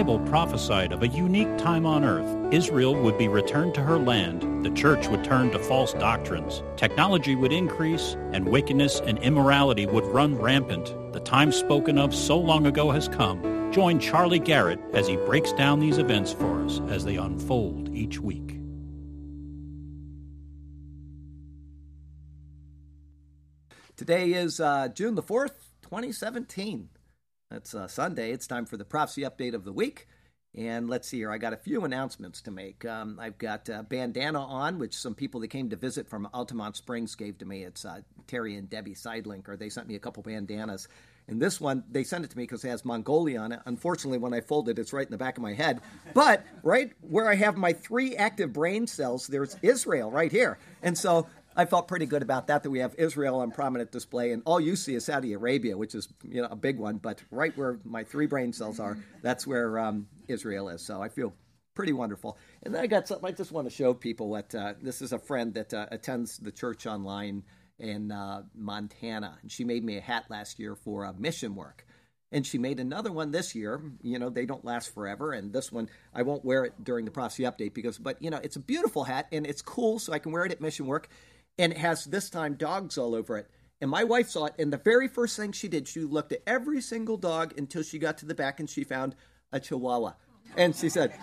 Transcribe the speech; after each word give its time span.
Bible 0.00 0.18
prophesied 0.20 0.92
of 0.92 1.02
a 1.02 1.08
unique 1.08 1.58
time 1.58 1.84
on 1.84 2.04
earth. 2.04 2.54
Israel 2.54 2.94
would 2.94 3.18
be 3.18 3.28
returned 3.28 3.74
to 3.74 3.82
her 3.82 3.98
land, 3.98 4.64
the 4.64 4.70
church 4.70 5.08
would 5.08 5.22
turn 5.22 5.50
to 5.50 5.58
false 5.58 5.92
doctrines, 5.92 6.62
technology 6.76 7.36
would 7.36 7.52
increase, 7.52 8.16
and 8.32 8.48
wickedness 8.48 9.00
and 9.00 9.18
immorality 9.18 9.84
would 9.84 10.06
run 10.06 10.38
rampant. 10.38 10.86
The 11.12 11.20
time 11.20 11.52
spoken 11.52 11.98
of 11.98 12.14
so 12.14 12.38
long 12.38 12.66
ago 12.66 12.90
has 12.90 13.08
come. 13.08 13.70
Join 13.72 13.98
Charlie 14.00 14.38
Garrett 14.38 14.80
as 14.94 15.06
he 15.06 15.16
breaks 15.16 15.52
down 15.52 15.80
these 15.80 15.98
events 15.98 16.32
for 16.32 16.64
us 16.64 16.80
as 16.88 17.04
they 17.04 17.16
unfold 17.16 17.94
each 17.94 18.18
week. 18.18 18.56
Today 23.96 24.32
is 24.32 24.60
uh, 24.60 24.88
June 24.88 25.14
the 25.14 25.22
4th, 25.22 25.56
2017. 25.82 26.88
That's 27.50 27.74
uh, 27.74 27.88
Sunday. 27.88 28.30
It's 28.30 28.46
time 28.46 28.64
for 28.64 28.76
the 28.76 28.84
prophecy 28.84 29.22
update 29.22 29.54
of 29.54 29.64
the 29.64 29.72
week. 29.72 30.06
And 30.54 30.88
let's 30.88 31.08
see 31.08 31.18
here. 31.18 31.32
I 31.32 31.38
got 31.38 31.52
a 31.52 31.56
few 31.56 31.84
announcements 31.84 32.42
to 32.42 32.50
make. 32.50 32.84
Um, 32.84 33.18
I've 33.20 33.38
got 33.38 33.68
uh, 33.68 33.82
bandana 33.82 34.40
on, 34.40 34.78
which 34.78 34.94
some 34.94 35.14
people 35.14 35.40
that 35.40 35.48
came 35.48 35.68
to 35.70 35.76
visit 35.76 36.08
from 36.08 36.28
Altamonte 36.32 36.76
Springs 36.76 37.14
gave 37.14 37.38
to 37.38 37.44
me. 37.44 37.64
It's 37.64 37.84
uh, 37.84 38.00
Terry 38.28 38.56
and 38.56 38.70
Debbie 38.70 38.94
Sidelink, 38.94 39.48
or 39.48 39.56
they 39.56 39.68
sent 39.68 39.88
me 39.88 39.96
a 39.96 40.00
couple 40.00 40.22
bandanas. 40.22 40.88
And 41.28 41.40
this 41.40 41.60
one, 41.60 41.84
they 41.90 42.02
sent 42.02 42.24
it 42.24 42.30
to 42.32 42.36
me 42.36 42.44
because 42.44 42.64
it 42.64 42.68
has 42.68 42.84
Mongolia 42.84 43.38
on 43.38 43.52
it. 43.52 43.60
Unfortunately, 43.64 44.18
when 44.18 44.34
I 44.34 44.40
fold 44.40 44.68
it, 44.68 44.78
it's 44.78 44.92
right 44.92 45.06
in 45.06 45.12
the 45.12 45.18
back 45.18 45.36
of 45.36 45.42
my 45.42 45.54
head. 45.54 45.80
But 46.14 46.44
right 46.64 46.92
where 47.00 47.28
I 47.28 47.36
have 47.36 47.56
my 47.56 47.72
three 47.72 48.16
active 48.16 48.52
brain 48.52 48.88
cells, 48.88 49.28
there's 49.28 49.56
Israel 49.62 50.10
right 50.10 50.32
here. 50.32 50.58
And 50.82 50.98
so 50.98 51.28
I 51.56 51.64
felt 51.64 51.88
pretty 51.88 52.06
good 52.06 52.22
about 52.22 52.46
that. 52.46 52.62
That 52.62 52.70
we 52.70 52.78
have 52.78 52.94
Israel 52.96 53.40
on 53.40 53.50
prominent 53.50 53.90
display, 53.90 54.32
and 54.32 54.42
all 54.46 54.60
you 54.60 54.76
see 54.76 54.94
is 54.94 55.04
Saudi 55.04 55.32
Arabia, 55.32 55.76
which 55.76 55.94
is 55.94 56.08
you 56.22 56.42
know 56.42 56.48
a 56.50 56.56
big 56.56 56.78
one. 56.78 56.98
But 56.98 57.22
right 57.30 57.56
where 57.56 57.78
my 57.84 58.04
three 58.04 58.26
brain 58.26 58.52
cells 58.52 58.78
are, 58.78 58.98
that's 59.22 59.46
where 59.46 59.78
um, 59.78 60.06
Israel 60.28 60.68
is. 60.68 60.82
So 60.82 61.02
I 61.02 61.08
feel 61.08 61.34
pretty 61.74 61.92
wonderful. 61.92 62.38
And 62.62 62.74
then 62.74 62.82
I 62.82 62.86
got 62.86 63.08
something 63.08 63.28
I 63.28 63.32
just 63.32 63.52
want 63.52 63.68
to 63.68 63.74
show 63.74 63.94
people. 63.94 64.28
What 64.28 64.54
uh, 64.54 64.74
this 64.80 65.02
is 65.02 65.12
a 65.12 65.18
friend 65.18 65.52
that 65.54 65.74
uh, 65.74 65.86
attends 65.90 66.38
the 66.38 66.52
church 66.52 66.86
online 66.86 67.42
in 67.78 68.12
uh, 68.12 68.42
Montana, 68.54 69.38
and 69.42 69.50
she 69.50 69.64
made 69.64 69.84
me 69.84 69.96
a 69.96 70.02
hat 70.02 70.26
last 70.28 70.58
year 70.58 70.76
for 70.76 71.12
mission 71.18 71.54
work. 71.54 71.86
And 72.32 72.46
she 72.46 72.58
made 72.58 72.78
another 72.78 73.10
one 73.10 73.32
this 73.32 73.56
year. 73.56 73.82
You 74.02 74.20
know, 74.20 74.30
they 74.30 74.46
don't 74.46 74.64
last 74.64 74.94
forever. 74.94 75.32
And 75.32 75.52
this 75.52 75.72
one, 75.72 75.88
I 76.14 76.22
won't 76.22 76.44
wear 76.44 76.64
it 76.64 76.84
during 76.84 77.04
the 77.04 77.10
prophecy 77.10 77.42
update 77.42 77.74
because, 77.74 77.98
but 77.98 78.22
you 78.22 78.30
know, 78.30 78.38
it's 78.44 78.54
a 78.54 78.60
beautiful 78.60 79.02
hat 79.02 79.26
and 79.32 79.44
it's 79.44 79.62
cool, 79.62 79.98
so 79.98 80.12
I 80.12 80.20
can 80.20 80.30
wear 80.30 80.44
it 80.44 80.52
at 80.52 80.60
mission 80.60 80.86
work 80.86 81.08
and 81.60 81.72
it 81.72 81.78
has 81.78 82.06
this 82.06 82.30
time 82.30 82.54
dogs 82.54 82.96
all 82.96 83.14
over 83.14 83.36
it. 83.36 83.46
And 83.82 83.90
my 83.90 84.04
wife 84.04 84.28
saw 84.28 84.46
it, 84.46 84.54
and 84.58 84.72
the 84.72 84.78
very 84.78 85.08
first 85.08 85.36
thing 85.36 85.52
she 85.52 85.68
did, 85.68 85.88
she 85.88 86.00
looked 86.00 86.32
at 86.32 86.42
every 86.46 86.80
single 86.80 87.16
dog 87.16 87.54
until 87.56 87.82
she 87.82 87.98
got 87.98 88.18
to 88.18 88.26
the 88.26 88.34
back 88.34 88.60
and 88.60 88.68
she 88.68 88.84
found 88.84 89.14
a 89.52 89.60
Chihuahua. 89.60 90.12
And 90.56 90.74
she 90.74 90.88
said, 90.88 91.14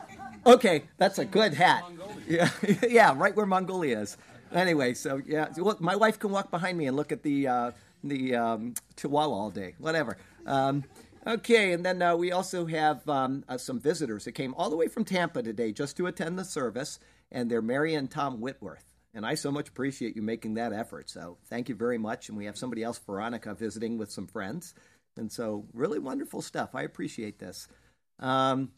"Okay, 0.46 0.86
that's 0.98 1.20
a 1.20 1.26
good 1.26 1.54
hat." 1.54 1.84
Yeah, 2.28 2.50
yeah, 2.90 3.14
right 3.16 3.36
where 3.36 3.46
Mongolia 3.46 4.00
is. 4.00 4.18
Anyway, 4.54 4.94
so 4.94 5.22
yeah, 5.26 5.50
well, 5.58 5.78
my 5.80 5.96
wife 5.96 6.18
can 6.18 6.32
walk 6.32 6.50
behind 6.50 6.78
me 6.78 6.88
and 6.88 6.96
look 6.96 7.12
at 7.12 7.22
the 7.22 7.48
uh, 7.48 7.72
the 8.04 8.36
um, 8.36 8.74
Chihuahua 8.96 9.36
all 9.36 9.50
day, 9.52 9.76
whatever. 9.78 10.18
Um, 10.46 10.84
okay, 11.28 11.74
and 11.74 11.86
then 11.86 12.02
uh, 12.02 12.16
we 12.16 12.32
also 12.32 12.66
have 12.66 13.08
um, 13.10 13.44
uh, 13.50 13.58
some 13.58 13.80
visitors 13.80 14.26
that 14.26 14.32
came 14.32 14.54
all 14.56 14.70
the 14.70 14.78
way 14.78 14.88
from 14.88 15.04
Tampa 15.04 15.44
today 15.44 15.72
just 15.72 15.98
to 15.98 16.08
attend 16.08 16.40
the 16.40 16.46
service, 16.46 17.00
and 17.32 17.52
they're 17.52 17.62
Mary 17.62 17.94
and 17.94 18.10
Tom 18.10 18.40
Whitworth. 18.40 18.86
And 19.18 19.26
I 19.26 19.34
so 19.34 19.50
much 19.50 19.68
appreciate 19.68 20.16
you 20.16 20.22
making 20.22 20.54
that 20.54 20.74
effort. 20.74 21.10
So 21.10 21.40
thank 21.48 21.70
you 21.70 21.76
very 21.76 21.98
much. 21.98 22.30
And 22.30 22.38
we 22.38 22.46
have 22.46 22.56
somebody 22.56 22.84
else, 22.84 23.00
Veronica, 23.00 23.56
visiting 23.56 23.98
with 23.98 24.12
some 24.12 24.28
friends. 24.28 24.76
And 25.18 25.32
so 25.32 25.66
really 25.74 25.98
wonderful 25.98 26.44
stuff. 26.44 26.76
I 26.76 26.84
appreciate 26.84 27.40
this. 27.40 27.68
Um, 28.20 28.70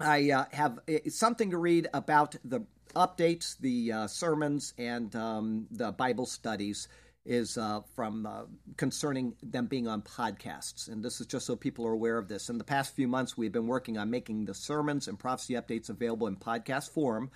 I 0.00 0.30
uh, 0.30 0.44
have 0.52 0.78
something 1.08 1.50
to 1.50 1.58
read 1.58 1.88
about 1.92 2.34
the 2.46 2.60
updates, 2.96 3.58
the 3.58 3.92
uh, 3.92 4.06
sermons, 4.06 4.72
and 4.78 5.14
um, 5.14 5.66
the 5.70 5.92
Bible 5.92 6.24
studies 6.24 6.88
is 7.26 7.58
uh, 7.58 7.82
from 7.94 8.24
uh, 8.24 8.44
concerning 8.78 9.34
them 9.42 9.66
being 9.66 9.86
on 9.86 10.00
podcasts. 10.00 10.88
And 10.88 11.04
this 11.04 11.20
is 11.20 11.26
just 11.26 11.44
so 11.44 11.56
people 11.56 11.86
are 11.86 11.92
aware 11.92 12.16
of 12.16 12.28
this. 12.28 12.48
In 12.48 12.56
the 12.56 12.64
past 12.64 12.96
few 12.96 13.06
months, 13.06 13.36
we've 13.36 13.52
been 13.52 13.66
working 13.66 13.98
on 13.98 14.10
making 14.10 14.46
the 14.46 14.54
sermons 14.54 15.08
and 15.08 15.18
prophecy 15.18 15.52
updates 15.52 15.90
available 15.90 16.26
in 16.26 16.36
podcast 16.36 16.88
form 16.88 17.30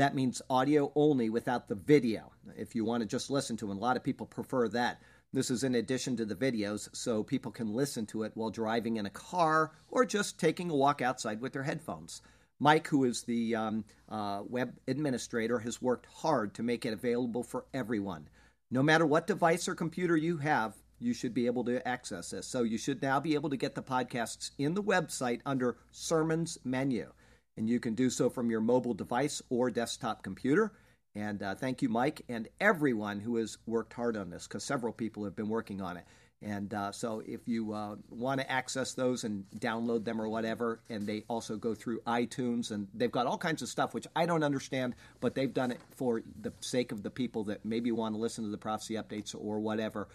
that 0.00 0.14
means 0.14 0.40
audio 0.48 0.90
only 0.94 1.28
without 1.28 1.68
the 1.68 1.74
video. 1.74 2.32
If 2.56 2.74
you 2.74 2.86
want 2.86 3.02
to 3.02 3.06
just 3.06 3.30
listen 3.30 3.58
to 3.58 3.70
it, 3.70 3.74
a 3.74 3.78
lot 3.78 3.98
of 3.98 4.02
people 4.02 4.24
prefer 4.24 4.66
that. 4.68 5.02
This 5.32 5.50
is 5.50 5.62
in 5.62 5.74
addition 5.74 6.16
to 6.16 6.24
the 6.24 6.34
videos, 6.34 6.88
so 6.96 7.22
people 7.22 7.52
can 7.52 7.74
listen 7.74 8.06
to 8.06 8.22
it 8.22 8.32
while 8.34 8.48
driving 8.48 8.96
in 8.96 9.04
a 9.04 9.10
car 9.10 9.72
or 9.90 10.06
just 10.06 10.40
taking 10.40 10.70
a 10.70 10.74
walk 10.74 11.02
outside 11.02 11.42
with 11.42 11.52
their 11.52 11.64
headphones. 11.64 12.22
Mike, 12.58 12.88
who 12.88 13.04
is 13.04 13.24
the 13.24 13.54
um, 13.54 13.84
uh, 14.08 14.42
web 14.48 14.74
administrator, 14.88 15.58
has 15.58 15.82
worked 15.82 16.06
hard 16.06 16.54
to 16.54 16.62
make 16.62 16.86
it 16.86 16.94
available 16.94 17.42
for 17.42 17.66
everyone. 17.74 18.26
No 18.70 18.82
matter 18.82 19.04
what 19.04 19.26
device 19.26 19.68
or 19.68 19.74
computer 19.74 20.16
you 20.16 20.38
have, 20.38 20.74
you 20.98 21.12
should 21.12 21.34
be 21.34 21.46
able 21.46 21.64
to 21.64 21.86
access 21.86 22.30
this. 22.30 22.46
So 22.46 22.62
you 22.62 22.78
should 22.78 23.02
now 23.02 23.20
be 23.20 23.34
able 23.34 23.50
to 23.50 23.56
get 23.56 23.74
the 23.74 23.82
podcasts 23.82 24.50
in 24.58 24.72
the 24.72 24.82
website 24.82 25.40
under 25.44 25.76
Sermons 25.90 26.56
menu 26.64 27.12
and 27.60 27.68
you 27.68 27.78
can 27.78 27.94
do 27.94 28.08
so 28.08 28.30
from 28.30 28.50
your 28.50 28.62
mobile 28.62 28.94
device 28.94 29.42
or 29.50 29.70
desktop 29.70 30.22
computer. 30.22 30.72
And 31.14 31.42
uh, 31.42 31.54
thank 31.54 31.82
you, 31.82 31.90
Mike, 31.90 32.22
and 32.26 32.48
everyone 32.58 33.20
who 33.20 33.36
has 33.36 33.58
worked 33.66 33.92
hard 33.92 34.16
on 34.16 34.30
this, 34.30 34.48
because 34.48 34.64
several 34.64 34.94
people 34.94 35.24
have 35.24 35.36
been 35.36 35.50
working 35.50 35.82
on 35.82 35.98
it. 35.98 36.06
And 36.40 36.72
uh, 36.72 36.90
so, 36.90 37.22
if 37.26 37.46
you 37.46 37.74
uh, 37.74 37.96
want 38.08 38.40
to 38.40 38.50
access 38.50 38.94
those 38.94 39.24
and 39.24 39.44
download 39.58 40.06
them 40.06 40.22
or 40.22 40.26
whatever, 40.26 40.80
and 40.88 41.06
they 41.06 41.24
also 41.28 41.58
go 41.58 41.74
through 41.74 42.00
iTunes, 42.06 42.70
and 42.70 42.88
they've 42.94 43.12
got 43.12 43.26
all 43.26 43.36
kinds 43.36 43.60
of 43.60 43.68
stuff 43.68 43.92
which 43.92 44.06
I 44.16 44.24
don't 44.24 44.42
understand, 44.42 44.94
but 45.20 45.34
they've 45.34 45.52
done 45.52 45.70
it 45.70 45.80
for 45.96 46.22
the 46.40 46.54
sake 46.60 46.92
of 46.92 47.02
the 47.02 47.10
people 47.10 47.44
that 47.44 47.62
maybe 47.62 47.92
want 47.92 48.14
to 48.14 48.18
listen 48.18 48.44
to 48.44 48.50
the 48.50 48.56
prophecy 48.56 48.94
updates 48.94 49.34
or 49.38 49.60
whatever, 49.60 50.08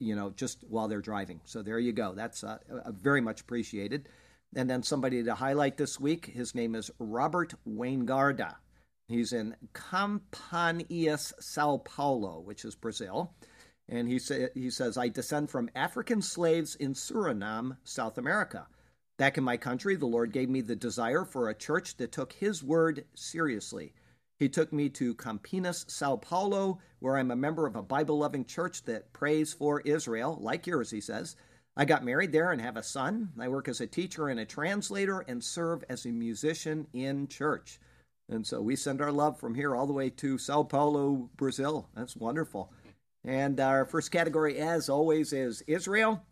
you 0.00 0.16
know, 0.16 0.30
just 0.30 0.64
while 0.68 0.88
they're 0.88 1.00
driving. 1.00 1.40
So 1.44 1.62
there 1.62 1.78
you 1.78 1.92
go. 1.92 2.12
That's 2.12 2.42
uh, 2.42 2.58
very 2.88 3.20
much 3.20 3.42
appreciated. 3.42 4.08
And 4.54 4.68
then 4.68 4.82
somebody 4.82 5.22
to 5.24 5.34
highlight 5.34 5.76
this 5.76 5.98
week, 5.98 6.26
his 6.26 6.54
name 6.54 6.74
is 6.74 6.90
Robert 6.98 7.54
Waingarda. 7.66 8.56
He's 9.08 9.32
in 9.32 9.56
Campinas, 9.72 11.32
Sao 11.40 11.78
Paulo, 11.78 12.40
which 12.40 12.64
is 12.64 12.74
Brazil. 12.74 13.34
And 13.88 14.08
he, 14.08 14.18
say, 14.18 14.48
he 14.54 14.70
says, 14.70 14.96
I 14.96 15.08
descend 15.08 15.50
from 15.50 15.70
African 15.74 16.22
slaves 16.22 16.74
in 16.76 16.94
Suriname, 16.94 17.76
South 17.84 18.16
America. 18.18 18.66
Back 19.18 19.38
in 19.38 19.44
my 19.44 19.56
country, 19.56 19.96
the 19.96 20.06
Lord 20.06 20.32
gave 20.32 20.48
me 20.48 20.62
the 20.62 20.76
desire 20.76 21.24
for 21.24 21.48
a 21.48 21.54
church 21.54 21.96
that 21.98 22.12
took 22.12 22.32
His 22.32 22.62
word 22.62 23.04
seriously. 23.14 23.92
He 24.38 24.48
took 24.48 24.72
me 24.72 24.88
to 24.90 25.14
Campinas, 25.14 25.88
Sao 25.90 26.16
Paulo, 26.16 26.80
where 27.00 27.16
I'm 27.16 27.30
a 27.30 27.36
member 27.36 27.66
of 27.66 27.76
a 27.76 27.82
Bible 27.82 28.18
loving 28.18 28.44
church 28.44 28.84
that 28.84 29.12
prays 29.12 29.52
for 29.52 29.80
Israel, 29.82 30.38
like 30.40 30.66
yours, 30.66 30.90
he 30.90 31.00
says. 31.00 31.36
I 31.76 31.86
got 31.86 32.04
married 32.04 32.32
there 32.32 32.52
and 32.52 32.60
have 32.60 32.76
a 32.76 32.82
son. 32.82 33.30
I 33.40 33.48
work 33.48 33.66
as 33.66 33.80
a 33.80 33.86
teacher 33.86 34.28
and 34.28 34.38
a 34.38 34.44
translator 34.44 35.20
and 35.20 35.42
serve 35.42 35.82
as 35.88 36.04
a 36.04 36.10
musician 36.10 36.86
in 36.92 37.28
church. 37.28 37.80
And 38.28 38.46
so 38.46 38.60
we 38.60 38.76
send 38.76 39.00
our 39.00 39.12
love 39.12 39.40
from 39.40 39.54
here 39.54 39.74
all 39.74 39.86
the 39.86 39.92
way 39.92 40.10
to 40.10 40.38
Sao 40.38 40.62
Paulo, 40.64 41.30
Brazil. 41.36 41.88
That's 41.94 42.16
wonderful. 42.16 42.72
And 43.24 43.58
our 43.58 43.84
first 43.84 44.10
category, 44.10 44.58
as 44.58 44.88
always, 44.88 45.32
is 45.32 45.62
Israel. 45.66 46.22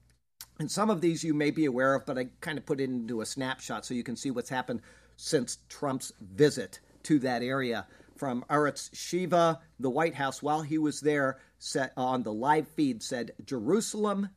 And 0.58 0.70
some 0.70 0.90
of 0.90 1.00
these 1.00 1.24
you 1.24 1.32
may 1.32 1.50
be 1.50 1.64
aware 1.64 1.94
of, 1.94 2.04
but 2.04 2.18
I 2.18 2.28
kind 2.40 2.58
of 2.58 2.66
put 2.66 2.80
it 2.80 2.90
into 2.90 3.22
a 3.22 3.26
snapshot 3.26 3.86
so 3.86 3.94
you 3.94 4.02
can 4.02 4.16
see 4.16 4.30
what's 4.30 4.50
happened 4.50 4.82
since 5.16 5.58
Trump's 5.68 6.12
visit 6.20 6.80
to 7.04 7.18
that 7.20 7.42
area. 7.42 7.86
From 8.16 8.44
Arutz 8.50 8.90
Sheva, 8.90 9.58
the 9.78 9.88
White 9.88 10.14
House, 10.14 10.42
while 10.42 10.60
he 10.60 10.76
was 10.76 11.00
there, 11.00 11.38
on 11.96 12.22
the 12.22 12.32
live 12.32 12.68
feed 12.68 13.02
said, 13.02 13.32
Jerusalem 13.44 14.28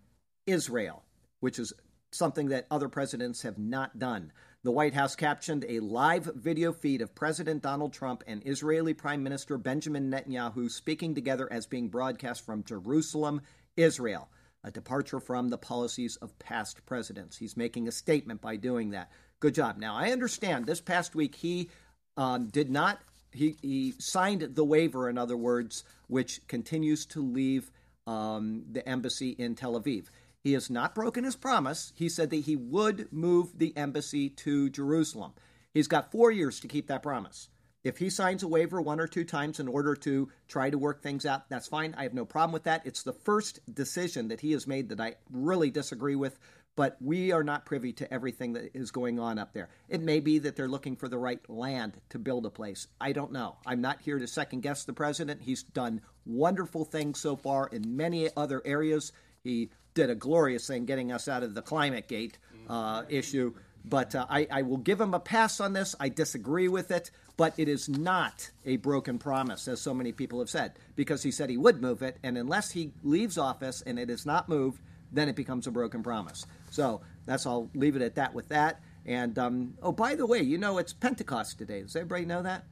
Israel, 0.46 1.04
which 1.40 1.60
is 1.60 1.74
something 2.12 2.50
that 2.50 2.68
other 2.70 2.90
presidents 2.90 3.42
have 3.42 3.58
not 3.58 4.00
done. 4.00 4.32
The 4.64 4.72
White 4.72 4.94
House 4.94 5.16
captioned 5.16 5.66
a 5.68 5.82
live 5.82 6.26
video 6.36 6.72
feed 6.72 7.02
of 7.02 7.16
President 7.16 7.62
Donald 7.62 7.92
Trump 7.92 8.24
and 8.28 8.42
Israeli 8.46 8.94
Prime 8.94 9.22
Minister 9.22 9.58
Benjamin 9.58 10.10
Netanyahu 10.10 10.72
speaking 10.72 11.16
together 11.16 11.52
as 11.52 11.66
being 11.66 11.90
broadcast 11.90 12.46
from 12.46 12.64
Jerusalem, 12.64 13.42
Israel, 13.76 14.30
a 14.64 14.72
departure 14.72 15.20
from 15.20 15.50
the 15.50 15.58
policies 15.58 16.16
of 16.18 16.38
past 16.40 16.86
presidents. 16.86 17.36
He's 17.36 17.58
making 17.58 17.88
a 17.88 17.92
statement 17.92 18.40
by 18.40 18.56
doing 18.56 18.92
that. 18.92 19.12
Good 19.42 19.56
job. 19.56 19.78
Now, 19.78 19.96
I 19.96 20.12
understand 20.12 20.66
this 20.66 20.80
past 20.80 21.16
week 21.16 21.36
he 21.36 21.70
um, 22.16 22.48
did 22.48 22.70
not, 22.70 23.00
he, 23.34 23.58
he 23.62 23.94
signed 24.00 24.56
the 24.56 24.64
waiver, 24.64 25.10
in 25.10 25.18
other 25.18 25.36
words, 25.36 25.84
which 26.08 26.48
continues 26.48 27.06
to 27.08 27.22
leave 27.22 27.70
um, 28.08 28.64
the 28.72 28.88
embassy 28.88 29.32
in 29.32 29.56
Tel 29.56 29.80
Aviv. 29.80 30.06
He 30.44 30.54
has 30.54 30.70
not 30.70 30.94
broken 30.94 31.24
his 31.24 31.36
promise. 31.36 31.94
He 31.96 32.10
said 32.10 32.30
that 32.32 32.38
he 32.38 32.56
would 32.56 33.12
move 33.12 33.58
the 33.58 33.76
embassy 33.78 34.30
to 34.30 34.70
Jerusalem. 34.70 35.34
He's 35.74 35.88
got 35.88 36.12
four 36.12 36.32
years 36.32 36.60
to 36.60 36.68
keep 36.68 36.88
that 36.88 37.04
promise. 37.04 37.50
If 37.84 37.98
he 37.98 38.10
signs 38.10 38.44
a 38.44 38.48
waiver 38.48 38.82
one 38.82 39.00
or 39.00 39.08
two 39.08 39.26
times 39.26 39.60
in 39.60 39.68
order 39.68 39.96
to 39.96 40.30
try 40.48 40.70
to 40.70 40.78
work 40.78 41.02
things 41.02 41.26
out, 41.26 41.50
that's 41.50 41.68
fine. 41.68 41.94
I 41.98 42.04
have 42.04 42.14
no 42.14 42.26
problem 42.26 42.54
with 42.54 42.64
that. 42.64 42.86
It's 42.86 43.04
the 43.04 43.14
first 43.14 43.60
decision 43.74 44.30
that 44.30 44.40
he 44.40 44.54
has 44.54 44.68
made 44.68 44.90
that 44.90 45.02
I 45.02 45.16
really 45.32 45.70
disagree 45.70 46.16
with 46.16 46.40
but 46.76 46.98
we 47.00 47.32
are 47.32 47.44
not 47.44 47.66
privy 47.66 47.94
to 47.94 48.12
everything 48.14 48.54
that 48.54 48.76
is 48.76 48.92
going 48.92 49.20
on 49.20 49.38
up 49.38 49.54
there. 49.54 49.70
It 49.90 50.02
may 50.02 50.20
be 50.20 50.40
that 50.40 50.56
they're 50.56 50.68
looking 50.68 50.96
for 50.96 51.08
the 51.08 51.18
right 51.18 51.40
land 51.50 52.00
to 52.10 52.20
build 52.20 52.46
a 52.46 52.50
place. 52.50 52.88
I 53.00 53.12
don't 53.12 53.32
know. 53.32 53.58
I'm 53.66 53.82
not 53.82 54.02
here 54.02 54.18
to 54.18 54.28
second 54.28 54.62
guess 54.62 54.84
the 54.84 54.94
president. 54.94 55.42
He's 55.44 55.64
done 55.64 56.02
wonderful 56.26 56.86
things 56.86 57.20
so 57.20 57.36
far 57.36 57.68
in 57.68 57.96
many 57.96 58.30
other 58.36 58.62
areas. 58.66 59.12
He 59.44 59.70
did 59.94 60.10
a 60.10 60.16
glorious 60.16 60.68
thing 60.68 60.86
getting 60.86 61.12
us 61.12 61.28
out 61.28 61.44
of 61.44 61.54
the 61.54 61.62
climate 61.62 62.08
gate 62.08 62.38
uh, 62.70 63.04
issue. 63.10 63.54
But 63.86 64.16
uh, 64.16 64.26
I, 64.30 64.48
I 64.50 64.62
will 64.62 64.78
give 64.78 65.02
him 65.02 65.14
a 65.14 65.20
pass 65.20 65.60
on 65.60 65.74
this. 65.74 65.96
I 66.00 66.10
disagree 66.10 66.70
with 66.70 66.90
it, 66.90 67.12
but 67.36 67.54
it 67.58 67.68
is 67.68 67.90
not 67.90 68.50
a 68.66 68.78
broken 68.78 69.20
promise, 69.20 69.68
as 69.68 69.82
so 69.82 69.94
many 69.94 70.14
people 70.14 70.40
have 70.40 70.50
said, 70.50 70.74
because 70.96 71.22
he 71.22 71.32
said 71.32 71.50
he 71.50 71.58
would 71.58 71.82
move 71.82 72.02
it. 72.02 72.18
And 72.24 72.38
unless 72.38 72.72
he 72.72 72.94
leaves 73.04 73.38
office 73.38 73.82
and 73.82 74.00
it 74.00 74.10
is 74.10 74.26
not 74.26 74.48
moved, 74.48 74.82
then 75.12 75.28
it 75.28 75.36
becomes 75.36 75.68
a 75.68 75.72
broken 75.72 76.02
promise. 76.02 76.46
So 76.72 77.02
that's 77.26 77.46
I'll 77.46 77.70
leave 77.76 77.96
it 77.96 78.02
at 78.02 78.16
that 78.16 78.34
with 78.34 78.50
that. 78.50 78.82
And 79.06 79.38
um, 79.38 79.74
oh, 79.82 79.92
by 79.92 80.16
the 80.16 80.26
way, 80.26 80.42
you 80.42 80.58
know 80.58 80.78
it's 80.78 80.94
Pentecost 80.94 81.58
today. 81.58 81.82
Does 81.82 81.96
everybody 81.96 82.26
know 82.26 82.42
that? 82.42 82.64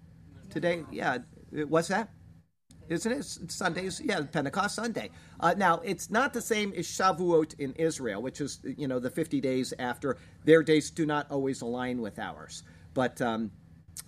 Today, 0.50 0.84
yeah. 0.92 1.20
What's 1.52 1.90
that? 1.90 2.10
Isn't 2.92 3.12
it 3.14 3.52
Sundays? 3.52 4.02
Yeah, 4.04 4.22
Pentecost 4.30 4.76
Sunday. 4.76 5.12
Uh, 5.40 5.54
now 5.56 5.80
it's 5.80 6.10
not 6.10 6.34
the 6.34 6.42
same 6.42 6.74
as 6.76 6.86
Shavuot 6.86 7.58
in 7.58 7.72
Israel, 7.76 8.22
which 8.22 8.42
is 8.42 8.60
you 8.64 8.86
know 8.86 9.00
the 9.00 9.10
50 9.10 9.40
days 9.40 9.74
after. 9.80 10.18
Their 10.44 10.62
days 10.62 10.92
do 10.92 11.06
not 11.06 11.32
always 11.32 11.62
align 11.62 12.02
with 12.02 12.20
ours, 12.20 12.64
but. 12.94 13.22
Um, 13.22 13.52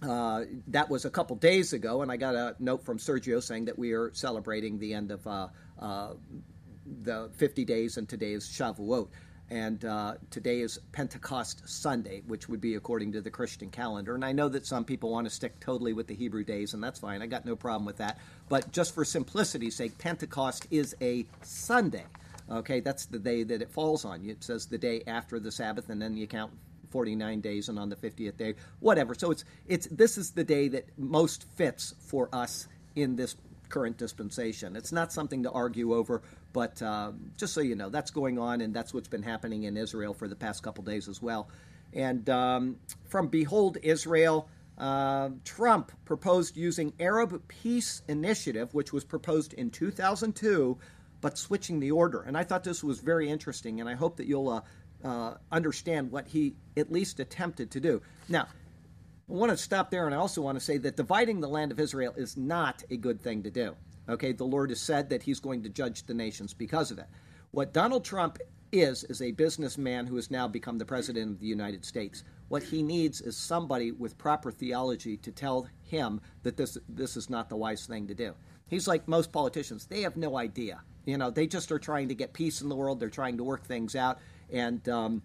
uh, 0.01 0.45
that 0.67 0.89
was 0.89 1.05
a 1.05 1.09
couple 1.09 1.35
days 1.35 1.73
ago, 1.73 2.01
and 2.01 2.11
I 2.11 2.17
got 2.17 2.35
a 2.35 2.55
note 2.57 2.83
from 2.83 2.97
Sergio 2.97 3.43
saying 3.43 3.65
that 3.65 3.77
we 3.77 3.91
are 3.91 4.11
celebrating 4.13 4.79
the 4.79 4.93
end 4.93 5.11
of 5.11 5.25
uh, 5.27 5.47
uh 5.77 6.13
the 7.03 7.29
50 7.35 7.65
days, 7.65 7.97
and 7.97 8.07
today 8.07 8.31
is 8.31 8.47
Shavuot. 8.47 9.09
And 9.49 9.83
uh, 9.85 10.15
today 10.31 10.61
is 10.61 10.79
Pentecost 10.91 11.67
Sunday, 11.67 12.23
which 12.25 12.49
would 12.49 12.61
be 12.61 12.75
according 12.75 13.11
to 13.11 13.21
the 13.21 13.29
Christian 13.29 13.69
calendar. 13.69 14.15
And 14.15 14.23
I 14.23 14.31
know 14.31 14.49
that 14.49 14.65
some 14.65 14.85
people 14.85 15.11
want 15.11 15.27
to 15.27 15.33
stick 15.33 15.59
totally 15.59 15.93
with 15.93 16.07
the 16.07 16.15
Hebrew 16.15 16.43
days, 16.43 16.73
and 16.73 16.83
that's 16.83 16.99
fine. 16.99 17.21
I 17.21 17.27
got 17.27 17.45
no 17.45 17.55
problem 17.55 17.85
with 17.85 17.97
that. 17.97 18.19
But 18.49 18.71
just 18.71 18.95
for 18.95 19.05
simplicity's 19.05 19.75
sake, 19.75 19.97
Pentecost 19.97 20.67
is 20.71 20.95
a 21.01 21.25
Sunday. 21.41 22.05
Okay, 22.49 22.79
that's 22.79 23.05
the 23.05 23.19
day 23.19 23.43
that 23.43 23.61
it 23.61 23.71
falls 23.71 24.05
on. 24.05 24.27
It 24.27 24.43
says 24.43 24.65
the 24.65 24.77
day 24.77 25.03
after 25.07 25.39
the 25.39 25.51
Sabbath, 25.51 25.89
and 25.89 26.01
then 26.01 26.17
you 26.17 26.27
count 26.27 26.51
49 26.91 27.41
days 27.41 27.69
and 27.69 27.79
on 27.79 27.89
the 27.89 27.95
50th 27.95 28.37
day 28.37 28.53
whatever 28.79 29.15
so 29.15 29.31
it's 29.31 29.43
it's 29.65 29.87
this 29.87 30.15
is 30.15 30.29
the 30.29 30.43
day 30.43 30.67
that 30.67 30.87
most 30.95 31.45
fits 31.55 31.95
for 31.97 32.29
us 32.31 32.67
in 32.95 33.15
this 33.15 33.35
current 33.73 33.97
dispensation 33.97 34.75
it's 34.75 34.91
not 34.91 35.11
something 35.11 35.43
to 35.43 35.51
argue 35.51 35.93
over 35.93 36.21
but 36.53 36.79
uh, 36.81 37.11
just 37.35 37.53
so 37.53 37.61
you 37.61 37.75
know, 37.75 37.89
that's 37.89 38.11
going 38.11 38.37
on, 38.37 38.61
and 38.61 38.73
that's 38.73 38.93
what's 38.93 39.07
been 39.07 39.23
happening 39.23 39.63
in 39.63 39.75
Israel 39.75 40.13
for 40.13 40.27
the 40.27 40.35
past 40.35 40.63
couple 40.63 40.83
days 40.83 41.09
as 41.09 41.21
well. 41.21 41.49
And 41.91 42.29
um, 42.29 42.77
from 43.09 43.27
Behold 43.27 43.77
Israel, 43.81 44.47
uh, 44.77 45.29
Trump 45.43 45.91
proposed 46.05 46.55
using 46.55 46.93
Arab 46.99 47.41
Peace 47.47 48.03
Initiative, 48.07 48.73
which 48.73 48.93
was 48.93 49.03
proposed 49.03 49.53
in 49.53 49.71
2002, 49.71 50.77
but 51.21 51.37
switching 51.37 51.79
the 51.79 51.91
order. 51.91 52.21
And 52.21 52.37
I 52.37 52.43
thought 52.43 52.63
this 52.63 52.83
was 52.83 52.99
very 52.99 53.29
interesting, 53.29 53.79
and 53.79 53.89
I 53.89 53.95
hope 53.95 54.17
that 54.17 54.27
you'll 54.27 54.49
uh, 54.49 54.61
uh, 55.03 55.35
understand 55.51 56.11
what 56.11 56.27
he 56.27 56.55
at 56.77 56.91
least 56.91 57.19
attempted 57.19 57.71
to 57.71 57.79
do. 57.79 58.01
Now, 58.29 58.47
I 59.29 59.33
want 59.33 59.51
to 59.51 59.57
stop 59.57 59.89
there, 59.89 60.05
and 60.05 60.13
I 60.13 60.17
also 60.17 60.41
want 60.41 60.59
to 60.59 60.63
say 60.63 60.77
that 60.79 60.97
dividing 60.97 61.39
the 61.39 61.47
land 61.47 61.71
of 61.71 61.79
Israel 61.79 62.13
is 62.17 62.35
not 62.35 62.83
a 62.89 62.97
good 62.97 63.21
thing 63.21 63.41
to 63.43 63.49
do. 63.49 63.75
Okay, 64.09 64.33
the 64.33 64.43
Lord 64.43 64.69
has 64.69 64.81
said 64.81 65.09
that 65.09 65.23
he's 65.23 65.39
going 65.39 65.63
to 65.63 65.69
judge 65.69 66.03
the 66.03 66.13
nations 66.13 66.53
because 66.53 66.91
of 66.91 66.99
it. 66.99 67.07
What 67.51 67.71
Donald 67.71 68.03
Trump 68.03 68.37
is, 68.73 69.05
is 69.05 69.21
a 69.21 69.31
businessman 69.31 70.07
who 70.07 70.15
has 70.17 70.29
now 70.29 70.47
become 70.47 70.77
the 70.77 70.85
president 70.85 71.31
of 71.31 71.39
the 71.39 71.47
United 71.47 71.85
States. 71.85 72.25
What 72.49 72.63
he 72.63 72.83
needs 72.83 73.21
is 73.21 73.37
somebody 73.37 73.91
with 73.91 74.17
proper 74.17 74.51
theology 74.51 75.15
to 75.17 75.31
tell 75.31 75.69
him 75.83 76.19
that 76.41 76.57
this, 76.57 76.77
this 76.89 77.15
is 77.15 77.29
not 77.29 77.47
the 77.47 77.55
wise 77.55 77.85
thing 77.85 78.07
to 78.07 78.13
do. 78.13 78.33
He's 78.67 78.87
like 78.87 79.07
most 79.07 79.31
politicians, 79.31 79.85
they 79.85 80.01
have 80.01 80.17
no 80.17 80.37
idea. 80.37 80.81
You 81.05 81.17
know, 81.17 81.29
they 81.29 81.47
just 81.47 81.71
are 81.71 81.79
trying 81.79 82.09
to 82.09 82.15
get 82.15 82.33
peace 82.33 82.61
in 82.61 82.67
the 82.67 82.75
world, 82.75 82.99
they're 82.99 83.09
trying 83.09 83.37
to 83.37 83.43
work 83.43 83.65
things 83.65 83.95
out. 83.95 84.19
And 84.51 84.87
um, 84.89 85.21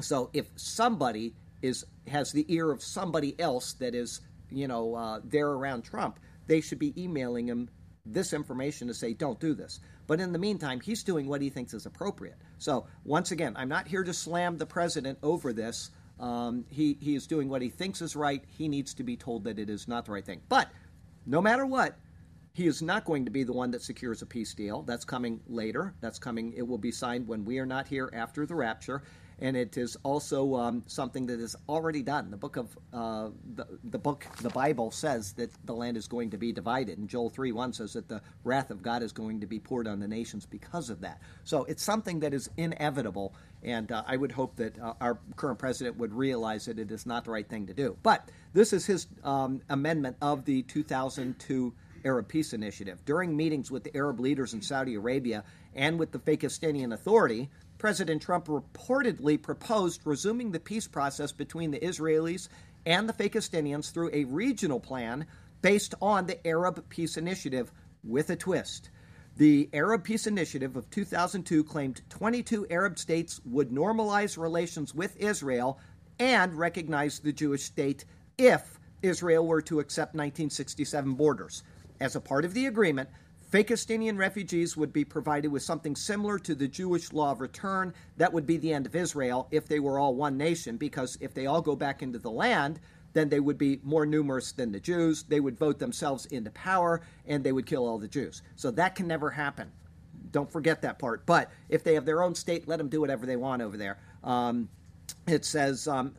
so 0.00 0.28
if 0.32 0.50
somebody 0.56 1.34
is 1.62 1.84
has 2.08 2.32
the 2.32 2.44
ear 2.48 2.70
of 2.70 2.82
somebody 2.82 3.38
else 3.38 3.74
that 3.74 3.94
is, 3.94 4.20
you 4.50 4.66
know, 4.66 4.94
uh, 4.94 5.20
there 5.24 5.48
around 5.48 5.82
Trump, 5.82 6.18
they 6.46 6.60
should 6.60 6.78
be 6.78 7.00
emailing 7.00 7.48
him 7.48 7.68
this 8.04 8.32
information 8.32 8.88
to 8.88 8.94
say, 8.94 9.12
don't 9.12 9.38
do 9.38 9.54
this. 9.54 9.80
But 10.06 10.20
in 10.20 10.32
the 10.32 10.38
meantime, 10.38 10.80
he's 10.80 11.04
doing 11.04 11.28
what 11.28 11.42
he 11.42 11.50
thinks 11.50 11.74
is 11.74 11.86
appropriate. 11.86 12.36
So, 12.58 12.86
once 13.04 13.30
again, 13.30 13.54
I'm 13.56 13.68
not 13.68 13.86
here 13.86 14.02
to 14.02 14.12
slam 14.12 14.58
the 14.58 14.66
president 14.66 15.18
over 15.22 15.52
this. 15.52 15.90
Um, 16.18 16.64
he, 16.68 16.98
he 17.00 17.14
is 17.14 17.26
doing 17.26 17.48
what 17.48 17.62
he 17.62 17.68
thinks 17.68 18.02
is 18.02 18.16
right. 18.16 18.42
He 18.48 18.68
needs 18.68 18.94
to 18.94 19.02
be 19.02 19.16
told 19.16 19.44
that 19.44 19.58
it 19.58 19.70
is 19.70 19.86
not 19.86 20.06
the 20.06 20.12
right 20.12 20.24
thing. 20.24 20.40
But 20.48 20.68
no 21.26 21.40
matter 21.40 21.64
what, 21.64 21.96
he 22.52 22.66
is 22.66 22.82
not 22.82 23.04
going 23.04 23.24
to 23.24 23.30
be 23.30 23.44
the 23.44 23.52
one 23.52 23.70
that 23.70 23.82
secures 23.82 24.20
a 24.22 24.26
peace 24.26 24.52
deal. 24.52 24.82
That's 24.82 25.04
coming 25.04 25.40
later. 25.46 25.94
That's 26.00 26.18
coming, 26.18 26.52
it 26.54 26.66
will 26.66 26.78
be 26.78 26.90
signed 26.90 27.28
when 27.28 27.44
we 27.44 27.58
are 27.58 27.66
not 27.66 27.86
here 27.86 28.10
after 28.12 28.44
the 28.44 28.54
rapture 28.54 29.02
and 29.40 29.56
it 29.56 29.76
is 29.76 29.96
also 30.02 30.54
um, 30.54 30.82
something 30.86 31.26
that 31.26 31.40
is 31.40 31.56
already 31.68 32.02
done. 32.02 32.30
The 32.30 32.36
book 32.36 32.56
of 32.56 32.76
uh, 32.92 33.30
the, 33.54 33.66
the 33.84 33.98
book, 33.98 34.26
the 34.42 34.50
Bible 34.50 34.90
says 34.90 35.32
that 35.34 35.50
the 35.64 35.74
land 35.74 35.96
is 35.96 36.06
going 36.06 36.30
to 36.30 36.36
be 36.36 36.52
divided, 36.52 36.98
and 36.98 37.08
Joel 37.08 37.30
three 37.30 37.52
one 37.52 37.72
says 37.72 37.94
that 37.94 38.08
the 38.08 38.20
wrath 38.44 38.70
of 38.70 38.82
God 38.82 39.02
is 39.02 39.12
going 39.12 39.40
to 39.40 39.46
be 39.46 39.58
poured 39.58 39.88
on 39.88 40.00
the 40.00 40.08
nations 40.08 40.46
because 40.46 40.90
of 40.90 41.00
that. 41.00 41.20
So 41.44 41.64
it's 41.64 41.82
something 41.82 42.20
that 42.20 42.34
is 42.34 42.50
inevitable, 42.56 43.34
and 43.62 43.90
uh, 43.90 44.02
I 44.06 44.16
would 44.16 44.32
hope 44.32 44.56
that 44.56 44.78
uh, 44.78 44.94
our 45.00 45.18
current 45.36 45.58
president 45.58 45.96
would 45.96 46.12
realize 46.12 46.66
that 46.66 46.78
it 46.78 46.90
is 46.90 47.06
not 47.06 47.24
the 47.24 47.30
right 47.30 47.48
thing 47.48 47.66
to 47.66 47.74
do. 47.74 47.96
But 48.02 48.28
this 48.52 48.72
is 48.72 48.86
his 48.86 49.06
um, 49.24 49.62
amendment 49.68 50.16
of 50.20 50.44
the 50.44 50.62
2002. 50.62 51.72
Arab 52.02 52.28
Peace 52.28 52.54
Initiative. 52.54 53.04
During 53.04 53.36
meetings 53.36 53.70
with 53.70 53.84
the 53.84 53.94
Arab 53.94 54.20
leaders 54.20 54.54
in 54.54 54.62
Saudi 54.62 54.94
Arabia 54.94 55.44
and 55.74 55.98
with 55.98 56.12
the 56.12 56.18
Fakistanian 56.18 56.94
Authority, 56.94 57.50
President 57.80 58.20
Trump 58.20 58.46
reportedly 58.46 59.40
proposed 59.40 60.02
resuming 60.04 60.52
the 60.52 60.60
peace 60.60 60.86
process 60.86 61.32
between 61.32 61.70
the 61.70 61.80
Israelis 61.80 62.48
and 62.84 63.08
the 63.08 63.12
Fakistinians 63.14 63.90
through 63.90 64.10
a 64.12 64.24
regional 64.24 64.78
plan 64.78 65.26
based 65.62 65.94
on 66.02 66.26
the 66.26 66.46
Arab 66.46 66.86
Peace 66.90 67.16
Initiative 67.16 67.72
with 68.04 68.28
a 68.28 68.36
twist. 68.36 68.90
The 69.38 69.70
Arab 69.72 70.04
Peace 70.04 70.26
Initiative 70.26 70.76
of 70.76 70.90
2002 70.90 71.64
claimed 71.64 72.02
22 72.10 72.66
Arab 72.68 72.98
states 72.98 73.40
would 73.46 73.70
normalize 73.70 74.36
relations 74.36 74.94
with 74.94 75.16
Israel 75.16 75.80
and 76.18 76.52
recognize 76.54 77.18
the 77.18 77.32
Jewish 77.32 77.62
state 77.62 78.04
if 78.36 78.78
Israel 79.00 79.46
were 79.46 79.62
to 79.62 79.80
accept 79.80 80.14
1967 80.14 81.14
borders. 81.14 81.62
As 81.98 82.14
a 82.14 82.20
part 82.20 82.44
of 82.44 82.52
the 82.52 82.66
agreement, 82.66 83.08
Fakistinian 83.50 84.16
refugees 84.16 84.76
would 84.76 84.92
be 84.92 85.04
provided 85.04 85.48
with 85.48 85.64
something 85.64 85.96
similar 85.96 86.38
to 86.38 86.54
the 86.54 86.68
Jewish 86.68 87.12
law 87.12 87.32
of 87.32 87.40
return. 87.40 87.92
That 88.16 88.32
would 88.32 88.46
be 88.46 88.56
the 88.58 88.72
end 88.72 88.86
of 88.86 88.94
Israel 88.94 89.48
if 89.50 89.66
they 89.66 89.80
were 89.80 89.98
all 89.98 90.14
one 90.14 90.36
nation, 90.36 90.76
because 90.76 91.18
if 91.20 91.34
they 91.34 91.46
all 91.46 91.60
go 91.60 91.74
back 91.74 92.00
into 92.00 92.20
the 92.20 92.30
land, 92.30 92.78
then 93.12 93.28
they 93.28 93.40
would 93.40 93.58
be 93.58 93.80
more 93.82 94.06
numerous 94.06 94.52
than 94.52 94.70
the 94.70 94.78
Jews. 94.78 95.24
They 95.24 95.40
would 95.40 95.58
vote 95.58 95.80
themselves 95.80 96.26
into 96.26 96.50
power 96.52 97.00
and 97.26 97.42
they 97.42 97.50
would 97.50 97.66
kill 97.66 97.88
all 97.88 97.98
the 97.98 98.06
Jews. 98.06 98.42
So 98.54 98.70
that 98.70 98.94
can 98.94 99.08
never 99.08 99.30
happen. 99.30 99.72
Don't 100.30 100.50
forget 100.50 100.80
that 100.82 101.00
part. 101.00 101.26
But 101.26 101.50
if 101.68 101.82
they 101.82 101.94
have 101.94 102.04
their 102.04 102.22
own 102.22 102.36
state, 102.36 102.68
let 102.68 102.78
them 102.78 102.88
do 102.88 103.00
whatever 103.00 103.26
they 103.26 103.34
want 103.34 103.62
over 103.62 103.76
there. 103.76 103.98
Um, 104.22 104.68
it 105.26 105.44
says, 105.44 105.86
um, 105.86 106.14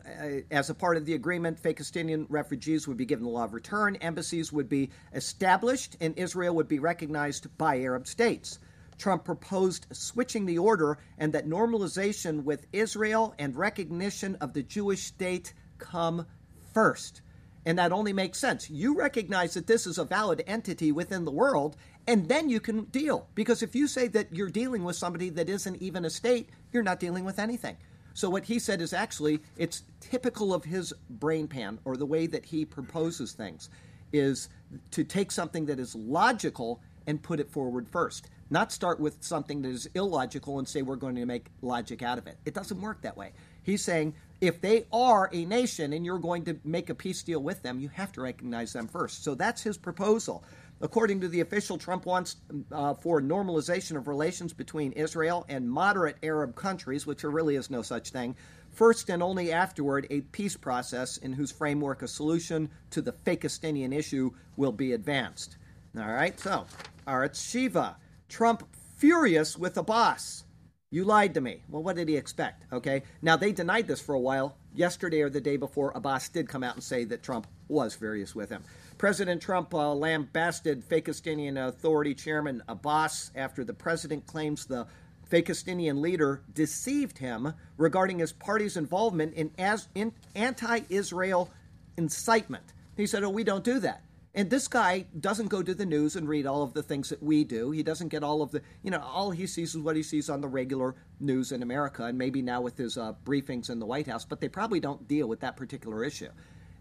as 0.52 0.70
a 0.70 0.76
part 0.76 0.98
of 0.98 1.06
the 1.06 1.14
agreement, 1.14 1.62
Fakistinian 1.62 2.26
refugees 2.30 2.88
would 2.88 2.98
be 2.98 3.06
given 3.06 3.26
the 3.26 3.32
law 3.32 3.44
of 3.44 3.54
return, 3.54 3.98
embassies 3.98 4.54
would 4.54 4.70
be 4.70 4.90
established, 5.14 5.98
and 6.00 6.18
Israel 6.18 6.56
would 6.56 6.68
be 6.68 6.80
recognized 6.80 7.56
by 7.58 7.80
Arab 7.80 8.08
states. 8.08 8.60
Trump 8.98 9.26
proposed 9.26 9.88
switching 9.92 10.46
the 10.46 10.60
order 10.60 10.98
and 11.18 11.34
that 11.34 11.48
normalization 11.50 12.44
with 12.44 12.68
Israel 12.72 13.34
and 13.40 13.56
recognition 13.56 14.36
of 14.36 14.54
the 14.54 14.62
Jewish 14.62 15.02
state 15.02 15.54
come 15.80 16.28
first. 16.74 17.22
And 17.66 17.80
that 17.80 17.92
only 17.92 18.14
makes 18.14 18.40
sense. 18.40 18.70
You 18.70 18.96
recognize 18.96 19.56
that 19.56 19.68
this 19.68 19.86
is 19.86 19.98
a 19.98 20.06
valid 20.06 20.44
entity 20.48 20.92
within 20.92 21.26
the 21.26 21.32
world, 21.32 21.76
and 22.08 22.28
then 22.28 22.50
you 22.50 22.60
can 22.60 22.86
deal. 22.86 23.28
Because 23.36 23.62
if 23.62 23.76
you 23.76 23.88
say 23.88 24.08
that 24.10 24.34
you're 24.34 24.50
dealing 24.50 24.84
with 24.84 24.96
somebody 24.96 25.30
that 25.30 25.50
isn't 25.50 25.82
even 25.82 26.06
a 26.06 26.10
state, 26.10 26.50
you're 26.72 26.84
not 26.84 27.00
dealing 27.00 27.26
with 27.26 27.40
anything. 27.40 27.78
So 28.14 28.30
what 28.30 28.46
he 28.46 28.60
said 28.60 28.82
is 28.82 28.94
actually 28.94 29.40
it's 29.58 29.84
typical 30.00 30.54
of 30.54 30.64
his 30.64 30.94
brain 31.10 31.48
pan 31.48 31.80
or 31.86 31.98
the 31.98 32.06
way 32.06 32.28
that 32.28 32.46
he 32.46 32.66
proposes 32.66 33.34
things 33.34 33.70
is 34.14 34.50
to 34.92 35.04
take 35.04 35.32
something 35.32 35.66
that 35.66 35.80
is 35.80 35.96
logical 35.96 36.82
and 37.08 37.22
put 37.22 37.40
it 37.40 37.50
forward 37.50 37.88
first. 37.90 38.30
Not 38.50 38.72
start 38.72 39.00
with 39.00 39.18
something 39.22 39.62
that 39.62 39.70
is 39.70 39.90
illogical 39.96 40.60
and 40.60 40.68
say 40.68 40.82
we're 40.82 40.98
going 40.98 41.16
to 41.16 41.26
make 41.26 41.48
logic 41.62 42.04
out 42.04 42.18
of 42.18 42.28
it. 42.28 42.38
It 42.46 42.54
doesn't 42.54 42.82
work 42.82 43.02
that 43.02 43.16
way. 43.16 43.32
He's 43.64 43.84
saying 43.84 44.14
if 44.42 44.60
they 44.60 44.86
are 44.92 45.30
a 45.32 45.46
nation 45.46 45.94
and 45.94 46.06
you're 46.06 46.20
going 46.20 46.44
to 46.46 46.60
make 46.64 46.90
a 46.90 46.96
peace 46.96 47.24
deal 47.24 47.42
with 47.42 47.64
them, 47.64 47.80
you 47.80 47.90
have 47.90 48.12
to 48.14 48.22
recognize 48.22 48.74
them 48.74 48.88
first. 48.88 49.24
So 49.24 49.36
that's 49.36 49.62
his 49.62 49.78
proposal. 49.78 50.44
According 50.82 51.22
to 51.22 51.28
the 51.28 51.42
official, 51.42 51.78
Trump 51.78 52.06
wants 52.06 52.38
uh, 52.72 52.96
for 52.96 53.22
normalization 53.22 53.96
of 53.98 54.08
relations 54.08 54.52
between 54.52 54.92
Israel 54.94 55.46
and 55.48 55.70
moderate 55.70 56.18
Arab 56.24 56.56
countries, 56.56 57.06
which 57.06 57.22
there 57.22 57.30
really 57.30 57.56
is 57.56 57.70
no 57.70 57.82
such 57.82 58.10
thing. 58.10 58.36
First 58.72 59.10
and 59.10 59.22
only 59.22 59.52
afterward, 59.52 60.08
a 60.10 60.22
peace 60.22 60.58
process 60.58 61.18
in 61.18 61.34
whose 61.34 61.52
framework 61.52 62.02
a 62.02 62.08
solution 62.08 62.70
to 62.92 63.02
the 63.02 63.12
Fakistinian 63.12 63.94
issue 63.94 64.32
will 64.56 64.72
be 64.72 64.94
advanced. 64.94 65.58
All 65.98 66.12
right, 66.12 66.40
so 66.40 66.66
Arutz 67.08 67.38
Sheva. 67.38 67.96
Trump 68.30 68.64
furious 68.96 69.58
with 69.58 69.78
Abbas. 69.78 70.46
You 70.90 71.04
lied 71.04 71.34
to 71.34 71.42
me. 71.42 71.64
Well, 71.70 71.84
what 71.84 71.96
did 71.96 72.08
he 72.08 72.18
expect? 72.18 72.66
Okay. 72.72 73.04
Now, 73.22 73.36
they 73.36 73.52
denied 73.52 73.88
this 73.88 74.02
for 74.02 74.14
a 74.14 74.20
while. 74.20 74.58
Yesterday 74.74 75.22
or 75.22 75.30
the 75.30 75.42
day 75.42 75.58
before, 75.58 75.92
Abbas 75.96 76.30
did 76.30 76.48
come 76.48 76.64
out 76.64 76.76
and 76.76 76.84
say 76.84 77.04
that 77.06 77.24
Trump 77.24 77.48
was 77.68 77.94
furious 77.94 78.36
with 78.36 78.50
him. 78.50 78.64
President 79.02 79.42
Trump 79.42 79.74
uh, 79.74 79.96
lambasted 79.96 80.88
Fakistinian 80.88 81.68
Authority 81.68 82.14
Chairman 82.14 82.62
Abbas 82.68 83.32
after 83.36 83.64
the 83.64 83.74
president 83.74 84.28
claims 84.28 84.68
the 84.68 84.86
Fakistinian 85.28 86.02
leader 86.02 86.44
deceived 86.54 87.18
him 87.18 87.52
regarding 87.78 88.20
his 88.20 88.32
party's 88.32 88.78
involvement 88.78 89.34
in, 89.34 89.50
as, 89.58 89.88
in 89.96 90.14
anti 90.36 90.82
Israel 90.90 91.50
incitement. 91.98 92.74
He 92.96 93.08
said, 93.08 93.24
Oh, 93.24 93.32
we 93.32 93.44
don't 93.44 93.64
do 93.64 93.80
that. 93.80 94.04
And 94.36 94.52
this 94.52 94.68
guy 94.68 95.08
doesn't 95.20 95.48
go 95.48 95.64
to 95.64 95.74
the 95.74 95.86
news 95.88 96.16
and 96.16 96.30
read 96.30 96.46
all 96.46 96.62
of 96.62 96.76
the 96.76 96.84
things 96.84 97.10
that 97.10 97.24
we 97.24 97.44
do. 97.44 97.72
He 97.72 97.82
doesn't 97.82 98.10
get 98.10 98.24
all 98.24 98.44
of 98.44 98.52
the, 98.52 98.62
you 98.84 98.92
know, 98.92 99.02
all 99.02 99.32
he 99.32 99.48
sees 99.48 99.74
is 99.74 99.82
what 99.82 99.96
he 99.96 100.04
sees 100.04 100.30
on 100.30 100.42
the 100.42 100.48
regular 100.48 100.94
news 101.20 101.52
in 101.52 101.64
America 101.64 102.04
and 102.04 102.20
maybe 102.20 102.44
now 102.44 102.62
with 102.62 102.78
his 102.78 103.00
uh, 103.00 103.14
briefings 103.26 103.72
in 103.72 103.80
the 103.80 103.86
White 103.88 104.06
House, 104.06 104.26
but 104.26 104.40
they 104.40 104.48
probably 104.48 104.80
don't 104.80 105.08
deal 105.08 105.28
with 105.28 105.40
that 105.40 105.58
particular 105.58 106.04
issue. 106.04 106.30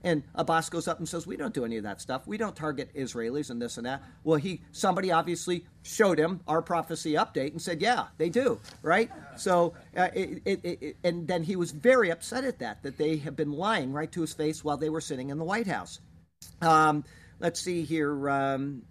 And 0.03 0.23
Abbas 0.35 0.71
goes 0.71 0.89
up 0.89 0.99
and 0.99 1.09
says, 1.09 1.27
"We 1.27 1.37
don't 1.37 1.55
do 1.55 1.65
any 1.65 1.77
of 1.77 1.83
that 1.85 2.01
stuff. 2.01 2.27
We 2.27 2.39
don't 2.39 2.57
target 2.57 2.95
Israelis 2.95 3.51
and 3.51 3.61
this 3.61 3.77
and 3.77 3.87
that." 3.87 4.03
Well, 4.25 4.39
he 4.39 4.63
somebody 4.73 5.13
obviously 5.13 5.67
showed 5.83 6.19
him 6.19 6.41
our 6.49 6.63
prophecy 6.63 7.13
update 7.13 7.53
and 7.53 7.61
said, 7.61 7.83
"Yeah, 7.83 8.07
they 8.19 8.31
do." 8.31 8.61
Right? 8.83 9.11
So, 9.37 9.75
uh, 9.97 10.09
it, 10.15 10.43
it, 10.45 10.61
it, 10.65 10.97
and 11.05 11.29
then 11.29 11.43
he 11.43 11.57
was 11.57 11.71
very 11.71 12.11
upset 12.11 12.45
at 12.45 12.59
that 12.61 12.83
that 12.83 12.97
they 12.97 13.19
have 13.19 13.37
been 13.37 13.53
lying 13.53 13.93
right 13.93 14.11
to 14.13 14.23
his 14.23 14.33
face 14.33 14.65
while 14.65 14.77
they 14.77 14.89
were 14.91 15.01
sitting 15.01 15.31
in 15.31 15.39
the 15.39 15.45
White 15.45 15.67
House. 15.67 16.01
Um, 16.63 17.05
let's 17.39 17.61
see 17.61 17.83
here. 17.83 18.29
Um, 18.29 18.83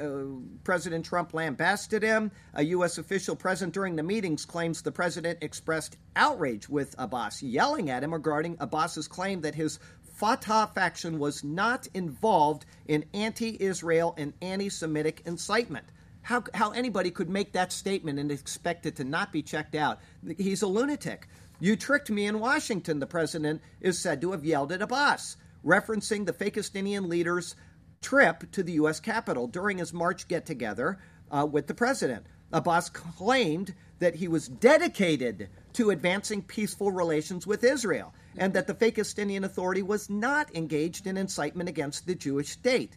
uh, 0.00 0.24
President 0.64 1.04
Trump 1.04 1.32
lambasted 1.32 2.02
him. 2.02 2.30
A 2.54 2.64
U.S. 2.64 2.98
official 2.98 3.36
present 3.36 3.72
during 3.72 3.96
the 3.96 4.02
meetings 4.02 4.44
claims 4.44 4.82
the 4.82 4.92
president 4.92 5.38
expressed 5.42 5.96
outrage 6.14 6.68
with 6.68 6.94
Abbas, 6.98 7.42
yelling 7.42 7.90
at 7.90 8.02
him 8.02 8.12
regarding 8.12 8.56
Abbas's 8.60 9.08
claim 9.08 9.40
that 9.42 9.54
his 9.54 9.78
Fatah 10.16 10.70
faction 10.74 11.18
was 11.18 11.44
not 11.44 11.88
involved 11.92 12.64
in 12.86 13.04
anti 13.12 13.54
Israel 13.60 14.14
and 14.16 14.32
anti 14.40 14.70
Semitic 14.70 15.20
incitement. 15.26 15.84
How, 16.22 16.42
how 16.54 16.70
anybody 16.70 17.10
could 17.10 17.28
make 17.28 17.52
that 17.52 17.70
statement 17.70 18.18
and 18.18 18.32
expect 18.32 18.86
it 18.86 18.96
to 18.96 19.04
not 19.04 19.30
be 19.30 19.42
checked 19.42 19.74
out? 19.74 20.00
He's 20.38 20.62
a 20.62 20.66
lunatic. 20.66 21.28
You 21.60 21.76
tricked 21.76 22.08
me 22.08 22.24
in 22.24 22.40
Washington, 22.40 22.98
the 22.98 23.06
president 23.06 23.60
is 23.82 23.98
said 23.98 24.22
to 24.22 24.32
have 24.32 24.42
yelled 24.42 24.72
at 24.72 24.80
Abbas, 24.80 25.36
referencing 25.62 26.24
the 26.24 26.32
Fakistinian 26.32 27.08
leader's 27.08 27.54
trip 28.00 28.50
to 28.52 28.62
the 28.62 28.72
U.S. 28.72 29.00
Capitol 29.00 29.46
during 29.46 29.76
his 29.78 29.92
March 29.92 30.28
get 30.28 30.46
together 30.46 30.98
uh, 31.30 31.44
with 31.44 31.66
the 31.66 31.74
president. 31.74 32.24
Abbas 32.52 32.88
claimed 32.88 33.74
that 33.98 34.14
he 34.14 34.28
was 34.28 34.48
dedicated 34.48 35.48
to 35.74 35.90
advancing 35.90 36.42
peaceful 36.42 36.90
relations 36.90 37.46
with 37.46 37.64
Israel 37.64 38.14
and 38.36 38.52
that 38.54 38.66
the 38.66 38.74
Fakistinian 38.74 39.44
Authority 39.44 39.82
was 39.82 40.10
not 40.10 40.54
engaged 40.54 41.06
in 41.06 41.16
incitement 41.16 41.68
against 41.68 42.06
the 42.06 42.14
Jewish 42.14 42.48
state. 42.48 42.96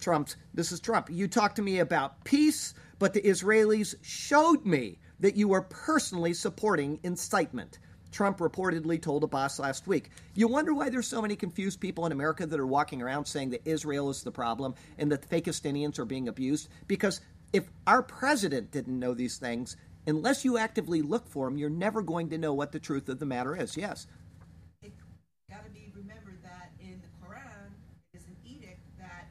Trump's, 0.00 0.36
this 0.52 0.72
is 0.72 0.80
Trump. 0.80 1.08
You 1.10 1.28
talked 1.28 1.56
to 1.56 1.62
me 1.62 1.78
about 1.78 2.24
peace, 2.24 2.74
but 2.98 3.14
the 3.14 3.22
Israelis 3.22 3.94
showed 4.02 4.66
me 4.66 4.98
that 5.20 5.36
you 5.36 5.48
were 5.48 5.62
personally 5.62 6.34
supporting 6.34 6.98
incitement. 7.02 7.78
Trump 8.10 8.38
reportedly 8.38 9.00
told 9.00 9.24
Abbas 9.24 9.58
last 9.58 9.86
week. 9.86 10.10
You 10.34 10.46
wonder 10.46 10.72
why 10.72 10.88
there's 10.88 11.06
so 11.06 11.20
many 11.20 11.34
confused 11.34 11.80
people 11.80 12.06
in 12.06 12.12
America 12.12 12.46
that 12.46 12.60
are 12.60 12.66
walking 12.66 13.02
around 13.02 13.24
saying 13.24 13.50
that 13.50 13.62
Israel 13.64 14.08
is 14.10 14.22
the 14.22 14.30
problem 14.30 14.74
and 14.98 15.10
that 15.10 15.22
the 15.22 15.28
Fakistinians 15.28 15.98
are 15.98 16.04
being 16.04 16.28
abused? 16.28 16.68
Because 16.86 17.20
if 17.52 17.64
our 17.86 18.02
president 18.02 18.70
didn't 18.70 18.98
know 18.98 19.14
these 19.14 19.38
things, 19.38 19.76
unless 20.06 20.44
you 20.44 20.58
actively 20.58 21.02
look 21.02 21.28
for 21.28 21.48
them, 21.48 21.58
you're 21.58 21.70
never 21.70 22.02
going 22.02 22.30
to 22.30 22.38
know 22.38 22.52
what 22.52 22.72
the 22.72 22.78
truth 22.78 23.08
of 23.08 23.18
the 23.18 23.26
matter 23.26 23.56
is. 23.56 23.76
Yes. 23.76 24.06
It 24.82 24.92
got 25.50 25.64
to 25.64 25.70
be 25.70 25.92
remembered 25.94 26.38
that 26.42 26.70
in 26.80 27.00
the 27.00 27.26
Quran 27.26 27.70
is 28.12 28.24
an 28.26 28.36
edict 28.44 28.80
that 28.98 29.28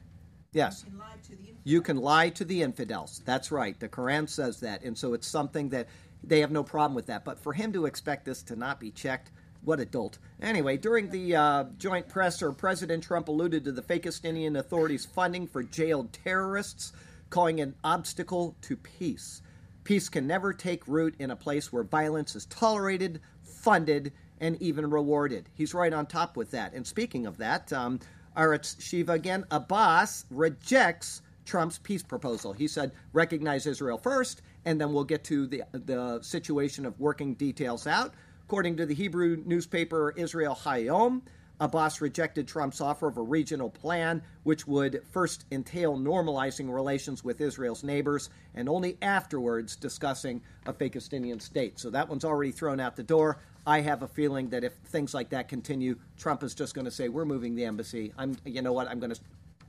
yes. 0.52 0.82
you 0.84 0.90
can 0.90 0.98
lie 0.98 1.16
to 1.22 1.28
the 1.30 1.36
infidels. 1.36 1.60
You 1.64 1.82
can 1.82 1.96
lie 1.98 2.28
to 2.30 2.44
the 2.44 2.62
infidels. 2.62 3.22
That's 3.24 3.52
right. 3.52 3.78
The 3.78 3.88
Quran 3.88 4.28
says 4.28 4.60
that. 4.60 4.82
And 4.82 4.96
so 4.96 5.14
it's 5.14 5.26
something 5.26 5.68
that 5.70 5.88
they 6.22 6.40
have 6.40 6.50
no 6.50 6.62
problem 6.62 6.94
with 6.94 7.06
that. 7.06 7.24
But 7.24 7.38
for 7.38 7.52
him 7.52 7.72
to 7.72 7.86
expect 7.86 8.24
this 8.24 8.42
to 8.44 8.56
not 8.56 8.80
be 8.80 8.90
checked, 8.90 9.30
what 9.62 9.80
a 9.80 9.84
dolt. 9.84 10.18
Anyway, 10.42 10.76
during 10.76 11.08
the 11.08 11.36
uh, 11.36 11.64
joint 11.78 12.08
presser, 12.08 12.52
President 12.52 13.02
Trump 13.02 13.28
alluded 13.28 13.64
to 13.64 13.72
the 13.72 13.82
Fakistinian 13.82 14.58
authorities' 14.58 15.06
funding 15.06 15.46
for 15.46 15.62
jailed 15.62 16.12
terrorists, 16.12 16.92
calling 17.30 17.60
it 17.60 17.62
an 17.62 17.74
obstacle 17.82 18.56
to 18.62 18.76
peace. 18.76 19.40
Peace 19.84 20.08
can 20.08 20.26
never 20.26 20.52
take 20.52 20.88
root 20.88 21.14
in 21.18 21.30
a 21.30 21.36
place 21.36 21.72
where 21.72 21.84
violence 21.84 22.34
is 22.34 22.46
tolerated, 22.46 23.20
funded, 23.42 24.12
and 24.40 24.60
even 24.60 24.90
rewarded. 24.90 25.48
He's 25.54 25.74
right 25.74 25.92
on 25.92 26.06
top 26.06 26.36
with 26.36 26.50
that. 26.52 26.72
And 26.72 26.86
speaking 26.86 27.26
of 27.26 27.36
that, 27.36 27.72
um, 27.72 28.00
Arutz 28.36 28.76
Sheva 28.76 29.10
again, 29.10 29.44
Abbas 29.50 30.24
rejects 30.30 31.22
Trump's 31.44 31.78
peace 31.78 32.02
proposal. 32.02 32.52
He 32.54 32.66
said, 32.66 32.92
recognize 33.12 33.66
Israel 33.66 33.98
first, 33.98 34.42
and 34.64 34.80
then 34.80 34.92
we'll 34.92 35.04
get 35.04 35.22
to 35.24 35.46
the, 35.46 35.62
the 35.72 36.20
situation 36.22 36.86
of 36.86 36.98
working 36.98 37.34
details 37.34 37.86
out. 37.86 38.14
According 38.46 38.76
to 38.78 38.86
the 38.86 38.94
Hebrew 38.94 39.42
newspaper 39.44 40.12
Israel 40.16 40.58
Hayom, 40.64 41.22
Abbas 41.64 42.02
rejected 42.02 42.46
Trump's 42.46 42.82
offer 42.82 43.08
of 43.08 43.16
a 43.16 43.22
regional 43.22 43.70
plan, 43.70 44.22
which 44.42 44.66
would 44.66 45.02
first 45.10 45.46
entail 45.50 45.96
normalizing 45.96 46.70
relations 46.70 47.24
with 47.24 47.40
Israel's 47.40 47.82
neighbors 47.82 48.28
and 48.54 48.68
only 48.68 48.98
afterwards 49.00 49.74
discussing 49.74 50.42
a 50.66 50.74
Fakistinian 50.74 51.40
state. 51.40 51.78
So 51.78 51.88
that 51.88 52.06
one's 52.06 52.24
already 52.24 52.52
thrown 52.52 52.80
out 52.80 52.96
the 52.96 53.02
door. 53.02 53.38
I 53.66 53.80
have 53.80 54.02
a 54.02 54.08
feeling 54.08 54.50
that 54.50 54.62
if 54.62 54.74
things 54.74 55.14
like 55.14 55.30
that 55.30 55.48
continue, 55.48 55.96
Trump 56.18 56.42
is 56.42 56.54
just 56.54 56.74
going 56.74 56.84
to 56.84 56.90
say, 56.90 57.08
"We're 57.08 57.24
moving 57.24 57.54
the 57.54 57.64
embassy." 57.64 58.12
I'm, 58.18 58.36
you 58.44 58.60
know 58.60 58.74
what? 58.74 58.88
I'm 58.88 59.00
going 59.00 59.14
to 59.14 59.20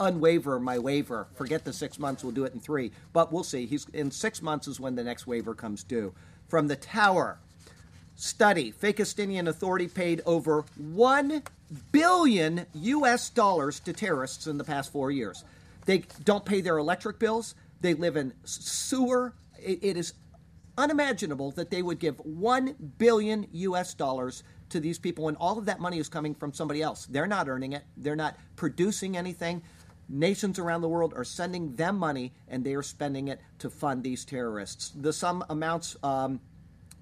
unwaiver 0.01 0.59
my 0.59 0.77
waiver. 0.77 1.27
Forget 1.35 1.63
the 1.63 1.71
six 1.71 1.97
months. 1.97 2.25
We'll 2.25 2.33
do 2.33 2.43
it 2.43 2.53
in 2.53 2.59
three. 2.59 2.91
But 3.13 3.31
we'll 3.31 3.45
see. 3.45 3.65
He's 3.65 3.87
in 3.93 4.11
six 4.11 4.41
months 4.41 4.67
is 4.67 4.81
when 4.81 4.95
the 4.95 5.03
next 5.05 5.27
waiver 5.27 5.55
comes 5.55 5.81
due. 5.81 6.13
From 6.49 6.67
the 6.67 6.75
tower, 6.75 7.39
study: 8.15 8.73
Fakistinian 8.73 9.47
Authority 9.47 9.87
paid 9.87 10.21
over 10.25 10.65
one 10.75 11.41
billion 11.91 12.65
U.S. 12.73 13.29
dollars 13.29 13.79
to 13.81 13.93
terrorists 13.93 14.47
in 14.47 14.57
the 14.57 14.63
past 14.63 14.91
four 14.91 15.11
years. 15.11 15.43
They 15.85 16.03
don't 16.23 16.45
pay 16.45 16.61
their 16.61 16.77
electric 16.77 17.19
bills. 17.19 17.55
They 17.81 17.93
live 17.93 18.17
in 18.17 18.33
sewer. 18.43 19.33
it, 19.59 19.97
is 19.97 20.13
unimaginable 20.77 21.51
that 21.51 21.69
they 21.69 21.81
would 21.81 21.99
give 21.99 22.17
1 22.19 22.75
billion 22.97 23.47
US 23.51 23.93
dollars 23.93 24.43
to 24.69 24.79
these 24.79 24.99
people 24.99 25.27
and 25.27 25.37
all 25.37 25.57
of 25.57 25.65
that 25.65 25.79
money 25.79 25.99
is 25.99 26.09
coming 26.09 26.33
from 26.35 26.53
somebody 26.53 26.81
else. 26.81 27.05
They're 27.05 27.27
not 27.27 27.47
earning 27.47 27.73
it. 27.73 27.83
They're 27.97 28.15
not 28.15 28.35
producing 28.55 29.15
anything. 29.15 29.61
Nations 30.09 30.59
around 30.59 30.81
the 30.81 30.89
world 30.89 31.13
are 31.15 31.23
sending 31.23 31.75
them 31.75 31.97
money 31.97 32.33
and 32.47 32.63
they 32.63 32.75
are 32.75 32.83
spending 32.83 33.27
it 33.27 33.39
to 33.59 33.69
fund 33.69 34.03
these 34.03 34.25
terrorists. 34.25 34.89
The 34.89 35.13
sum 35.13 35.43
amounts 35.49 35.95
um, 36.03 36.39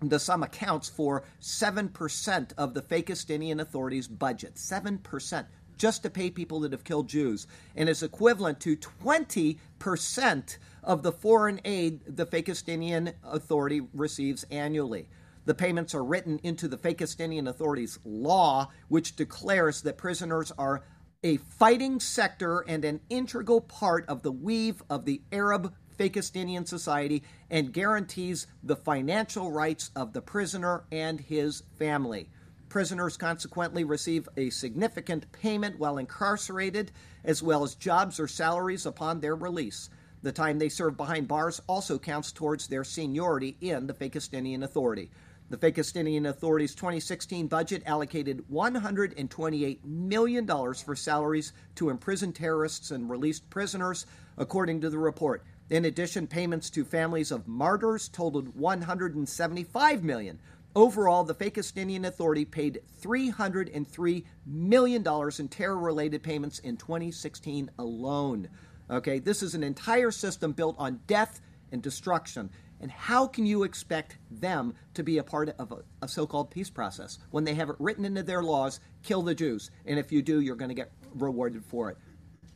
the 0.10 0.20
sum 0.20 0.44
accounts 0.44 0.90
for 0.90 1.24
7% 1.42 2.54
of 2.58 2.74
the 2.74 2.82
Fakistinian 2.82 3.60
authorities' 3.60 4.08
budget. 4.08 4.56
7% 4.56 5.46
just 5.78 6.04
to 6.04 6.10
pay 6.10 6.30
people 6.30 6.62
that 6.62 6.72
have 6.72 6.84
killed 6.84 7.10
Jews, 7.10 7.48
and 7.76 7.90
is 7.90 8.04
equivalent 8.04 8.60
to 8.62 8.78
20% 8.78 10.58
of 10.84 11.04
the 11.04 11.12
foreign 11.12 11.60
aid 11.66 12.02
the 12.06 12.26
Fakistinian 12.26 13.14
Authority 13.24 13.82
receives 13.94 14.46
annually. 14.52 15.10
The 15.46 15.54
payments 15.54 15.94
are 15.94 16.04
written 16.04 16.40
into 16.44 16.68
the 16.68 16.78
Fakistinian 16.78 17.50
Authority's 17.50 18.00
law, 18.06 18.70
which 18.88 19.16
declares 19.16 19.82
that 19.82 19.98
prisoners 19.98 20.52
are 20.58 20.84
a 21.24 21.38
fighting 21.38 22.00
sector 22.00 22.60
and 22.68 22.84
an 22.86 23.00
integral 23.10 23.62
part 23.62 24.06
of 24.08 24.24
the 24.24 24.32
weave 24.32 24.82
of 24.90 25.06
the 25.06 25.22
Arab 25.32 25.74
Fakistinian 25.98 26.68
society 26.68 27.24
and 27.50 27.74
guarantees 27.74 28.48
the 28.64 28.76
financial 28.76 29.52
rights 29.52 29.92
of 29.96 30.14
the 30.14 30.22
prisoner 30.22 30.84
and 30.92 31.22
his 31.22 31.64
family. 31.78 32.30
Prisoners 32.70 33.18
consequently 33.18 33.84
receive 33.84 34.28
a 34.36 34.50
significant 34.50 35.32
payment 35.32 35.78
while 35.78 35.98
incarcerated, 35.98 36.92
as 37.24 37.44
well 37.44 37.64
as 37.64 37.76
jobs 37.76 38.20
or 38.20 38.28
salaries 38.28 38.86
upon 38.86 39.20
their 39.20 39.36
release. 39.36 39.90
The 40.24 40.32
time 40.32 40.58
they 40.58 40.70
serve 40.70 40.98
behind 40.98 41.28
bars 41.28 41.62
also 41.68 42.00
counts 42.00 42.32
towards 42.32 42.68
their 42.68 42.84
seniority 42.84 43.58
in 43.62 43.88
the 43.88 43.94
Fakistinian 43.94 44.64
Authority. 44.64 45.12
The 45.50 45.58
Fakistinian 45.58 46.28
Authority's 46.28 46.74
2016 46.74 47.48
budget 47.48 47.84
allocated 47.86 48.44
$128 48.52 49.84
million 49.84 50.48
for 50.48 50.96
salaries 50.96 51.54
to 51.76 51.90
imprisoned 51.90 52.34
terrorists 52.34 52.90
and 52.90 53.08
released 53.10 53.50
prisoners, 53.52 54.08
according 54.38 54.82
to 54.82 54.90
the 54.90 54.98
report. 54.98 55.44
In 55.70 55.86
addition, 55.86 56.28
payments 56.28 56.70
to 56.72 56.84
families 56.84 57.32
of 57.32 57.48
martyrs 57.48 58.10
totaled 58.10 58.56
175 58.56 60.04
million. 60.04 60.40
Overall, 60.76 61.24
the 61.24 61.36
Fakistinian 61.36 62.06
Authority 62.06 62.46
paid 62.46 62.82
$303 63.02 64.24
million 64.46 65.06
in 65.40 65.48
terror 65.48 65.78
related 65.78 66.24
payments 66.24 66.60
in 66.60 66.78
2016 66.78 67.70
alone. 67.78 68.50
Okay, 68.90 69.20
this 69.20 69.44
is 69.44 69.56
an 69.56 69.64
entire 69.64 70.12
system 70.12 70.52
built 70.52 70.76
on 70.80 71.00
death 71.08 71.42
and 71.72 71.82
destruction. 71.82 72.50
And 72.82 72.92
how 72.92 73.28
can 73.28 73.46
you 73.46 73.64
expect 73.64 74.18
them 74.30 74.74
to 74.96 75.04
be 75.04 75.18
a 75.18 75.24
part 75.24 75.50
of 75.58 75.72
a, 75.72 75.84
a 76.02 76.08
so 76.08 76.28
called 76.28 76.52
peace 76.52 76.70
process 76.70 77.20
when 77.32 77.46
they 77.46 77.54
have 77.54 77.70
it 77.70 77.78
written 77.80 78.04
into 78.04 78.24
their 78.24 78.44
laws 78.44 78.80
kill 79.04 79.22
the 79.22 79.34
Jews? 79.34 79.72
And 79.86 79.98
if 79.98 80.12
you 80.12 80.22
do, 80.22 80.42
you're 80.42 80.56
going 80.58 80.70
to 80.70 80.76
get 80.76 80.92
rewarded 81.16 81.64
for 81.64 81.92
it. 81.92 81.98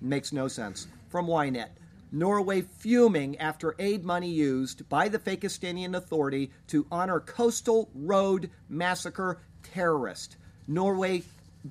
Makes 0.01 0.33
no 0.33 0.47
sense. 0.47 0.87
From 1.07 1.27
Ynet. 1.27 1.69
Norway 2.11 2.61
fuming 2.61 3.37
after 3.37 3.75
aid 3.79 4.05
money 4.05 4.29
used 4.29 4.87
by 4.89 5.09
the 5.09 5.19
Fakistinian 5.19 5.95
Authority 5.95 6.51
to 6.67 6.87
honor 6.91 7.19
Coastal 7.19 7.89
Road 7.93 8.49
massacre 8.69 9.41
terrorist. 9.63 10.37
Norway 10.67 11.23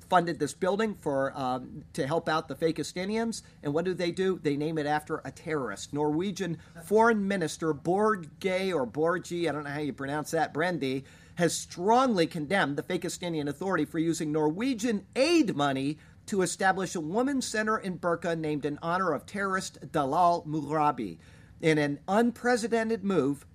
funded 0.09 0.39
this 0.39 0.53
building 0.53 0.95
for 0.95 1.31
um, 1.35 1.83
to 1.93 2.05
help 2.05 2.29
out 2.29 2.47
the 2.47 2.55
Fakistinians, 2.55 3.41
and 3.63 3.73
what 3.73 3.85
do 3.85 3.93
they 3.93 4.11
do? 4.11 4.39
They 4.41 4.57
name 4.57 4.77
it 4.77 4.85
after 4.85 5.21
a 5.23 5.31
terrorist. 5.31 5.93
Norwegian 5.93 6.57
Foreign 6.85 7.27
Minister 7.27 7.73
Borge 7.73 8.27
or 8.73 8.85
Borgi, 8.85 9.49
I 9.49 9.51
don't 9.51 9.63
know 9.63 9.69
how 9.69 9.79
you 9.79 9.93
pronounce 9.93 10.31
that, 10.31 10.53
Brendi, 10.53 11.03
has 11.35 11.55
strongly 11.55 12.27
condemned 12.27 12.77
the 12.77 12.83
Fakistinian 12.83 13.47
Authority 13.47 13.85
for 13.85 13.99
using 13.99 14.31
Norwegian 14.31 15.05
aid 15.15 15.55
money 15.55 15.97
to 16.27 16.41
establish 16.41 16.95
a 16.95 17.01
women's 17.01 17.45
center 17.45 17.77
in 17.77 17.97
Burqa 17.97 18.37
named 18.37 18.65
in 18.65 18.79
honor 18.81 19.13
of 19.13 19.25
terrorist 19.25 19.79
Dalal 19.91 20.45
Mughrabi. 20.47 21.17
In 21.61 21.77
an 21.77 21.99
unprecedented 22.07 23.03
move, 23.03 23.45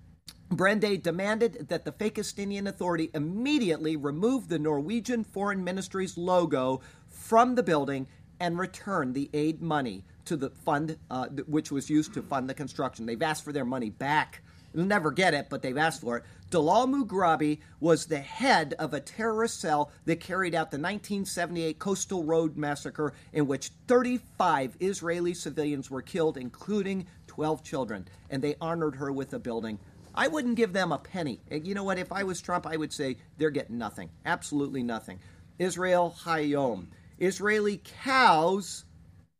Brende 0.49 1.01
demanded 1.01 1.67
that 1.69 1.85
the 1.85 1.91
Fakistinian 1.91 2.67
Authority 2.67 3.09
immediately 3.13 3.95
remove 3.95 4.49
the 4.49 4.59
Norwegian 4.59 5.23
Foreign 5.23 5.63
Ministry's 5.63 6.17
logo 6.17 6.81
from 7.09 7.55
the 7.55 7.63
building 7.63 8.07
and 8.39 8.59
return 8.59 9.13
the 9.13 9.29
aid 9.33 9.61
money 9.61 10.03
to 10.25 10.35
the 10.35 10.49
fund, 10.49 10.97
uh, 11.09 11.27
which 11.47 11.71
was 11.71 11.89
used 11.89 12.13
to 12.13 12.21
fund 12.21 12.49
the 12.49 12.53
construction. 12.53 13.05
They've 13.05 13.21
asked 13.21 13.43
for 13.43 13.53
their 13.53 13.65
money 13.65 13.89
back. 13.89 14.41
They'll 14.73 14.85
never 14.85 15.11
get 15.11 15.33
it, 15.33 15.47
but 15.49 15.61
they've 15.61 15.77
asked 15.77 16.01
for 16.01 16.17
it. 16.17 16.23
Dalal 16.49 16.87
Mughrabi 16.87 17.59
was 17.79 18.05
the 18.05 18.19
head 18.19 18.75
of 18.77 18.93
a 18.93 18.99
terrorist 18.99 19.59
cell 19.59 19.91
that 20.05 20.19
carried 20.19 20.53
out 20.53 20.71
the 20.71 20.77
1978 20.77 21.79
Coastal 21.79 22.23
Road 22.23 22.57
massacre, 22.57 23.13
in 23.31 23.47
which 23.47 23.71
35 23.87 24.77
Israeli 24.79 25.33
civilians 25.33 25.89
were 25.89 26.01
killed, 26.01 26.37
including 26.37 27.07
12 27.27 27.63
children. 27.63 28.07
And 28.29 28.41
they 28.41 28.55
honored 28.61 28.95
her 28.97 29.11
with 29.11 29.33
a 29.33 29.39
building 29.39 29.79
I 30.15 30.27
wouldn't 30.27 30.55
give 30.55 30.73
them 30.73 30.91
a 30.91 30.99
penny. 30.99 31.41
Eh, 31.49 31.59
you 31.63 31.73
know 31.73 31.83
what? 31.83 31.97
If 31.97 32.11
I 32.11 32.23
was 32.23 32.41
Trump, 32.41 32.67
I 32.67 32.77
would 32.77 32.93
say 32.93 33.17
they're 33.37 33.49
getting 33.49 33.77
nothing. 33.77 34.09
Absolutely 34.25 34.83
nothing. 34.83 35.19
Israel 35.57 36.15
Hayom. 36.23 36.87
Israeli 37.17 37.81
cows. 38.03 38.85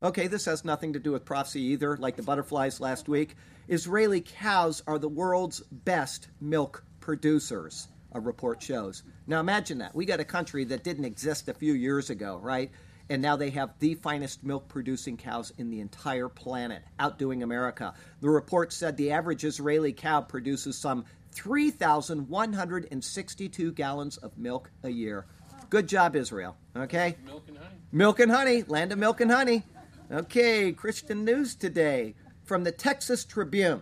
Okay, 0.02 0.28
this 0.28 0.46
has 0.46 0.66
nothing 0.66 0.94
to 0.94 1.00
do 1.00 1.12
with 1.12 1.26
prophecy 1.26 1.62
either, 1.62 1.96
like 1.98 2.16
the 2.16 2.24
butterflies 2.24 2.80
last 2.80 3.08
week. 3.08 3.36
Israeli 3.74 4.22
cows 4.22 4.84
are 4.86 5.00
the 5.00 5.10
world's 5.10 5.62
best 5.72 6.28
milk 6.40 6.84
producers, 7.00 7.88
a 8.12 8.20
report 8.20 8.62
shows. 8.62 9.02
Now 9.26 9.40
imagine 9.40 9.80
that. 9.80 9.96
We 9.96 10.06
got 10.06 10.20
a 10.20 10.26
country 10.26 10.64
that 10.66 10.84
didn't 10.84 11.06
exist 11.06 11.50
a 11.50 11.56
few 11.56 11.74
years 11.74 12.12
ago, 12.12 12.40
right? 12.42 12.72
and 13.10 13.22
now 13.22 13.36
they 13.36 13.50
have 13.50 13.78
the 13.80 13.96
finest 13.96 14.46
milk 14.46 14.70
producing 14.70 15.18
cows 15.18 15.52
in 15.58 15.70
the 15.70 15.82
entire 15.82 16.30
planet, 16.30 16.82
outdoing 17.00 17.44
America. 17.44 17.94
The 18.22 18.30
report 18.30 18.72
said 18.72 18.96
the 18.96 19.12
average 19.12 19.44
Israeli 19.44 19.92
cow 19.92 20.22
produces 20.22 20.78
some 20.78 21.04
3,162 21.32 23.72
gallons 23.74 24.16
of 24.18 24.38
milk 24.38 24.72
a 24.84 24.90
year. 24.90 25.26
Good 25.70 25.88
job, 25.88 26.16
Israel. 26.16 26.56
Okay? 26.78 27.18
Milk 27.26 27.44
and 27.50 27.58
honey. 27.58 27.76
Milk 27.92 28.22
and 28.22 28.32
honey. 28.32 28.64
Land 28.64 28.94
of 28.94 29.00
milk 29.00 29.20
and 29.20 29.30
honey. 29.30 29.64
Okay, 30.10 30.72
Christian 30.72 31.26
news 31.26 31.56
today 31.56 32.16
from 32.54 32.64
the 32.64 32.72
Texas 32.72 33.26
Tribune. 33.26 33.82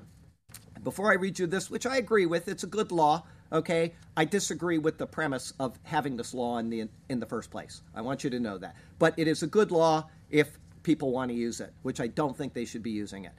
Before 0.81 1.11
I 1.11 1.15
read 1.15 1.37
you 1.37 1.45
this, 1.45 1.69
which 1.69 1.85
I 1.85 1.97
agree 1.97 2.25
with, 2.25 2.47
it's 2.47 2.63
a 2.63 2.67
good 2.67 2.93
law. 2.93 3.23
Okay, 3.51 3.95
I 4.15 4.23
disagree 4.23 4.77
with 4.77 4.97
the 4.97 5.05
premise 5.05 5.51
of 5.59 5.77
having 5.83 6.15
this 6.15 6.33
law 6.33 6.57
in 6.57 6.69
the 6.69 6.87
in 7.09 7.19
the 7.19 7.25
first 7.25 7.51
place. 7.51 7.81
I 7.93 7.99
want 7.99 8.23
you 8.23 8.29
to 8.29 8.39
know 8.39 8.57
that. 8.59 8.77
But 8.97 9.13
it 9.17 9.27
is 9.27 9.43
a 9.43 9.47
good 9.47 9.71
law 9.71 10.07
if 10.29 10.57
people 10.83 11.11
want 11.11 11.31
to 11.31 11.35
use 11.35 11.59
it, 11.59 11.73
which 11.81 11.99
I 11.99 12.07
don't 12.07 12.37
think 12.37 12.53
they 12.53 12.63
should 12.63 12.81
be 12.81 12.91
using 12.91 13.25
it. 13.25 13.33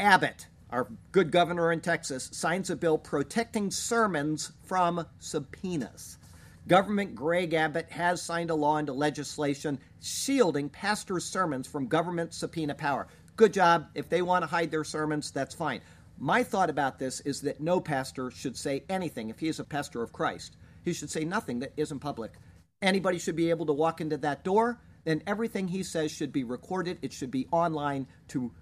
Abbott, 0.00 0.48
our 0.70 0.88
good 1.12 1.30
governor 1.30 1.70
in 1.70 1.80
Texas, 1.80 2.28
signs 2.32 2.68
a 2.68 2.74
bill 2.74 2.98
protecting 2.98 3.70
sermons 3.70 4.50
from 4.64 5.06
subpoenas. 5.20 6.18
Government 6.66 7.14
Greg 7.14 7.54
Abbott 7.54 7.90
has 7.90 8.20
signed 8.20 8.50
a 8.50 8.56
law 8.56 8.78
into 8.78 8.92
legislation 8.92 9.78
shielding 10.00 10.68
pastors' 10.68 11.24
sermons 11.24 11.68
from 11.68 11.86
government 11.86 12.34
subpoena 12.34 12.74
power. 12.74 13.06
Good 13.42 13.54
job. 13.54 13.88
If 13.96 14.08
they 14.08 14.22
want 14.22 14.44
to 14.44 14.46
hide 14.46 14.70
their 14.70 14.84
sermons, 14.84 15.32
that's 15.32 15.52
fine. 15.52 15.80
My 16.16 16.44
thought 16.44 16.70
about 16.70 17.00
this 17.00 17.18
is 17.22 17.40
that 17.40 17.60
no 17.60 17.80
pastor 17.80 18.30
should 18.30 18.56
say 18.56 18.84
anything 18.88 19.30
if 19.30 19.40
he 19.40 19.48
is 19.48 19.58
a 19.58 19.64
pastor 19.64 20.00
of 20.00 20.12
Christ. 20.12 20.56
He 20.84 20.92
should 20.92 21.10
say 21.10 21.24
nothing 21.24 21.58
that 21.58 21.72
isn't 21.76 21.98
public. 21.98 22.34
Anybody 22.82 23.18
should 23.18 23.34
be 23.34 23.50
able 23.50 23.66
to 23.66 23.72
walk 23.72 24.00
into 24.00 24.16
that 24.18 24.44
door, 24.44 24.80
and 25.06 25.24
everything 25.26 25.66
he 25.66 25.82
says 25.82 26.12
should 26.12 26.32
be 26.32 26.44
recorded. 26.44 27.00
It 27.02 27.12
should 27.12 27.32
be 27.32 27.48
online 27.50 28.06
to 28.28 28.52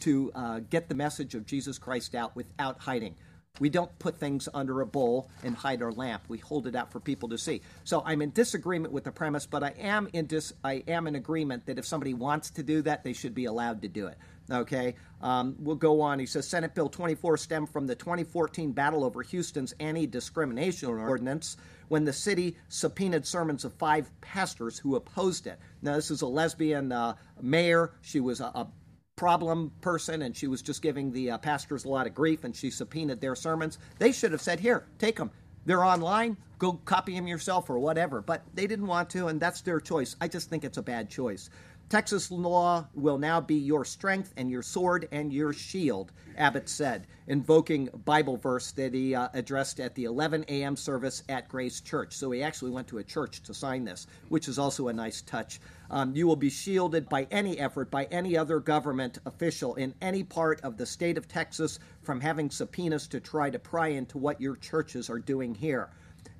to 0.00 0.30
uh, 0.34 0.60
get 0.68 0.90
the 0.90 0.94
message 0.94 1.34
of 1.34 1.46
Jesus 1.46 1.78
Christ 1.78 2.14
out 2.14 2.36
without 2.36 2.80
hiding. 2.80 3.16
We 3.60 3.68
don't 3.68 3.96
put 3.98 4.18
things 4.18 4.48
under 4.54 4.80
a 4.80 4.86
bowl 4.86 5.28
and 5.42 5.54
hide 5.54 5.82
our 5.82 5.92
lamp. 5.92 6.22
We 6.26 6.38
hold 6.38 6.66
it 6.66 6.74
out 6.74 6.90
for 6.90 7.00
people 7.00 7.28
to 7.28 7.38
see. 7.38 7.60
So 7.84 8.02
I'm 8.04 8.22
in 8.22 8.30
disagreement 8.30 8.94
with 8.94 9.04
the 9.04 9.12
premise, 9.12 9.44
but 9.44 9.62
I 9.62 9.74
am 9.78 10.08
in 10.14 10.24
dis- 10.24 10.54
I 10.64 10.82
am 10.88 11.06
in 11.06 11.16
agreement 11.16 11.66
that 11.66 11.78
if 11.78 11.86
somebody 11.86 12.14
wants 12.14 12.48
to 12.52 12.62
do 12.62 12.80
that, 12.82 13.04
they 13.04 13.12
should 13.12 13.34
be 13.34 13.44
allowed 13.44 13.82
to 13.82 13.88
do 13.88 14.06
it. 14.06 14.16
Okay, 14.50 14.94
um, 15.20 15.54
we'll 15.58 15.76
go 15.76 16.00
on. 16.00 16.18
He 16.18 16.24
says 16.24 16.48
Senate 16.48 16.74
Bill 16.74 16.88
24 16.88 17.36
stemmed 17.36 17.68
from 17.68 17.86
the 17.86 17.94
2014 17.94 18.72
battle 18.72 19.04
over 19.04 19.22
Houston's 19.22 19.74
anti 19.78 20.06
discrimination 20.06 20.88
ordinance 20.88 21.58
when 21.88 22.04
the 22.04 22.12
city 22.12 22.56
subpoenaed 22.70 23.26
sermons 23.26 23.66
of 23.66 23.74
five 23.74 24.10
pastors 24.22 24.78
who 24.78 24.96
opposed 24.96 25.46
it. 25.46 25.58
Now, 25.82 25.94
this 25.96 26.10
is 26.10 26.22
a 26.22 26.26
lesbian 26.26 26.90
uh, 26.90 27.16
mayor. 27.40 27.92
She 28.00 28.18
was 28.18 28.40
a, 28.40 28.46
a, 28.46 28.66
problem 29.16 29.72
person 29.80 30.22
and 30.22 30.36
she 30.36 30.46
was 30.46 30.62
just 30.62 30.82
giving 30.82 31.12
the 31.12 31.30
uh, 31.30 31.38
pastors 31.38 31.84
a 31.84 31.88
lot 31.88 32.06
of 32.06 32.14
grief 32.14 32.44
and 32.44 32.56
she 32.56 32.70
subpoenaed 32.70 33.20
their 33.20 33.34
sermons. 33.34 33.78
They 33.98 34.12
should 34.12 34.32
have 34.32 34.40
said, 34.40 34.60
Here, 34.60 34.86
take 34.98 35.16
them. 35.16 35.30
They're 35.64 35.84
online. 35.84 36.36
Go 36.58 36.74
copy 36.84 37.14
them 37.14 37.26
yourself 37.26 37.70
or 37.70 37.78
whatever. 37.78 38.20
But 38.20 38.42
they 38.54 38.66
didn't 38.66 38.86
want 38.86 39.10
to, 39.10 39.28
and 39.28 39.40
that's 39.40 39.60
their 39.60 39.80
choice. 39.80 40.16
I 40.20 40.28
just 40.28 40.48
think 40.48 40.64
it's 40.64 40.78
a 40.78 40.82
bad 40.82 41.08
choice. 41.08 41.50
Texas 41.92 42.30
law 42.30 42.86
will 42.94 43.18
now 43.18 43.38
be 43.38 43.54
your 43.54 43.84
strength 43.84 44.32
and 44.38 44.50
your 44.50 44.62
sword 44.62 45.06
and 45.12 45.30
your 45.30 45.52
shield, 45.52 46.10
Abbott 46.38 46.66
said, 46.70 47.06
invoking 47.26 47.90
Bible 48.06 48.38
verse 48.38 48.72
that 48.72 48.94
he 48.94 49.14
uh, 49.14 49.28
addressed 49.34 49.78
at 49.78 49.94
the 49.94 50.04
11 50.04 50.46
a.m. 50.48 50.74
service 50.74 51.22
at 51.28 51.50
Grace 51.50 51.82
Church. 51.82 52.14
So 52.14 52.30
he 52.30 52.42
actually 52.42 52.70
went 52.70 52.88
to 52.88 52.96
a 52.96 53.04
church 53.04 53.42
to 53.42 53.52
sign 53.52 53.84
this, 53.84 54.06
which 54.30 54.48
is 54.48 54.58
also 54.58 54.88
a 54.88 54.92
nice 54.94 55.20
touch. 55.20 55.60
Um, 55.90 56.16
you 56.16 56.26
will 56.26 56.34
be 56.34 56.48
shielded 56.48 57.10
by 57.10 57.26
any 57.30 57.58
effort 57.58 57.90
by 57.90 58.04
any 58.04 58.38
other 58.38 58.58
government 58.58 59.18
official 59.26 59.74
in 59.74 59.92
any 60.00 60.24
part 60.24 60.62
of 60.62 60.78
the 60.78 60.86
state 60.86 61.18
of 61.18 61.28
Texas 61.28 61.78
from 62.00 62.22
having 62.22 62.48
subpoenas 62.48 63.06
to 63.08 63.20
try 63.20 63.50
to 63.50 63.58
pry 63.58 63.88
into 63.88 64.16
what 64.16 64.40
your 64.40 64.56
churches 64.56 65.10
are 65.10 65.18
doing 65.18 65.54
here. 65.54 65.90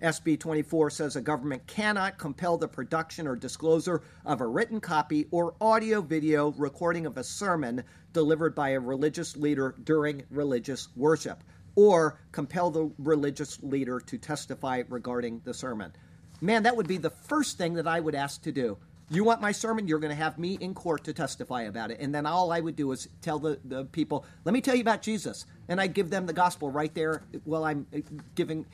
SB 0.02 0.40
24 0.40 0.90
says 0.90 1.14
a 1.14 1.20
government 1.20 1.64
cannot 1.68 2.18
compel 2.18 2.58
the 2.58 2.66
production 2.66 3.28
or 3.28 3.36
disclosure 3.36 4.02
of 4.26 4.40
a 4.40 4.46
written 4.46 4.80
copy 4.80 5.28
or 5.30 5.54
audio 5.60 6.00
video 6.00 6.50
recording 6.58 7.06
of 7.06 7.16
a 7.18 7.24
sermon 7.24 7.84
delivered 8.12 8.52
by 8.52 8.70
a 8.70 8.80
religious 8.80 9.36
leader 9.36 9.76
during 9.84 10.24
religious 10.30 10.88
worship, 10.96 11.44
or 11.76 12.18
compel 12.32 12.70
the 12.70 12.90
religious 12.98 13.62
leader 13.62 14.00
to 14.00 14.18
testify 14.18 14.82
regarding 14.88 15.40
the 15.44 15.54
sermon. 15.54 15.92
Man, 16.40 16.64
that 16.64 16.76
would 16.76 16.88
be 16.88 16.98
the 16.98 17.10
first 17.10 17.56
thing 17.56 17.74
that 17.74 17.86
I 17.86 18.00
would 18.00 18.16
ask 18.16 18.42
to 18.42 18.50
do. 18.50 18.76
You 19.08 19.24
want 19.24 19.40
my 19.40 19.52
sermon? 19.52 19.86
You're 19.86 19.98
going 19.98 20.10
to 20.10 20.16
have 20.16 20.38
me 20.38 20.56
in 20.60 20.74
court 20.74 21.04
to 21.04 21.12
testify 21.12 21.62
about 21.62 21.90
it. 21.90 22.00
And 22.00 22.14
then 22.14 22.26
all 22.26 22.50
I 22.50 22.60
would 22.60 22.76
do 22.76 22.90
is 22.92 23.08
tell 23.20 23.38
the, 23.38 23.60
the 23.64 23.84
people, 23.84 24.24
let 24.44 24.52
me 24.52 24.60
tell 24.60 24.74
you 24.74 24.80
about 24.80 25.02
Jesus. 25.02 25.44
And 25.68 25.80
I'd 25.80 25.92
give 25.92 26.08
them 26.10 26.26
the 26.26 26.32
gospel 26.32 26.70
right 26.70 26.92
there 26.94 27.22
while 27.44 27.64
I'm 27.64 27.86
uh, 27.94 27.98
giving 28.34 28.64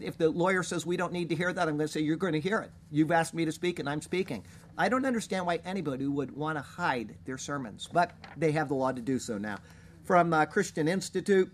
if 0.00 0.16
the 0.16 0.28
lawyer 0.28 0.62
says 0.62 0.86
we 0.86 0.96
don't 0.96 1.12
need 1.12 1.28
to 1.30 1.34
hear 1.34 1.52
that, 1.52 1.68
I'm 1.68 1.76
going 1.76 1.86
to 1.86 1.92
say 1.92 2.00
you're 2.00 2.16
going 2.16 2.34
to 2.34 2.40
hear 2.40 2.60
it. 2.60 2.70
You've 2.90 3.12
asked 3.12 3.34
me 3.34 3.44
to 3.44 3.52
speak, 3.52 3.78
and 3.78 3.88
I'm 3.88 4.00
speaking. 4.00 4.44
I 4.78 4.88
don't 4.88 5.04
understand 5.04 5.46
why 5.46 5.60
anybody 5.64 6.06
would 6.06 6.30
want 6.36 6.56
to 6.56 6.62
hide 6.62 7.16
their 7.24 7.38
sermons, 7.38 7.88
but 7.92 8.12
they 8.36 8.52
have 8.52 8.68
the 8.68 8.74
law 8.74 8.92
to 8.92 9.00
do 9.00 9.18
so 9.18 9.38
now. 9.38 9.58
From 10.04 10.32
uh, 10.32 10.46
Christian 10.46 10.88
Institute, 10.88 11.52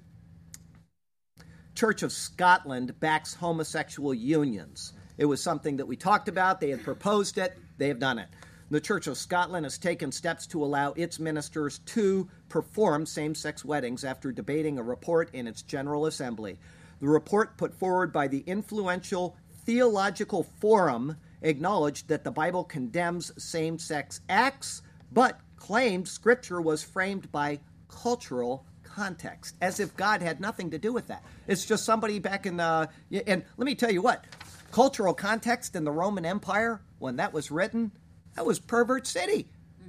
Church 1.74 2.02
of 2.02 2.12
Scotland 2.12 2.98
backs 3.00 3.34
homosexual 3.34 4.12
unions. 4.12 4.92
It 5.16 5.26
was 5.26 5.42
something 5.42 5.76
that 5.76 5.86
we 5.86 5.96
talked 5.96 6.28
about. 6.28 6.60
They 6.60 6.70
had 6.70 6.82
proposed 6.82 7.38
it, 7.38 7.56
they 7.76 7.88
have 7.88 7.98
done 7.98 8.18
it. 8.18 8.28
The 8.70 8.80
Church 8.80 9.06
of 9.06 9.16
Scotland 9.16 9.64
has 9.64 9.78
taken 9.78 10.12
steps 10.12 10.46
to 10.48 10.62
allow 10.62 10.92
its 10.92 11.18
ministers 11.18 11.78
to 11.86 12.28
perform 12.50 13.06
same 13.06 13.34
sex 13.34 13.64
weddings 13.64 14.04
after 14.04 14.30
debating 14.30 14.76
a 14.76 14.82
report 14.82 15.34
in 15.34 15.46
its 15.46 15.62
General 15.62 16.06
Assembly. 16.06 16.58
The 17.00 17.08
report 17.08 17.56
put 17.56 17.74
forward 17.74 18.12
by 18.12 18.28
the 18.28 18.44
influential 18.46 19.36
Theological 19.64 20.44
Forum 20.60 21.16
acknowledged 21.42 22.08
that 22.08 22.24
the 22.24 22.30
Bible 22.30 22.64
condemns 22.64 23.32
same 23.42 23.78
sex 23.78 24.20
acts, 24.28 24.82
but 25.12 25.40
claimed 25.56 26.08
Scripture 26.08 26.60
was 26.60 26.82
framed 26.82 27.30
by 27.30 27.60
cultural 27.88 28.64
context, 28.82 29.54
as 29.60 29.78
if 29.78 29.96
God 29.96 30.22
had 30.22 30.40
nothing 30.40 30.70
to 30.70 30.78
do 30.78 30.92
with 30.92 31.06
that. 31.08 31.22
It's 31.46 31.64
just 31.64 31.84
somebody 31.84 32.18
back 32.18 32.46
in 32.46 32.58
uh, 32.58 32.86
the. 33.10 33.28
And 33.28 33.44
let 33.56 33.66
me 33.66 33.74
tell 33.74 33.92
you 33.92 34.02
what 34.02 34.24
cultural 34.72 35.14
context 35.14 35.76
in 35.76 35.84
the 35.84 35.92
Roman 35.92 36.24
Empire, 36.24 36.80
when 36.98 37.16
that 37.16 37.32
was 37.32 37.50
written, 37.50 37.92
that 38.34 38.44
was 38.44 38.58
pervert 38.58 39.06
city. 39.06 39.48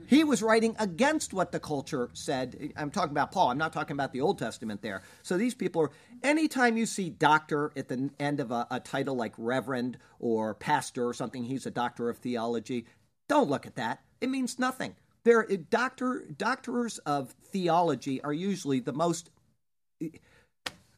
He 0.09 0.23
was 0.23 0.41
writing 0.41 0.75
against 0.79 1.33
what 1.35 1.51
the 1.51 1.59
culture 1.59 2.09
said. 2.13 2.73
I'm 2.75 2.89
talking 2.89 3.11
about 3.11 3.31
Paul. 3.31 3.51
I'm 3.51 3.59
not 3.59 3.71
talking 3.73 3.95
about 3.95 4.11
the 4.11 4.21
Old 4.21 4.39
Testament 4.39 4.81
there. 4.81 5.03
So 5.21 5.37
these 5.37 5.53
people 5.53 5.83
are, 5.83 5.91
anytime 6.23 6.77
you 6.77 6.87
see 6.87 7.11
doctor 7.11 7.71
at 7.77 7.89
the 7.89 8.09
end 8.19 8.39
of 8.39 8.49
a, 8.49 8.65
a 8.71 8.79
title 8.79 9.13
like 9.15 9.35
reverend 9.37 9.99
or 10.19 10.55
pastor 10.55 11.07
or 11.07 11.13
something, 11.13 11.43
he's 11.43 11.67
a 11.67 11.71
doctor 11.71 12.09
of 12.09 12.17
theology, 12.17 12.87
don't 13.27 13.51
look 13.51 13.67
at 13.67 13.75
that. 13.75 14.01
It 14.19 14.31
means 14.31 14.57
nothing. 14.57 14.95
There, 15.25 15.45
doctor, 15.69 16.25
doctors 16.35 16.97
of 16.99 17.35
theology 17.51 18.19
are 18.23 18.33
usually 18.33 18.79
the 18.79 18.93
most. 18.93 19.29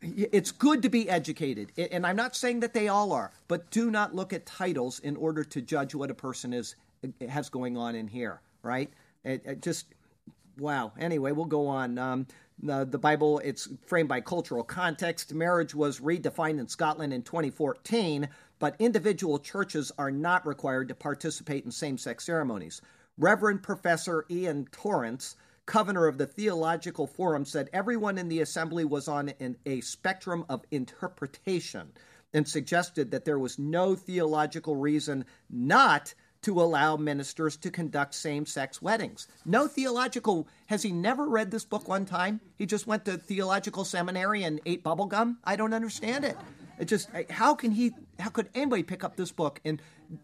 It's 0.01 0.51
good 0.51 0.83
to 0.83 0.89
be 0.89 1.09
educated, 1.09 1.73
and 1.77 2.07
I'm 2.07 2.15
not 2.15 2.37
saying 2.37 2.61
that 2.61 2.73
they 2.73 2.87
all 2.87 3.11
are, 3.11 3.33
but 3.49 3.69
do 3.71 3.91
not 3.91 4.15
look 4.15 4.31
at 4.31 4.45
titles 4.45 4.99
in 4.99 5.17
order 5.17 5.43
to 5.43 5.61
judge 5.61 5.93
what 5.93 6.09
a 6.09 6.13
person 6.13 6.53
is 6.53 6.75
has 7.27 7.49
going 7.49 7.75
on 7.75 7.93
in 7.95 8.07
here, 8.07 8.39
right? 8.63 8.89
It, 9.23 9.43
it 9.45 9.61
just 9.61 9.85
wow. 10.57 10.93
Anyway, 10.99 11.31
we'll 11.31 11.45
go 11.45 11.67
on. 11.67 11.97
Um, 11.97 12.27
the, 12.63 12.85
the, 12.85 12.99
Bible, 12.99 13.39
it's 13.39 13.67
framed 13.87 14.09
by 14.09 14.21
cultural 14.21 14.63
context. 14.63 15.33
Marriage 15.33 15.73
was 15.73 15.99
redefined 15.99 16.59
in 16.59 16.67
Scotland 16.67 17.11
in 17.11 17.23
2014, 17.23 18.29
but 18.59 18.75
individual 18.77 19.39
churches 19.39 19.91
are 19.97 20.11
not 20.11 20.45
required 20.45 20.89
to 20.89 20.95
participate 20.95 21.65
in 21.65 21.71
same 21.71 21.97
sex 21.97 22.25
ceremonies. 22.25 22.81
Reverend 23.17 23.63
Professor 23.63 24.25
Ian 24.29 24.67
Torrance, 24.71 25.35
Covenor 25.65 26.07
of 26.07 26.17
the 26.17 26.27
Theological 26.27 27.07
Forum, 27.07 27.45
said 27.45 27.69
everyone 27.73 28.17
in 28.17 28.29
the 28.29 28.41
assembly 28.41 28.85
was 28.85 29.07
on 29.07 29.29
an, 29.39 29.57
a 29.65 29.81
spectrum 29.81 30.45
of 30.47 30.63
interpretation 30.69 31.91
and 32.33 32.47
suggested 32.47 33.11
that 33.11 33.25
there 33.25 33.39
was 33.39 33.59
no 33.59 33.95
theological 33.95 34.75
reason 34.75 35.25
not 35.49 36.13
to 36.41 36.59
allow 36.59 36.97
ministers 36.97 37.55
to 37.57 37.69
conduct 37.69 38.15
same 38.15 38.45
sex 38.45 38.81
weddings. 38.81 39.27
No 39.45 39.67
theological, 39.67 40.47
has 40.67 40.83
he 40.83 40.91
never 40.91 41.27
read 41.27 41.51
this 41.51 41.65
book 41.65 41.87
one 41.87 42.05
time? 42.05 42.41
He 42.57 42.65
just 42.65 42.87
went 42.87 43.05
to 43.05 43.17
theological 43.17 43.85
seminary 43.85 44.43
and 44.43 44.59
ate 44.65 44.83
bubblegum? 44.83 45.37
I 45.43 45.55
don't 45.55 45.73
understand 45.73 46.25
it. 46.25 46.37
It 46.79 46.85
just, 46.85 47.09
how 47.29 47.53
can 47.53 47.71
he, 47.71 47.91
how 48.19 48.31
could 48.31 48.49
anybody 48.55 48.81
pick 48.81 49.03
up 49.03 49.15
this 49.15 49.31
book 49.31 49.61
and 49.63 49.79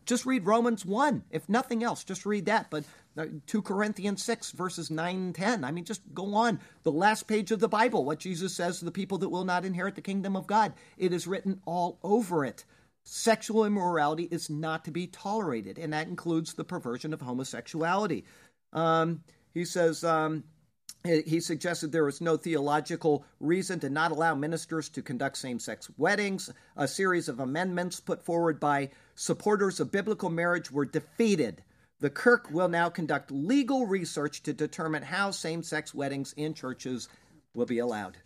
just 0.08 0.26
read 0.26 0.48
Romans 0.48 0.84
1? 0.84 1.24
If 1.30 1.48
nothing 1.48 1.84
else, 1.84 2.04
just 2.04 2.26
read 2.26 2.46
that. 2.46 2.72
But 2.72 2.84
uh, 3.16 3.26
2 3.46 3.62
Corinthians 3.62 4.24
6, 4.24 4.52
verses 4.52 4.90
9 4.90 5.16
and 5.16 5.36
10. 5.36 5.64
I 5.64 5.70
mean, 5.70 5.86
just 5.86 6.02
go 6.16 6.34
on. 6.34 6.60
The 6.82 6.92
last 6.92 7.28
page 7.28 7.52
of 7.52 7.60
the 7.60 7.68
Bible, 7.68 8.06
what 8.06 8.18
Jesus 8.18 8.56
says 8.56 8.80
to 8.80 8.86
the 8.86 8.92
people 8.92 9.20
that 9.20 9.30
will 9.30 9.46
not 9.46 9.66
inherit 9.66 9.94
the 9.94 10.02
kingdom 10.02 10.36
of 10.36 10.48
God. 10.48 10.74
It 10.98 11.14
is 11.14 11.28
written 11.28 11.62
all 11.66 12.00
over 12.02 12.44
it 12.44 12.66
sexual 13.08 13.64
immorality 13.64 14.28
is 14.30 14.50
not 14.50 14.84
to 14.86 14.92
be 14.92 15.08
tolerated, 15.08 15.80
and 15.80 15.94
that 15.94 16.08
includes 16.08 16.54
the 16.54 16.64
perversion 16.64 17.14
of 17.14 17.22
homosexuality. 17.22 18.26
Um, 18.74 19.24
he 19.54 19.64
says, 19.64 20.04
um, 20.04 20.44
he 21.04 21.40
suggested 21.40 21.92
there 21.92 22.04
was 22.04 22.20
no 22.20 22.36
theological 22.36 23.26
reason 23.40 23.80
to 23.80 23.90
not 23.90 24.12
allow 24.12 24.36
ministers 24.36 24.90
to 24.90 25.02
conduct 25.02 25.38
same 25.38 25.58
sex 25.58 25.90
weddings. 25.98 26.52
A 26.76 26.88
series 26.88 27.30
of 27.30 27.40
amendments 27.40 28.02
put 28.02 28.26
forward 28.26 28.60
by 28.60 28.90
supporters 29.16 29.80
of 29.80 29.92
biblical 29.92 30.30
marriage 30.30 30.70
were 30.70 30.86
defeated. 30.86 31.64
The 32.00 32.10
Kirk 32.10 32.52
will 32.52 32.68
now 32.68 32.90
conduct 32.90 33.32
legal 33.32 33.86
research 33.86 34.44
to 34.44 34.54
determine 34.54 35.04
how 35.04 35.32
same 35.32 35.64
sex 35.64 35.94
weddings 35.94 36.34
in 36.34 36.54
churches 36.54 37.08
will 37.54 37.66
be 37.66 37.80
allowed. 37.80 38.18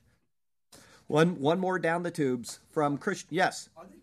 One, 1.07 1.39
one 1.39 1.59
more 1.59 1.77
down 1.77 2.03
the 2.03 2.11
tubes 2.11 2.59
from 2.71 2.97
Christian. 2.97 3.29
Yes. 3.31 3.69
Are 3.77 3.85
they 3.85 4.00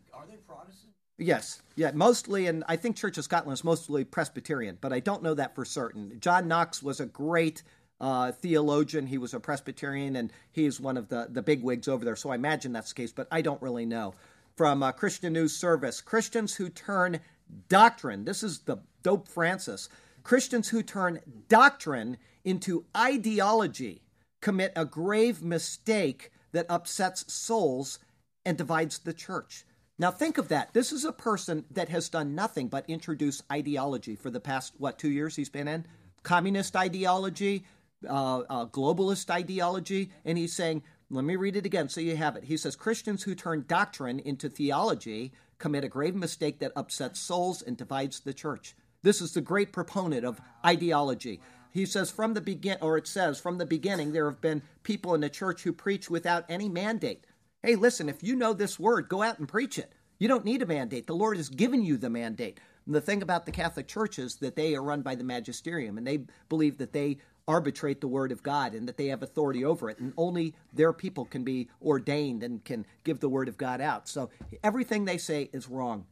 Yes, 1.18 1.62
yeah, 1.74 1.90
mostly, 1.92 2.46
and 2.46 2.62
I 2.68 2.76
think 2.76 2.96
Church 2.96 3.18
of 3.18 3.24
Scotland 3.24 3.54
is 3.54 3.64
mostly 3.64 4.04
Presbyterian, 4.04 4.78
but 4.80 4.92
I 4.92 5.00
don't 5.00 5.22
know 5.22 5.34
that 5.34 5.54
for 5.54 5.64
certain. 5.64 6.16
John 6.20 6.46
Knox 6.46 6.80
was 6.80 7.00
a 7.00 7.06
great 7.06 7.64
uh, 8.00 8.30
theologian. 8.30 9.08
He 9.08 9.18
was 9.18 9.34
a 9.34 9.40
Presbyterian, 9.40 10.14
and 10.14 10.32
he's 10.52 10.80
one 10.80 10.96
of 10.96 11.08
the, 11.08 11.26
the 11.28 11.42
big 11.42 11.62
wigs 11.62 11.88
over 11.88 12.04
there, 12.04 12.14
so 12.14 12.30
I 12.30 12.36
imagine 12.36 12.72
that's 12.72 12.90
the 12.90 13.02
case, 13.02 13.12
but 13.12 13.26
I 13.32 13.42
don't 13.42 13.60
really 13.60 13.84
know. 13.84 14.14
From 14.56 14.82
uh, 14.82 14.92
Christian 14.92 15.32
News 15.32 15.56
Service 15.56 16.00
Christians 16.00 16.54
who 16.54 16.68
turn 16.68 17.20
doctrine, 17.68 18.24
this 18.24 18.42
is 18.42 18.60
the 18.60 18.78
dope 19.02 19.28
Francis, 19.28 19.88
Christians 20.22 20.68
who 20.68 20.82
turn 20.82 21.20
doctrine 21.48 22.16
into 22.44 22.84
ideology 22.96 24.02
commit 24.40 24.72
a 24.76 24.84
grave 24.84 25.42
mistake 25.42 26.30
that 26.52 26.66
upsets 26.68 27.32
souls 27.32 27.98
and 28.44 28.56
divides 28.56 28.98
the 28.98 29.12
church. 29.12 29.64
Now, 29.98 30.12
think 30.12 30.38
of 30.38 30.48
that. 30.48 30.72
This 30.74 30.92
is 30.92 31.04
a 31.04 31.12
person 31.12 31.64
that 31.72 31.88
has 31.88 32.08
done 32.08 32.34
nothing 32.34 32.68
but 32.68 32.84
introduce 32.88 33.42
ideology 33.50 34.14
for 34.14 34.30
the 34.30 34.40
past, 34.40 34.74
what, 34.78 34.98
two 34.98 35.10
years 35.10 35.34
he's 35.34 35.48
been 35.48 35.66
in? 35.66 35.86
Communist 36.22 36.76
ideology, 36.76 37.64
uh, 38.08 38.38
uh, 38.48 38.66
globalist 38.66 39.28
ideology. 39.28 40.12
And 40.24 40.38
he's 40.38 40.52
saying, 40.52 40.84
let 41.10 41.24
me 41.24 41.36
read 41.36 41.56
it 41.56 41.66
again 41.66 41.88
so 41.88 42.00
you 42.00 42.16
have 42.16 42.36
it. 42.36 42.44
He 42.44 42.56
says 42.56 42.76
Christians 42.76 43.24
who 43.24 43.34
turn 43.34 43.64
doctrine 43.66 44.20
into 44.20 44.48
theology 44.48 45.32
commit 45.58 45.82
a 45.82 45.88
grave 45.88 46.14
mistake 46.14 46.60
that 46.60 46.72
upsets 46.76 47.18
souls 47.18 47.62
and 47.62 47.76
divides 47.76 48.20
the 48.20 48.34
church. 48.34 48.76
This 49.02 49.20
is 49.20 49.32
the 49.32 49.40
great 49.40 49.72
proponent 49.72 50.24
of 50.24 50.40
ideology. 50.64 51.40
He 51.70 51.86
says 51.86 52.10
from 52.10 52.34
the 52.34 52.40
begin 52.40 52.78
or 52.80 52.96
it 52.96 53.06
says 53.06 53.40
from 53.40 53.58
the 53.58 53.66
beginning 53.66 54.12
there 54.12 54.30
have 54.30 54.40
been 54.40 54.62
people 54.82 55.14
in 55.14 55.20
the 55.20 55.28
church 55.28 55.62
who 55.62 55.72
preach 55.72 56.08
without 56.10 56.44
any 56.48 56.68
mandate. 56.68 57.24
Hey, 57.68 57.76
listen, 57.76 58.08
if 58.08 58.22
you 58.22 58.34
know 58.34 58.54
this 58.54 58.78
word, 58.78 59.10
go 59.10 59.22
out 59.22 59.38
and 59.38 59.46
preach 59.46 59.78
it. 59.78 59.92
You 60.18 60.26
don't 60.26 60.46
need 60.46 60.62
a 60.62 60.66
mandate. 60.66 61.06
The 61.06 61.14
Lord 61.14 61.36
has 61.36 61.50
given 61.50 61.82
you 61.82 61.98
the 61.98 62.08
mandate. 62.08 62.60
And 62.86 62.94
the 62.94 63.00
thing 63.02 63.20
about 63.20 63.44
the 63.44 63.52
Catholic 63.52 63.86
Church 63.86 64.18
is 64.18 64.36
that 64.36 64.56
they 64.56 64.74
are 64.74 64.82
run 64.82 65.02
by 65.02 65.14
the 65.14 65.22
magisterium 65.22 65.98
and 65.98 66.06
they 66.06 66.20
believe 66.48 66.78
that 66.78 66.94
they 66.94 67.18
arbitrate 67.46 68.00
the 68.00 68.08
word 68.08 68.32
of 68.32 68.42
God 68.42 68.72
and 68.72 68.88
that 68.88 68.96
they 68.96 69.08
have 69.08 69.22
authority 69.22 69.66
over 69.66 69.90
it. 69.90 69.98
And 69.98 70.14
only 70.16 70.54
their 70.72 70.94
people 70.94 71.26
can 71.26 71.44
be 71.44 71.68
ordained 71.82 72.42
and 72.42 72.64
can 72.64 72.86
give 73.04 73.20
the 73.20 73.28
word 73.28 73.48
of 73.48 73.58
God 73.58 73.82
out. 73.82 74.08
So 74.08 74.30
everything 74.64 75.04
they 75.04 75.18
say 75.18 75.50
is 75.52 75.68
wrong. 75.68 76.06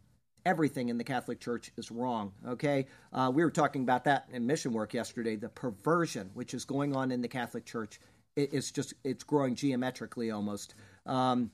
Everything 0.45 0.91
in 0.91 0.99
the 0.99 1.05
Catholic 1.05 1.41
Church 1.41 1.73
is 1.79 1.91
wrong. 1.91 2.33
Okay, 2.47 2.85
uh, 3.15 3.33
we 3.35 3.43
were 3.43 3.51
talking 3.51 3.81
about 3.81 4.05
that 4.05 4.29
in 4.31 4.47
mission 4.47 4.75
work 4.75 4.93
yesterday. 4.93 5.37
The 5.37 5.49
perversion 5.49 6.29
which 6.35 6.53
is 6.53 6.67
going 6.67 6.95
on 6.95 7.11
in 7.11 7.23
the 7.23 7.29
Catholic 7.29 7.65
Church, 7.65 7.99
it's 8.37 8.71
just 8.71 8.93
it's 9.05 9.25
growing 9.25 9.55
geometrically 9.55 10.31
almost. 10.31 10.75
Um, 11.07 11.51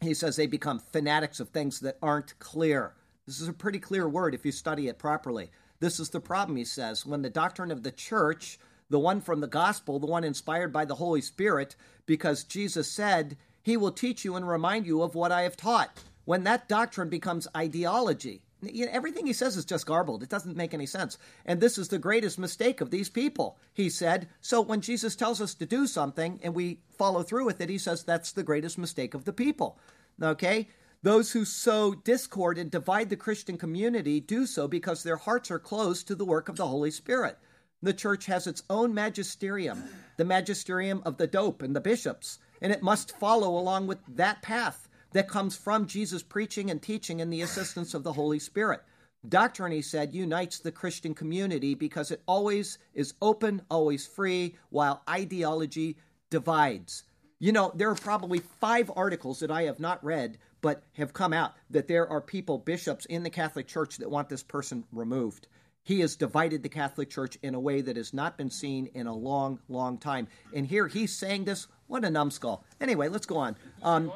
he 0.00 0.14
says 0.14 0.36
they 0.36 0.46
become 0.46 0.78
fanatics 0.78 1.40
of 1.40 1.48
things 1.48 1.80
that 1.80 1.98
aren't 2.02 2.38
clear. 2.38 2.94
This 3.26 3.40
is 3.40 3.48
a 3.48 3.52
pretty 3.52 3.78
clear 3.78 4.08
word 4.08 4.34
if 4.34 4.44
you 4.44 4.52
study 4.52 4.88
it 4.88 4.98
properly. 4.98 5.50
This 5.80 5.98
is 5.98 6.10
the 6.10 6.20
problem, 6.20 6.56
he 6.56 6.64
says. 6.64 7.06
When 7.06 7.22
the 7.22 7.30
doctrine 7.30 7.70
of 7.70 7.82
the 7.82 7.90
church, 7.90 8.58
the 8.88 8.98
one 8.98 9.20
from 9.20 9.40
the 9.40 9.46
gospel, 9.46 9.98
the 9.98 10.06
one 10.06 10.24
inspired 10.24 10.72
by 10.72 10.84
the 10.84 10.96
Holy 10.96 11.20
Spirit, 11.20 11.76
because 12.06 12.44
Jesus 12.44 12.90
said, 12.90 13.36
He 13.62 13.76
will 13.76 13.92
teach 13.92 14.24
you 14.24 14.36
and 14.36 14.48
remind 14.48 14.86
you 14.86 15.02
of 15.02 15.14
what 15.14 15.32
I 15.32 15.42
have 15.42 15.56
taught. 15.56 15.90
When 16.24 16.44
that 16.44 16.68
doctrine 16.68 17.08
becomes 17.08 17.48
ideology, 17.56 18.42
you 18.62 18.86
know, 18.86 18.92
everything 18.92 19.26
he 19.26 19.32
says 19.32 19.56
is 19.56 19.64
just 19.64 19.86
garbled. 19.86 20.22
It 20.22 20.28
doesn't 20.28 20.56
make 20.56 20.74
any 20.74 20.86
sense. 20.86 21.18
And 21.46 21.60
this 21.60 21.78
is 21.78 21.88
the 21.88 21.98
greatest 21.98 22.38
mistake 22.38 22.80
of 22.80 22.90
these 22.90 23.08
people, 23.08 23.58
he 23.72 23.88
said. 23.88 24.28
So 24.40 24.60
when 24.60 24.80
Jesus 24.80 25.16
tells 25.16 25.40
us 25.40 25.54
to 25.54 25.66
do 25.66 25.86
something 25.86 26.40
and 26.42 26.54
we 26.54 26.80
follow 26.96 27.22
through 27.22 27.46
with 27.46 27.60
it, 27.60 27.68
he 27.68 27.78
says 27.78 28.02
that's 28.02 28.32
the 28.32 28.42
greatest 28.42 28.78
mistake 28.78 29.14
of 29.14 29.24
the 29.24 29.32
people. 29.32 29.78
Okay? 30.22 30.68
Those 31.02 31.32
who 31.32 31.46
sow 31.46 31.94
discord 31.94 32.58
and 32.58 32.70
divide 32.70 33.08
the 33.08 33.16
Christian 33.16 33.56
community 33.56 34.20
do 34.20 34.44
so 34.44 34.68
because 34.68 35.02
their 35.02 35.16
hearts 35.16 35.50
are 35.50 35.58
closed 35.58 36.06
to 36.08 36.14
the 36.14 36.26
work 36.26 36.48
of 36.48 36.56
the 36.56 36.66
Holy 36.66 36.90
Spirit. 36.90 37.38
The 37.82 37.94
church 37.94 38.26
has 38.26 38.46
its 38.46 38.62
own 38.68 38.92
magisterium, 38.92 39.82
the 40.18 40.26
magisterium 40.26 41.00
of 41.06 41.16
the 41.16 41.26
dope 41.26 41.62
and 41.62 41.74
the 41.74 41.80
bishops, 41.80 42.38
and 42.60 42.70
it 42.70 42.82
must 42.82 43.16
follow 43.18 43.56
along 43.56 43.86
with 43.86 43.98
that 44.06 44.42
path 44.42 44.89
that 45.12 45.28
comes 45.28 45.56
from 45.56 45.86
Jesus' 45.86 46.22
preaching 46.22 46.70
and 46.70 46.80
teaching 46.80 47.20
and 47.20 47.32
the 47.32 47.42
assistance 47.42 47.94
of 47.94 48.02
the 48.02 48.12
Holy 48.12 48.38
Spirit. 48.38 48.80
Doctrine, 49.28 49.72
he 49.72 49.82
said, 49.82 50.14
unites 50.14 50.60
the 50.60 50.72
Christian 50.72 51.14
community 51.14 51.74
because 51.74 52.10
it 52.10 52.22
always 52.26 52.78
is 52.94 53.14
open, 53.20 53.62
always 53.70 54.06
free, 54.06 54.56
while 54.70 55.02
ideology 55.08 55.98
divides. 56.30 57.04
You 57.38 57.52
know, 57.52 57.72
there 57.74 57.90
are 57.90 57.94
probably 57.94 58.40
five 58.60 58.90
articles 58.94 59.40
that 59.40 59.50
I 59.50 59.62
have 59.62 59.80
not 59.80 60.02
read 60.04 60.38
but 60.60 60.82
have 60.94 61.12
come 61.12 61.32
out 61.32 61.54
that 61.70 61.88
there 61.88 62.08
are 62.08 62.20
people, 62.20 62.58
bishops 62.58 63.06
in 63.06 63.22
the 63.22 63.30
Catholic 63.30 63.66
Church, 63.66 63.96
that 63.98 64.10
want 64.10 64.28
this 64.28 64.42
person 64.42 64.84
removed. 64.92 65.46
He 65.82 66.00
has 66.00 66.16
divided 66.16 66.62
the 66.62 66.68
Catholic 66.68 67.08
Church 67.08 67.38
in 67.42 67.54
a 67.54 67.60
way 67.60 67.80
that 67.80 67.96
has 67.96 68.12
not 68.12 68.36
been 68.36 68.50
seen 68.50 68.86
in 68.94 69.06
a 69.06 69.14
long, 69.14 69.58
long 69.68 69.98
time. 69.98 70.28
And 70.54 70.66
here 70.66 70.86
he's 70.86 71.16
saying 71.16 71.44
this. 71.44 71.66
What 71.86 72.04
a 72.04 72.10
numbskull. 72.10 72.64
Anyway, 72.80 73.08
let's 73.08 73.26
go 73.26 73.38
on. 73.38 73.56
Um, 73.82 74.12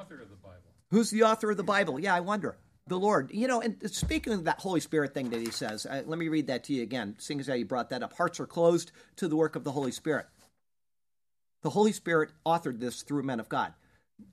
who's 0.94 1.10
the 1.10 1.24
author 1.24 1.50
of 1.50 1.56
the 1.56 1.64
Bible? 1.64 1.98
Yeah, 1.98 2.14
I 2.14 2.20
wonder. 2.20 2.56
The 2.86 2.98
Lord. 2.98 3.30
You 3.32 3.48
know, 3.48 3.60
and 3.60 3.76
speaking 3.90 4.32
of 4.32 4.44
that 4.44 4.60
Holy 4.60 4.80
Spirit 4.80 5.14
thing 5.14 5.30
that 5.30 5.40
he 5.40 5.50
says, 5.50 5.86
uh, 5.86 6.02
let 6.06 6.18
me 6.18 6.28
read 6.28 6.46
that 6.46 6.64
to 6.64 6.72
you 6.74 6.82
again, 6.82 7.16
seeing 7.18 7.40
as 7.40 7.46
how 7.46 7.54
you 7.54 7.64
brought 7.64 7.90
that 7.90 8.02
up. 8.02 8.12
Hearts 8.12 8.40
are 8.40 8.46
closed 8.46 8.92
to 9.16 9.26
the 9.26 9.36
work 9.36 9.56
of 9.56 9.64
the 9.64 9.72
Holy 9.72 9.90
Spirit. 9.90 10.26
The 11.62 11.70
Holy 11.70 11.92
Spirit 11.92 12.30
authored 12.46 12.78
this 12.78 13.02
through 13.02 13.22
men 13.22 13.40
of 13.40 13.48
God. 13.48 13.72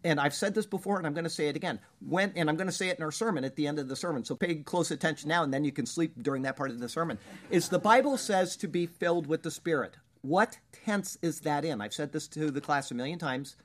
And 0.04 0.20
I've 0.20 0.34
said 0.34 0.54
this 0.54 0.66
before 0.66 0.98
and 0.98 1.08
I'm 1.08 1.14
going 1.14 1.24
to 1.24 1.30
say 1.30 1.48
it 1.48 1.56
again. 1.56 1.80
When 2.08 2.34
and 2.36 2.50
I'm 2.50 2.58
going 2.58 2.68
to 2.68 2.74
say 2.74 2.90
it 2.90 2.98
in 2.98 3.04
our 3.04 3.12
sermon 3.12 3.44
at 3.44 3.56
the 3.56 3.66
end 3.68 3.80
of 3.80 3.88
the 3.88 3.96
sermon. 3.96 4.24
So 4.24 4.36
pay 4.36 4.56
close 4.56 4.92
attention 4.92 5.30
now 5.30 5.44
and 5.44 5.52
then 5.52 5.64
you 5.64 5.72
can 5.72 5.86
sleep 5.86 6.14
during 6.22 6.44
that 6.44 6.56
part 6.56 6.70
of 6.70 6.80
the 6.80 6.90
sermon. 6.90 7.18
Is 7.50 7.70
the 7.70 7.80
Bible 7.80 8.18
says 8.18 8.56
to 8.58 8.68
be 8.68 8.86
filled 8.86 9.26
with 9.26 9.42
the 9.42 9.50
Spirit. 9.50 9.96
What 10.22 10.60
tense 10.86 11.18
is 11.24 11.40
that 11.42 11.66
in? 11.66 11.82
I've 11.82 11.94
said 11.94 12.12
this 12.12 12.28
to 12.30 12.52
the 12.52 12.62
class 12.62 12.92
a 12.92 12.94
million 12.94 13.18
times. 13.18 13.56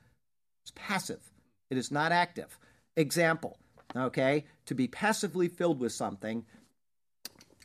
It's 0.63 0.71
passive. 0.75 1.21
It 1.69 1.77
is 1.77 1.91
not 1.91 2.11
active. 2.11 2.57
Example, 2.97 3.57
okay? 3.95 4.43
To 4.65 4.75
be 4.75 4.87
passively 4.87 5.47
filled 5.47 5.79
with 5.79 5.93
something, 5.93 6.45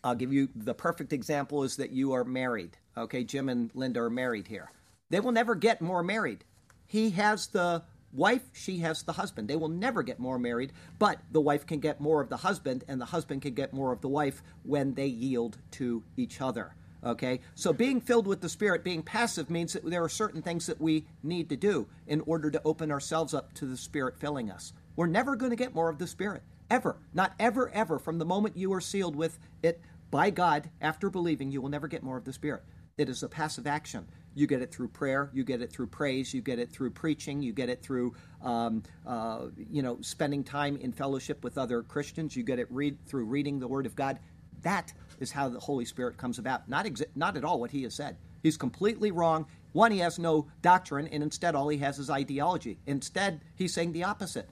I'll 0.04 0.14
give 0.14 0.32
you 0.32 0.48
the 0.54 0.74
perfect 0.74 1.12
example 1.12 1.64
is 1.64 1.76
that 1.76 1.90
you 1.90 2.12
are 2.12 2.22
married. 2.22 2.76
Okay, 2.96 3.24
Jim 3.24 3.48
and 3.48 3.70
Linda 3.74 4.00
are 4.00 4.10
married 4.10 4.46
here. 4.46 4.70
They 5.10 5.20
will 5.20 5.32
never 5.32 5.54
get 5.54 5.80
more 5.80 6.02
married. 6.02 6.44
He 6.86 7.10
has 7.10 7.46
the 7.46 7.82
wife, 8.12 8.42
she 8.52 8.78
has 8.78 9.02
the 9.02 9.12
husband. 9.12 9.48
They 9.48 9.56
will 9.56 9.68
never 9.68 10.02
get 10.02 10.18
more 10.18 10.38
married, 10.38 10.72
but 10.98 11.18
the 11.30 11.40
wife 11.40 11.66
can 11.66 11.80
get 11.80 12.00
more 12.00 12.20
of 12.20 12.28
the 12.28 12.36
husband, 12.36 12.84
and 12.86 13.00
the 13.00 13.06
husband 13.06 13.42
can 13.42 13.54
get 13.54 13.72
more 13.72 13.92
of 13.92 14.00
the 14.02 14.08
wife 14.08 14.42
when 14.64 14.94
they 14.94 15.06
yield 15.06 15.56
to 15.72 16.02
each 16.16 16.40
other. 16.40 16.74
Okay? 17.04 17.40
So 17.54 17.72
being 17.72 18.00
filled 18.00 18.26
with 18.26 18.40
the 18.40 18.48
Spirit, 18.48 18.84
being 18.84 19.02
passive, 19.02 19.48
means 19.48 19.72
that 19.72 19.84
there 19.88 20.04
are 20.04 20.08
certain 20.08 20.42
things 20.42 20.66
that 20.66 20.80
we 20.80 21.06
need 21.22 21.48
to 21.48 21.56
do 21.56 21.88
in 22.06 22.20
order 22.22 22.50
to 22.50 22.60
open 22.64 22.90
ourselves 22.90 23.32
up 23.34 23.54
to 23.54 23.66
the 23.66 23.76
Spirit 23.76 24.18
filling 24.18 24.50
us. 24.50 24.72
We're 24.96 25.06
never 25.06 25.36
going 25.36 25.50
to 25.50 25.56
get 25.56 25.74
more 25.74 25.88
of 25.88 25.98
the 25.98 26.06
Spirit. 26.06 26.42
Ever. 26.70 26.96
Not 27.12 27.34
ever, 27.38 27.70
ever. 27.70 27.98
From 27.98 28.18
the 28.18 28.24
moment 28.24 28.56
you 28.56 28.72
are 28.72 28.80
sealed 28.80 29.16
with 29.16 29.38
it 29.62 29.80
by 30.10 30.30
God 30.30 30.70
after 30.80 31.10
believing, 31.10 31.50
you 31.50 31.60
will 31.60 31.68
never 31.68 31.88
get 31.88 32.02
more 32.02 32.16
of 32.16 32.24
the 32.24 32.32
Spirit. 32.32 32.62
It 32.98 33.08
is 33.08 33.22
a 33.22 33.28
passive 33.28 33.66
action. 33.66 34.06
You 34.34 34.46
get 34.46 34.62
it 34.62 34.72
through 34.72 34.88
prayer. 34.88 35.30
You 35.32 35.44
get 35.44 35.60
it 35.60 35.70
through 35.72 35.88
praise. 35.88 36.32
You 36.32 36.40
get 36.40 36.58
it 36.58 36.70
through 36.70 36.90
preaching. 36.90 37.42
You 37.42 37.52
get 37.52 37.68
it 37.68 37.82
through, 37.82 38.14
um, 38.42 38.82
uh, 39.06 39.46
you 39.70 39.82
know, 39.82 39.98
spending 40.00 40.44
time 40.44 40.76
in 40.76 40.92
fellowship 40.92 41.44
with 41.44 41.58
other 41.58 41.82
Christians. 41.82 42.36
You 42.36 42.42
get 42.42 42.58
it 42.58 42.66
read 42.70 42.98
through 43.06 43.24
reading 43.24 43.58
the 43.58 43.68
Word 43.68 43.86
of 43.86 43.94
God. 43.94 44.18
That 44.62 44.92
is 45.20 45.32
how 45.32 45.48
the 45.48 45.60
Holy 45.60 45.84
Spirit 45.84 46.16
comes 46.16 46.38
about. 46.38 46.68
Not 46.68 46.86
not 47.14 47.36
at 47.36 47.44
all 47.44 47.60
what 47.60 47.70
he 47.70 47.82
has 47.82 47.94
said. 47.94 48.16
He's 48.42 48.56
completely 48.56 49.10
wrong. 49.10 49.46
One, 49.72 49.92
he 49.92 49.98
has 49.98 50.18
no 50.18 50.48
doctrine, 50.60 51.08
and 51.08 51.22
instead 51.22 51.54
all 51.54 51.68
he 51.68 51.78
has 51.78 51.98
is 51.98 52.10
ideology. 52.10 52.78
Instead, 52.86 53.40
he's 53.54 53.72
saying 53.72 53.92
the 53.92 54.04
opposite. 54.04 54.48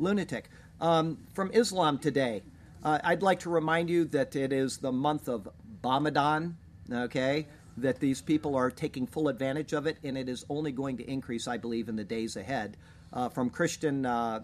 Lunatic. 0.00 0.48
Um, 0.80 1.18
from 1.34 1.50
Islam 1.52 1.98
today, 1.98 2.42
uh, 2.82 2.98
I'd 3.04 3.22
like 3.22 3.40
to 3.40 3.50
remind 3.50 3.90
you 3.90 4.04
that 4.06 4.34
it 4.34 4.52
is 4.52 4.78
the 4.78 4.92
month 4.92 5.28
of 5.28 5.48
Ramadan. 5.84 6.56
Okay, 6.92 7.46
that 7.76 8.00
these 8.00 8.20
people 8.20 8.56
are 8.56 8.70
taking 8.70 9.06
full 9.06 9.28
advantage 9.28 9.72
of 9.72 9.86
it, 9.86 9.98
and 10.02 10.18
it 10.18 10.28
is 10.28 10.44
only 10.48 10.72
going 10.72 10.96
to 10.96 11.08
increase, 11.08 11.46
I 11.46 11.56
believe, 11.56 11.88
in 11.88 11.96
the 11.96 12.04
days 12.04 12.36
ahead. 12.36 12.76
Uh, 13.12 13.28
from 13.28 13.50
Christian 13.50 14.06
uh, 14.06 14.40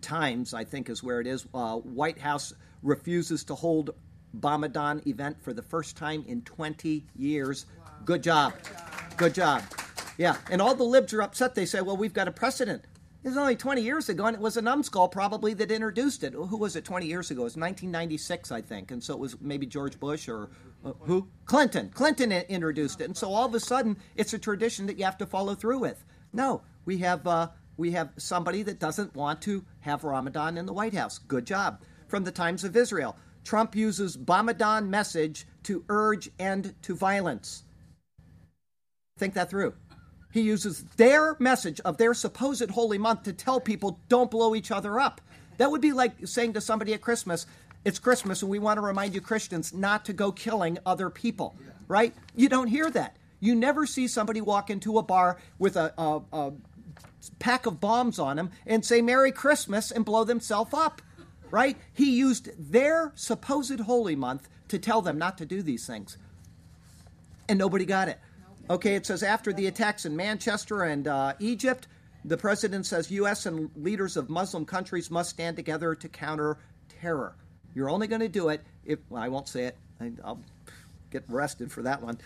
Times, 0.00 0.54
I 0.54 0.64
think 0.64 0.88
is 0.88 1.02
where 1.02 1.20
it 1.20 1.26
is. 1.26 1.46
Uh, 1.52 1.76
White 1.76 2.18
House 2.18 2.52
refuses 2.82 3.44
to 3.44 3.54
hold 3.54 3.90
Ramadan 4.40 5.02
event 5.06 5.42
for 5.42 5.52
the 5.52 5.62
first 5.62 5.96
time 5.96 6.24
in 6.28 6.42
20 6.42 7.04
years. 7.16 7.66
Wow. 7.78 7.92
Good 8.04 8.22
job. 8.22 8.54
Good 9.16 9.34
job. 9.34 9.62
Yeah, 10.16 10.36
and 10.50 10.62
all 10.62 10.74
the 10.74 10.84
libs 10.84 11.12
are 11.12 11.22
upset. 11.22 11.54
They 11.54 11.66
say, 11.66 11.80
well, 11.80 11.96
we've 11.96 12.12
got 12.12 12.28
a 12.28 12.32
precedent. 12.32 12.84
It 13.22 13.28
was 13.28 13.36
only 13.36 13.54
20 13.54 13.82
years 13.82 14.08
ago, 14.08 14.24
and 14.24 14.34
it 14.34 14.40
was 14.40 14.56
a 14.56 14.62
numbskull 14.62 15.08
probably 15.08 15.52
that 15.54 15.70
introduced 15.70 16.24
it. 16.24 16.32
Who 16.32 16.56
was 16.56 16.74
it 16.74 16.86
20 16.86 17.04
years 17.04 17.30
ago? 17.30 17.42
It 17.42 17.44
was 17.44 17.56
1996, 17.56 18.50
I 18.50 18.62
think. 18.62 18.90
And 18.90 19.04
so 19.04 19.12
it 19.12 19.20
was 19.20 19.38
maybe 19.42 19.66
George 19.66 20.00
Bush 20.00 20.26
or 20.26 20.48
uh, 20.86 20.92
who? 21.00 21.28
Clinton. 21.44 21.90
Clinton 21.90 22.32
introduced 22.32 23.02
it. 23.02 23.04
And 23.04 23.16
so 23.16 23.30
all 23.30 23.44
of 23.44 23.54
a 23.54 23.60
sudden, 23.60 23.98
it's 24.16 24.32
a 24.32 24.38
tradition 24.38 24.86
that 24.86 24.98
you 24.98 25.04
have 25.04 25.18
to 25.18 25.26
follow 25.26 25.54
through 25.54 25.80
with. 25.80 26.02
No, 26.32 26.62
we 26.86 26.96
have, 26.98 27.26
uh, 27.26 27.48
we 27.76 27.90
have 27.90 28.10
somebody 28.16 28.62
that 28.62 28.78
doesn't 28.78 29.14
want 29.14 29.42
to 29.42 29.66
have 29.80 30.02
Ramadan 30.02 30.56
in 30.56 30.64
the 30.64 30.72
White 30.72 30.94
House. 30.94 31.18
Good 31.18 31.44
job. 31.44 31.82
From 32.08 32.24
the 32.24 32.32
Times 32.32 32.64
of 32.64 32.74
Israel. 32.74 33.16
Trump 33.44 33.76
uses 33.76 34.16
Ramadan 34.16 34.88
message 34.88 35.46
to 35.64 35.84
urge 35.90 36.30
end 36.38 36.74
to 36.82 36.94
violence. 36.94 37.64
Think 39.18 39.34
that 39.34 39.50
through. 39.50 39.74
He 40.30 40.42
uses 40.42 40.84
their 40.96 41.36
message 41.38 41.80
of 41.80 41.96
their 41.96 42.14
supposed 42.14 42.70
holy 42.70 42.98
month 42.98 43.24
to 43.24 43.32
tell 43.32 43.60
people 43.60 43.98
don't 44.08 44.30
blow 44.30 44.54
each 44.54 44.70
other 44.70 45.00
up. 45.00 45.20
That 45.58 45.70
would 45.70 45.80
be 45.80 45.92
like 45.92 46.26
saying 46.26 46.54
to 46.54 46.60
somebody 46.60 46.94
at 46.94 47.00
Christmas, 47.00 47.46
it's 47.84 47.98
Christmas 47.98 48.42
and 48.42 48.50
we 48.50 48.58
want 48.58 48.76
to 48.78 48.82
remind 48.82 49.14
you 49.14 49.20
Christians 49.20 49.74
not 49.74 50.04
to 50.04 50.12
go 50.12 50.32
killing 50.32 50.78
other 50.86 51.10
people, 51.10 51.56
right? 51.88 52.14
You 52.36 52.48
don't 52.48 52.68
hear 52.68 52.90
that. 52.90 53.16
You 53.40 53.54
never 53.54 53.86
see 53.86 54.06
somebody 54.06 54.40
walk 54.40 54.70
into 54.70 54.98
a 54.98 55.02
bar 55.02 55.38
with 55.58 55.76
a, 55.76 55.92
a, 55.98 56.20
a 56.32 56.52
pack 57.38 57.66
of 57.66 57.80
bombs 57.80 58.18
on 58.18 58.38
him 58.38 58.50
and 58.66 58.84
say 58.84 59.00
Merry 59.02 59.32
Christmas 59.32 59.90
and 59.90 60.04
blow 60.04 60.24
themselves 60.24 60.72
up, 60.74 61.02
right? 61.50 61.76
He 61.92 62.16
used 62.16 62.50
their 62.58 63.12
supposed 63.14 63.80
holy 63.80 64.14
month 64.14 64.48
to 64.68 64.78
tell 64.78 65.02
them 65.02 65.18
not 65.18 65.38
to 65.38 65.46
do 65.46 65.62
these 65.62 65.86
things. 65.86 66.16
And 67.48 67.58
nobody 67.58 67.84
got 67.84 68.08
it. 68.08 68.20
Okay, 68.70 68.94
it 68.94 69.04
says 69.04 69.24
after 69.24 69.52
the 69.52 69.66
attacks 69.66 70.06
in 70.06 70.14
Manchester 70.14 70.84
and 70.84 71.08
uh, 71.08 71.32
Egypt, 71.40 71.88
the 72.24 72.36
president 72.36 72.86
says 72.86 73.10
U.S. 73.10 73.46
and 73.46 73.68
leaders 73.74 74.16
of 74.16 74.30
Muslim 74.30 74.64
countries 74.64 75.10
must 75.10 75.30
stand 75.30 75.56
together 75.56 75.96
to 75.96 76.08
counter 76.08 76.56
terror. 77.00 77.34
You're 77.74 77.90
only 77.90 78.06
going 78.06 78.20
to 78.20 78.28
do 78.28 78.48
it 78.48 78.62
if 78.84 79.00
well, 79.08 79.20
I 79.20 79.28
won't 79.28 79.48
say 79.48 79.64
it. 79.64 79.76
I, 80.00 80.12
will 80.22 80.40
get 81.10 81.24
arrested 81.28 81.72
for 81.72 81.82
that 81.82 82.00
one. 82.00 82.18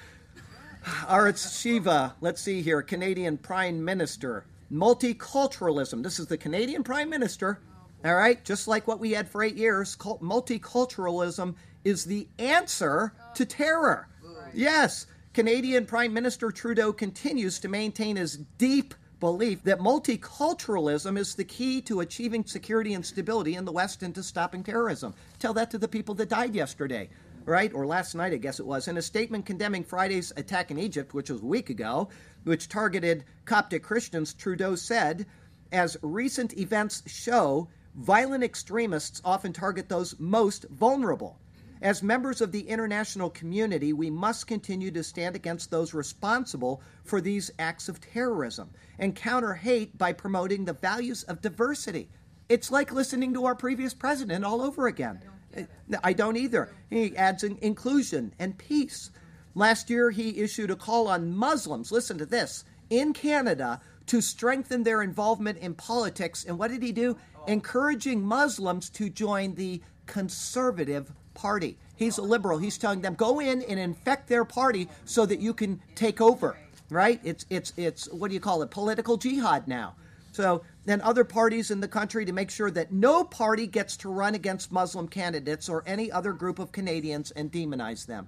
Arutz 0.85 1.47
Sheva, 1.47 2.13
let's 2.21 2.43
see 2.43 2.61
here, 2.61 2.83
Canadian 2.83 3.39
Prime 3.39 3.83
Minister. 3.83 4.45
Multiculturalism. 4.71 6.03
This 6.03 6.19
is 6.19 6.27
the 6.27 6.37
Canadian 6.37 6.83
Prime 6.83 7.09
Minister. 7.09 7.59
All 8.05 8.15
right, 8.15 8.45
just 8.45 8.69
like 8.69 8.87
what 8.87 9.01
we 9.01 9.13
had 9.13 9.31
for 9.31 9.43
eight 9.43 9.57
years, 9.57 9.97
multiculturalism 9.97 11.55
is 11.85 12.05
the 12.05 12.29
answer 12.39 13.15
to 13.35 13.47
terror. 13.47 14.09
Yes, 14.53 15.07
Canadian 15.35 15.85
Prime 15.85 16.15
Minister 16.15 16.53
Trudeau 16.53 16.93
continues 16.93 17.59
to 17.59 17.69
maintain 17.69 18.15
his 18.15 18.37
deep 18.57 18.95
belief 19.19 19.65
that 19.65 19.81
multiculturalism 19.81 21.19
is 21.19 21.35
the 21.35 21.43
key 21.43 21.83
to 21.83 21.99
achieving 21.99 22.45
security 22.45 22.95
and 22.95 23.05
stability 23.05 23.57
in 23.57 23.65
the 23.65 23.73
West 23.73 24.05
and 24.05 24.15
to 24.15 24.23
stopping 24.23 24.63
terrorism. 24.63 25.13
Tell 25.41 25.53
that 25.55 25.73
to 25.73 25.79
the 25.79 25.89
people 25.89 26.15
that 26.15 26.29
died 26.29 26.55
yesterday, 26.55 27.11
right? 27.47 27.75
Or 27.75 27.85
last 27.85 28.15
night, 28.15 28.33
I 28.33 28.37
guess 28.37 28.61
it 28.61 28.67
was. 28.67 28.87
In 28.87 28.97
a 28.97 29.03
statement 29.03 29.45
condemning 29.45 29.83
Friday's 29.83 30.33
attack 30.37 30.71
in 30.71 30.79
Egypt, 30.79 31.15
which 31.15 31.31
was 31.31 31.43
a 31.43 31.47
week 31.47 31.69
ago, 31.69 32.11
which 32.45 32.69
targeted 32.69 33.25
Coptic 33.45 33.83
Christians, 33.83 34.35
Trudeau 34.35 34.77
said, 34.77 35.27
as 35.73 35.97
recent 36.03 36.57
events 36.57 37.03
show, 37.07 37.69
violent 37.97 38.45
extremists 38.45 39.21
often 39.25 39.53
target 39.53 39.89
those 39.89 40.15
most 40.21 40.65
vulnerable. 40.71 41.41
As 41.85 42.03
members 42.03 42.41
of 42.41 42.51
the 42.51 42.67
international 42.67 43.29
community, 43.29 43.93
we 43.93 44.09
must 44.09 44.47
continue 44.47 44.91
to 44.93 45.05
stand 45.05 45.37
against 45.37 45.71
those 45.71 45.93
responsible 45.93 46.81
for 47.05 47.21
these 47.21 47.51
acts 47.59 47.91
of 47.91 48.01
terrorism 48.01 48.71
and 48.99 49.15
counter 49.15 49.53
hate 49.53 49.99
by 49.99 50.15
promoting 50.15 50.65
the 50.65 50.73
values 50.73 51.25
of 51.25 51.43
diversity. 51.43 52.09
It's 52.49 52.71
like 52.71 52.91
listening 52.91 53.35
to 53.35 53.45
our 53.45 53.55
previous 53.55 53.93
president 53.93 54.47
all 54.47 54.63
over 54.63 54.87
again. 54.87 55.21
I 55.55 55.57
don't, 55.57 56.01
I 56.03 56.13
don't 56.15 56.39
either. 56.39 56.73
He 56.89 57.15
adds 57.19 57.45
in 57.45 57.59
inclusion 57.61 58.33
and 58.39 58.57
peace. 58.57 59.11
Last 59.55 59.91
year, 59.91 60.11
he 60.11 60.39
issued 60.39 60.71
a 60.71 60.77
call 60.77 61.07
on 61.07 61.37
Muslims, 61.37 61.93
listen 61.93 62.17
to 62.17 62.27
this, 62.27 62.65
in 62.89 63.13
Canada 63.13 63.83
to 64.07 64.23
strengthen 64.23 64.85
their 64.85 65.03
involvement 65.03 65.59
in 65.59 65.75
politics. 65.75 66.47
And 66.47 66.59
what 66.59 66.71
did 66.71 66.83
he 66.83 66.93
do? 66.93 67.19
Oh. 67.37 67.45
Encouraging 67.45 68.23
Muslims 68.23 68.89
to 68.91 69.11
join 69.11 69.55
the 69.55 69.83
conservative 70.07 71.13
party. 71.35 71.77
He's 71.97 72.19
a 72.19 72.23
liberal. 72.23 72.59
He's 72.59 72.79
telling 72.79 73.03
them 73.03 73.15
go 73.15 73.41
in 73.41 73.63
and 73.63 73.79
infect 73.79 74.29
their 74.29 74.45
party 74.45 74.89
so 75.05 75.27
that 75.27 75.41
you 75.41 75.55
can 75.55 75.81
take 75.95 76.21
over. 76.21 76.57
Right? 76.91 77.21
It's 77.25 77.47
it's 77.51 77.73
it's 77.77 78.13
what 78.13 78.29
do 78.29 78.35
you 78.35 78.41
call 78.41 78.63
it? 78.63 78.71
Political 78.71 79.17
jihad 79.17 79.67
now. 79.69 79.95
So 80.33 80.63
then 80.85 81.01
other 81.01 81.25
parties 81.25 81.71
in 81.71 81.81
the 81.81 81.89
country 81.89 82.25
to 82.25 82.33
make 82.33 82.51
sure 82.51 82.71
that 82.73 82.93
no 82.93 83.23
party 83.25 83.67
gets 83.67 83.97
to 83.99 84.09
run 84.09 84.35
against 84.35 84.73
Muslim 84.73 85.07
candidates 85.07 85.69
or 85.69 85.85
any 85.87 86.11
other 86.11 86.33
group 86.33 86.59
of 86.59 86.73
Canadians 86.73 87.31
and 87.31 87.53
demonize 87.53 88.07
them. 88.07 88.27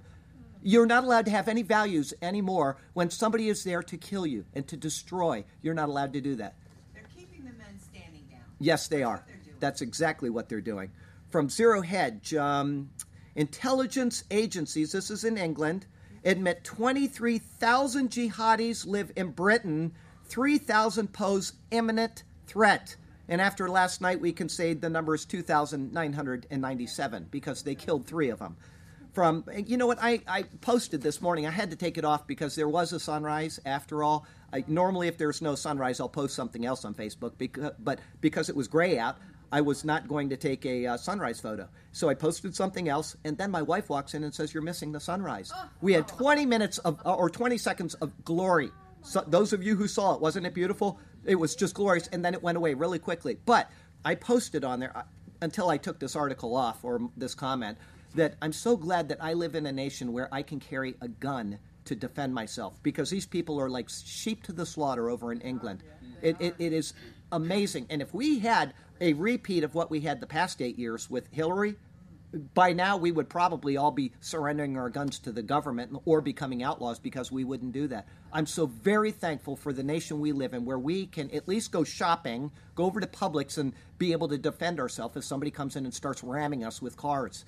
You're 0.63 0.87
not 0.87 1.05
allowed 1.05 1.27
to 1.27 1.31
have 1.33 1.49
any 1.49 1.63
values 1.63 2.15
anymore 2.23 2.77
when 2.95 3.11
somebody 3.11 3.49
is 3.49 3.63
there 3.65 3.83
to 3.83 3.97
kill 3.97 4.27
you 4.27 4.45
and 4.55 4.67
to 4.69 4.77
destroy. 4.77 5.45
You're 5.63 5.75
not 5.75 5.89
allowed 5.89 6.13
to 6.15 6.21
do 6.21 6.37
that. 6.37 6.55
They're 6.95 7.05
keeping 7.17 7.45
the 7.45 7.53
men 7.53 7.79
standing 7.79 8.25
down. 8.31 8.41
Yes, 8.59 8.89
they 8.89 8.99
That's 8.99 9.09
are. 9.09 9.17
what 9.17 9.27
they're 9.27 9.37
doing. 9.37 9.57
That's 9.61 9.81
exactly 9.83 10.31
what 10.31 10.49
they're 10.49 10.61
doing. 10.61 10.91
From 11.37 11.51
Zero 11.51 11.83
Hedge, 11.83 12.33
um, 12.33 12.89
intelligence 13.35 14.25
agencies, 14.31 14.93
this 14.93 15.11
is 15.11 15.23
in 15.23 15.37
England, 15.37 15.85
admit 16.25 16.65
23,000 16.65 18.09
jihadis 18.09 18.87
live 18.87 19.13
in 19.17 19.33
Britain, 19.33 19.93
3,000 20.25 21.13
pose 21.13 21.53
imminent 21.71 22.25
threat. 22.47 22.97
And 23.29 23.43
after 23.43 23.69
last 23.69 24.01
night, 24.01 24.19
we 24.19 24.33
can 24.33 24.49
say 24.49 24.73
the 24.73 24.89
number 24.89 25.15
is 25.15 25.27
2,997 25.27 27.27
because 27.31 27.63
they 27.63 27.75
killed 27.75 28.07
three 28.07 28.31
of 28.31 28.39
them. 28.39 28.57
From 29.13 29.45
you 29.67 29.77
know 29.77 29.87
what 29.87 29.99
I, 30.01 30.23
I 30.27 30.45
posted 30.63 31.03
this 31.03 31.21
morning. 31.21 31.47
I 31.47 31.51
had 31.51 31.71
to 31.71 31.77
take 31.77 31.99
it 31.99 32.07
off 32.07 32.27
because 32.27 32.55
there 32.55 32.69
was 32.69 32.95
a 32.95 33.01
sunrise. 33.01 33.61
After 33.67 34.03
all, 34.03 34.27
I, 34.55 34.65
normally 34.69 35.09
if 35.09 35.19
there's 35.19 35.43
no 35.43 35.55
sunrise, 35.55 36.01
I'll 36.01 36.09
post 36.09 36.35
something 36.35 36.65
else 36.65 36.87
on 36.87 36.95
Facebook. 36.95 37.33
Because, 37.37 37.73
but 37.79 37.99
because 38.23 38.49
it 38.49 38.57
was 38.57 38.69
gray 38.69 38.99
out, 38.99 39.19
I 39.57 39.63
was 39.63 39.87
not 39.87 40.07
going 40.07 40.29
to 40.29 40.37
take 40.37 40.67
a 40.67 40.87
uh, 40.87 40.97
sunrise 40.99 41.41
photo. 41.41 41.67
So 41.93 42.11
I 42.11 42.15
posted 42.15 42.55
something 42.55 42.91
else, 42.91 43.17
and 43.25 43.39
then 43.39 43.51
my 43.51 43.63
wife 43.63 43.89
walks 43.89 44.13
in 44.13 44.23
and 44.23 44.35
says, 44.35 44.53
"You're 44.53 44.63
missing 44.63 44.93
the 44.93 45.01
sunrise." 45.01 45.51
We 45.81 45.95
had 45.95 46.07
20 46.07 46.45
minutes 46.45 46.77
of 46.77 47.01
uh, 47.07 47.15
or 47.15 47.31
20 47.31 47.57
seconds 47.57 47.95
of 47.95 48.13
glory. 48.23 48.71
So 49.01 49.25
those 49.27 49.55
of 49.55 49.63
you 49.63 49.75
who 49.75 49.89
saw 49.89 50.15
it, 50.15 50.21
wasn't 50.21 50.45
it 50.45 50.53
beautiful? 50.53 51.01
It 51.25 51.37
was 51.37 51.57
just 51.57 51.73
glorious, 51.73 52.07
and 52.09 52.23
then 52.23 52.35
it 52.35 52.43
went 52.43 52.59
away 52.59 52.75
really 52.75 52.99
quickly. 52.99 53.39
But 53.47 53.71
I 54.05 54.15
posted 54.15 54.63
on 54.63 54.79
there 54.79 54.95
uh, 54.95 55.05
until 55.41 55.71
I 55.71 55.79
took 55.79 56.01
this 56.01 56.17
article 56.17 56.55
off 56.55 56.85
or 56.85 57.01
this 57.17 57.35
comment 57.35 57.79
that 58.15 58.35
I'm 58.43 58.53
so 58.53 58.77
glad 58.77 59.09
that 59.09 59.25
I 59.25 59.33
live 59.33 59.55
in 59.55 59.65
a 59.65 59.73
nation 59.73 60.13
where 60.13 60.29
I 60.35 60.43
can 60.43 60.61
carry 60.61 60.97
a 61.01 61.09
gun 61.09 61.59
to 61.87 61.95
defend 61.95 62.35
myself 62.35 62.79
because 62.83 63.09
these 63.09 63.25
people 63.25 63.59
are 63.59 63.71
like 63.71 63.89
sheep 63.89 64.43
to 64.43 64.53
the 64.53 64.67
slaughter 64.67 65.09
over 65.09 65.33
in 65.33 65.41
England. 65.41 65.83
It, 66.21 66.37
it, 66.41 66.57
it 66.59 66.75
is 66.75 66.93
amazing. 67.33 67.87
And 67.91 68.03
if 68.03 68.13
we 68.13 68.39
had 68.39 68.75
a 69.01 69.13
repeat 69.15 69.65
of 69.65 69.75
what 69.75 69.91
we 69.91 70.01
had 70.01 70.21
the 70.21 70.27
past 70.27 70.61
eight 70.63 70.79
years 70.79 71.11
with 71.11 71.29
Hillary, 71.33 71.77
by 72.55 72.73
now 72.73 72.97
we 72.97 73.13
would 73.13 73.29
probably 73.29 73.77
all 73.77 73.91
be 73.91 74.13
surrendering 74.21 74.77
our 74.77 74.91
guns 74.91 75.19
to 75.21 75.33
the 75.33 75.43
government 75.43 75.97
or 76.05 76.21
becoming 76.21 76.63
outlaws 76.63 76.99
because 76.99 77.33
we 77.33 77.45
wouldn't 77.45 77.73
do 77.73 77.87
that. 77.89 78.07
I'm 78.33 78.47
so 78.47 78.67
very 78.67 79.11
thankful 79.11 79.57
for 79.57 79.73
the 79.73 79.83
nation 79.83 80.21
we 80.21 80.33
live 80.33 80.53
in 80.53 80.65
where 80.65 80.79
we 80.79 81.07
can 81.07 81.31
at 81.31 81.49
least 81.49 81.73
go 81.73 81.85
shopping, 81.85 82.51
go 82.75 82.85
over 82.85 83.01
to 83.01 83.07
Publix 83.07 83.59
and 83.59 83.73
be 83.99 84.13
able 84.13 84.29
to 84.29 84.39
defend 84.39 84.81
ourselves 84.81 85.17
if 85.17 85.25
somebody 85.25 85.51
comes 85.51 85.77
in 85.77 85.85
and 85.85 85.95
starts 85.95 86.23
ramming 86.23 86.65
us 86.65 86.83
with 86.83 86.97
cars. 86.97 87.45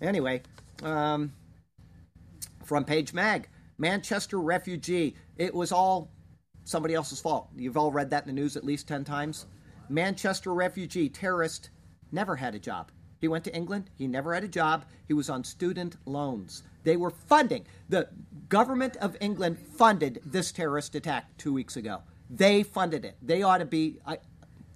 Anyway, 0.00 0.42
um, 0.82 1.32
from 2.64 2.84
Page 2.84 3.12
Mag, 3.12 3.48
Manchester 3.78 4.38
refugee. 4.38 5.16
It 5.36 5.54
was 5.54 5.72
all 5.72 6.10
somebody 6.64 6.94
else's 6.94 7.20
fault. 7.20 7.48
You've 7.56 7.76
all 7.76 7.90
read 7.90 8.10
that 8.10 8.26
in 8.26 8.34
the 8.34 8.40
news 8.40 8.56
at 8.56 8.64
least 8.64 8.86
10 8.86 9.04
times. 9.04 9.46
Manchester 9.90 10.54
refugee 10.54 11.08
terrorist 11.08 11.70
never 12.12 12.36
had 12.36 12.54
a 12.54 12.60
job. 12.60 12.92
He 13.20 13.28
went 13.28 13.44
to 13.44 13.54
England. 13.54 13.90
He 13.98 14.06
never 14.06 14.32
had 14.32 14.44
a 14.44 14.48
job. 14.48 14.84
He 15.08 15.14
was 15.14 15.28
on 15.28 15.44
student 15.44 15.96
loans. 16.06 16.62
They 16.84 16.96
were 16.96 17.10
funding. 17.10 17.66
The 17.88 18.08
government 18.48 18.96
of 18.96 19.16
England 19.20 19.58
funded 19.58 20.20
this 20.24 20.52
terrorist 20.52 20.94
attack 20.94 21.36
two 21.36 21.52
weeks 21.52 21.76
ago. 21.76 22.02
They 22.30 22.62
funded 22.62 23.04
it. 23.04 23.16
They 23.20 23.42
ought 23.42 23.58
to 23.58 23.66
be. 23.66 23.98
I, 24.06 24.18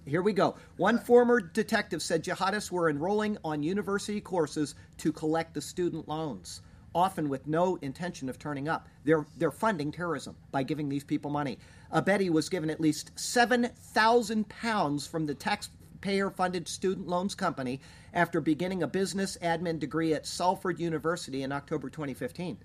here 0.05 0.21
we 0.21 0.33
go. 0.33 0.57
One 0.77 0.99
former 0.99 1.41
detective 1.41 2.03
said 2.03 2.25
jihadists 2.25 2.71
were 2.71 2.91
enrolling 2.91 3.39
on 3.45 3.63
university 3.63 4.21
courses 4.21 4.75
to 4.99 5.13
collect 5.13 5.55
the 5.55 5.63
student 5.63 6.09
loans, 6.09 6.61
often 6.95 7.29
with 7.29 7.47
no 7.47 7.77
intention 7.77 8.29
of 8.29 8.39
turning 8.39 8.69
up. 8.69 8.89
They're, 9.05 9.27
they're 9.37 9.51
funding 9.51 9.93
terrorism 9.93 10.37
by 10.51 10.63
giving 10.63 10.89
these 10.89 11.05
people 11.05 11.31
money. 11.31 11.59
Abedi 11.93 12.31
was 12.31 12.49
given 12.49 12.71
at 12.71 12.81
least 12.81 13.11
7,000 13.19 14.49
pounds 14.49 15.07
from 15.07 15.27
the 15.27 15.35
taxpayer 15.35 16.31
funded 16.31 16.69
student 16.69 17.09
loans 17.09 17.35
company 17.35 17.81
after 18.13 18.41
beginning 18.41 18.83
a 18.83 18.87
business 18.87 19.37
admin 19.43 19.79
degree 19.79 20.15
at 20.15 20.27
Salford 20.27 20.79
University 20.79 21.43
in 21.43 21.53
October 21.53 21.91
2015. 21.91 22.59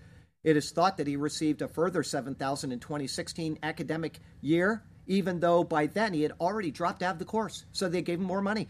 It 0.44 0.56
is 0.56 0.72
thought 0.72 0.98
that 0.98 1.08
he 1.08 1.18
received 1.18 1.62
a 1.62 1.68
further 1.68 2.04
7,000 2.04 2.72
in 2.72 2.80
2016 2.80 3.60
academic 3.62 4.20
year, 4.42 4.84
even 5.06 5.40
though 5.40 5.64
by 5.64 5.88
then 5.88 6.14
he 6.14 6.22
had 6.22 6.34
already 6.40 6.72
dropped 6.72 7.04
out 7.04 7.14
of 7.14 7.20
the 7.20 7.26
course. 7.26 7.66
So 7.74 7.90
they 7.90 8.02
gave 8.02 8.20
him 8.20 8.26
more 8.26 8.42
money. 8.42 8.70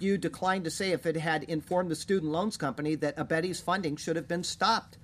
U 0.00 0.18
declined 0.18 0.64
to 0.64 0.70
say 0.70 0.92
if 0.92 1.06
it 1.06 1.16
had 1.16 1.44
informed 1.44 1.90
the 1.90 1.96
student 1.96 2.30
loans 2.30 2.56
company 2.56 2.94
that 2.96 3.16
Abedi's 3.16 3.60
funding 3.60 3.96
should 3.96 4.16
have 4.16 4.28
been 4.28 4.44
stopped. 4.44 4.98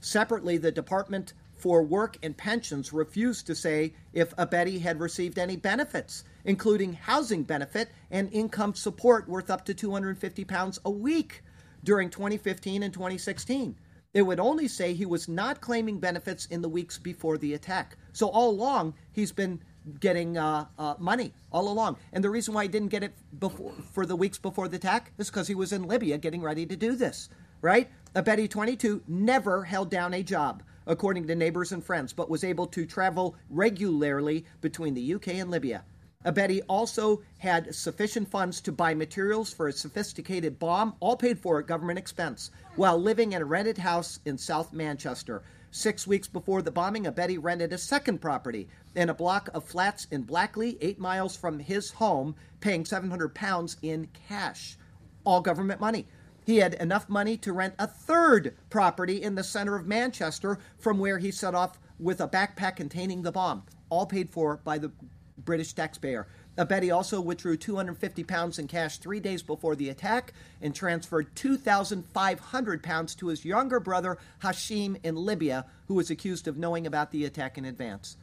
Separately, 0.00 0.58
the 0.58 0.72
Department 0.72 1.32
for 1.54 1.82
Work 1.82 2.18
and 2.22 2.36
Pensions 2.36 2.92
refused 2.92 3.46
to 3.46 3.54
say 3.54 3.94
if 4.12 4.34
Abedi 4.36 4.80
had 4.80 5.00
received 5.00 5.38
any 5.38 5.56
benefits, 5.56 6.24
including 6.44 6.94
housing 6.94 7.44
benefit 7.44 7.90
and 8.10 8.32
income 8.32 8.74
support 8.74 9.28
worth 9.28 9.48
up 9.48 9.64
to 9.66 9.74
250 9.74 10.44
pounds 10.44 10.80
a 10.84 10.90
week 10.90 11.42
during 11.84 12.10
2015 12.10 12.82
and 12.82 12.92
2016. 12.92 13.76
It 14.12 14.22
would 14.22 14.40
only 14.40 14.68
say 14.68 14.92
he 14.92 15.06
was 15.06 15.28
not 15.28 15.60
claiming 15.60 15.98
benefits 15.98 16.46
in 16.46 16.62
the 16.62 16.68
weeks 16.68 16.98
before 16.98 17.38
the 17.38 17.54
attack. 17.54 17.96
So 18.12 18.28
all 18.28 18.50
along, 18.50 18.94
he's 19.12 19.32
been 19.32 19.60
getting 20.00 20.36
uh, 20.36 20.66
uh, 20.78 20.94
money 20.98 21.32
all 21.52 21.68
along. 21.68 21.96
And 22.12 22.22
the 22.22 22.30
reason 22.30 22.54
why 22.54 22.62
he 22.64 22.68
didn't 22.68 22.88
get 22.88 23.02
it 23.02 23.12
before, 23.38 23.72
for 23.92 24.06
the 24.06 24.16
weeks 24.16 24.38
before 24.38 24.68
the 24.68 24.76
attack 24.76 25.12
is 25.18 25.28
because 25.28 25.48
he 25.48 25.54
was 25.54 25.72
in 25.72 25.86
Libya 25.86 26.18
getting 26.18 26.42
ready 26.42 26.66
to 26.66 26.76
do 26.76 26.96
this, 26.96 27.28
right? 27.60 27.90
Abedi 28.14 28.48
22 28.48 29.02
never 29.08 29.64
held 29.64 29.90
down 29.90 30.14
a 30.14 30.22
job, 30.22 30.62
according 30.86 31.26
to 31.26 31.34
neighbors 31.34 31.72
and 31.72 31.84
friends, 31.84 32.12
but 32.12 32.30
was 32.30 32.44
able 32.44 32.66
to 32.68 32.86
travel 32.86 33.36
regularly 33.50 34.44
between 34.60 34.94
the 34.94 35.14
UK 35.14 35.28
and 35.28 35.50
Libya. 35.50 35.84
Abedi 36.24 36.62
also 36.68 37.22
had 37.38 37.74
sufficient 37.74 38.30
funds 38.30 38.62
to 38.62 38.72
buy 38.72 38.94
materials 38.94 39.52
for 39.52 39.68
a 39.68 39.72
sophisticated 39.72 40.58
bomb, 40.58 40.94
all 41.00 41.16
paid 41.16 41.38
for 41.38 41.58
at 41.60 41.66
government 41.66 41.98
expense, 41.98 42.50
while 42.76 42.98
living 42.98 43.32
in 43.32 43.42
a 43.42 43.44
rented 43.44 43.76
house 43.76 44.20
in 44.24 44.38
South 44.38 44.72
Manchester. 44.72 45.42
Six 45.76 46.06
weeks 46.06 46.28
before 46.28 46.62
the 46.62 46.70
bombing, 46.70 47.02
Abedi 47.02 47.36
rented 47.36 47.72
a 47.72 47.78
second 47.78 48.20
property 48.20 48.68
in 48.94 49.08
a 49.08 49.14
block 49.14 49.50
of 49.52 49.64
flats 49.64 50.06
in 50.08 50.22
Blackley, 50.22 50.78
eight 50.80 51.00
miles 51.00 51.36
from 51.36 51.58
his 51.58 51.90
home, 51.90 52.36
paying 52.60 52.84
700 52.84 53.34
pounds 53.34 53.76
in 53.82 54.06
cash. 54.28 54.78
All 55.24 55.40
government 55.40 55.80
money. 55.80 56.06
He 56.46 56.58
had 56.58 56.74
enough 56.74 57.08
money 57.08 57.36
to 57.38 57.52
rent 57.52 57.74
a 57.76 57.88
third 57.88 58.54
property 58.70 59.20
in 59.20 59.34
the 59.34 59.42
center 59.42 59.74
of 59.74 59.84
Manchester 59.84 60.60
from 60.78 61.00
where 61.00 61.18
he 61.18 61.32
set 61.32 61.56
off 61.56 61.80
with 61.98 62.20
a 62.20 62.28
backpack 62.28 62.76
containing 62.76 63.22
the 63.22 63.32
bomb, 63.32 63.64
all 63.88 64.06
paid 64.06 64.30
for 64.30 64.58
by 64.62 64.78
the 64.78 64.92
British 65.38 65.72
taxpayer. 65.72 66.28
Abedi 66.56 66.94
also 66.94 67.20
withdrew 67.20 67.56
250 67.56 68.22
pounds 68.24 68.58
in 68.58 68.68
cash 68.68 68.98
three 68.98 69.18
days 69.18 69.42
before 69.42 69.74
the 69.74 69.88
attack 69.88 70.32
and 70.62 70.74
transferred 70.74 71.34
2,500 71.34 72.82
pounds 72.82 73.14
to 73.16 73.28
his 73.28 73.44
younger 73.44 73.80
brother 73.80 74.18
Hashim 74.42 74.96
in 75.02 75.16
Libya, 75.16 75.66
who 75.88 75.94
was 75.94 76.10
accused 76.10 76.46
of 76.46 76.56
knowing 76.56 76.86
about 76.86 77.10
the 77.10 77.24
attack 77.24 77.58
in 77.58 77.64
advance. 77.64 78.16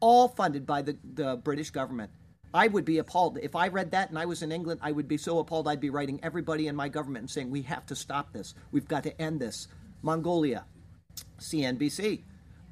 All 0.00 0.28
funded 0.28 0.66
by 0.66 0.80
the, 0.80 0.96
the 1.14 1.36
British 1.36 1.70
government. 1.70 2.10
I 2.54 2.68
would 2.68 2.84
be 2.84 2.98
appalled. 2.98 3.38
If 3.42 3.56
I 3.56 3.68
read 3.68 3.90
that 3.90 4.08
and 4.08 4.18
I 4.18 4.26
was 4.26 4.42
in 4.42 4.52
England, 4.52 4.80
I 4.82 4.92
would 4.92 5.08
be 5.08 5.18
so 5.18 5.40
appalled 5.40 5.68
I'd 5.68 5.80
be 5.80 5.90
writing 5.90 6.20
everybody 6.22 6.68
in 6.68 6.76
my 6.76 6.88
government 6.88 7.24
and 7.24 7.30
saying, 7.30 7.50
We 7.50 7.62
have 7.62 7.84
to 7.86 7.96
stop 7.96 8.32
this. 8.32 8.54
We've 8.70 8.88
got 8.88 9.02
to 9.02 9.20
end 9.20 9.40
this. 9.40 9.68
Mongolia. 10.02 10.64
CNBC. 11.40 12.22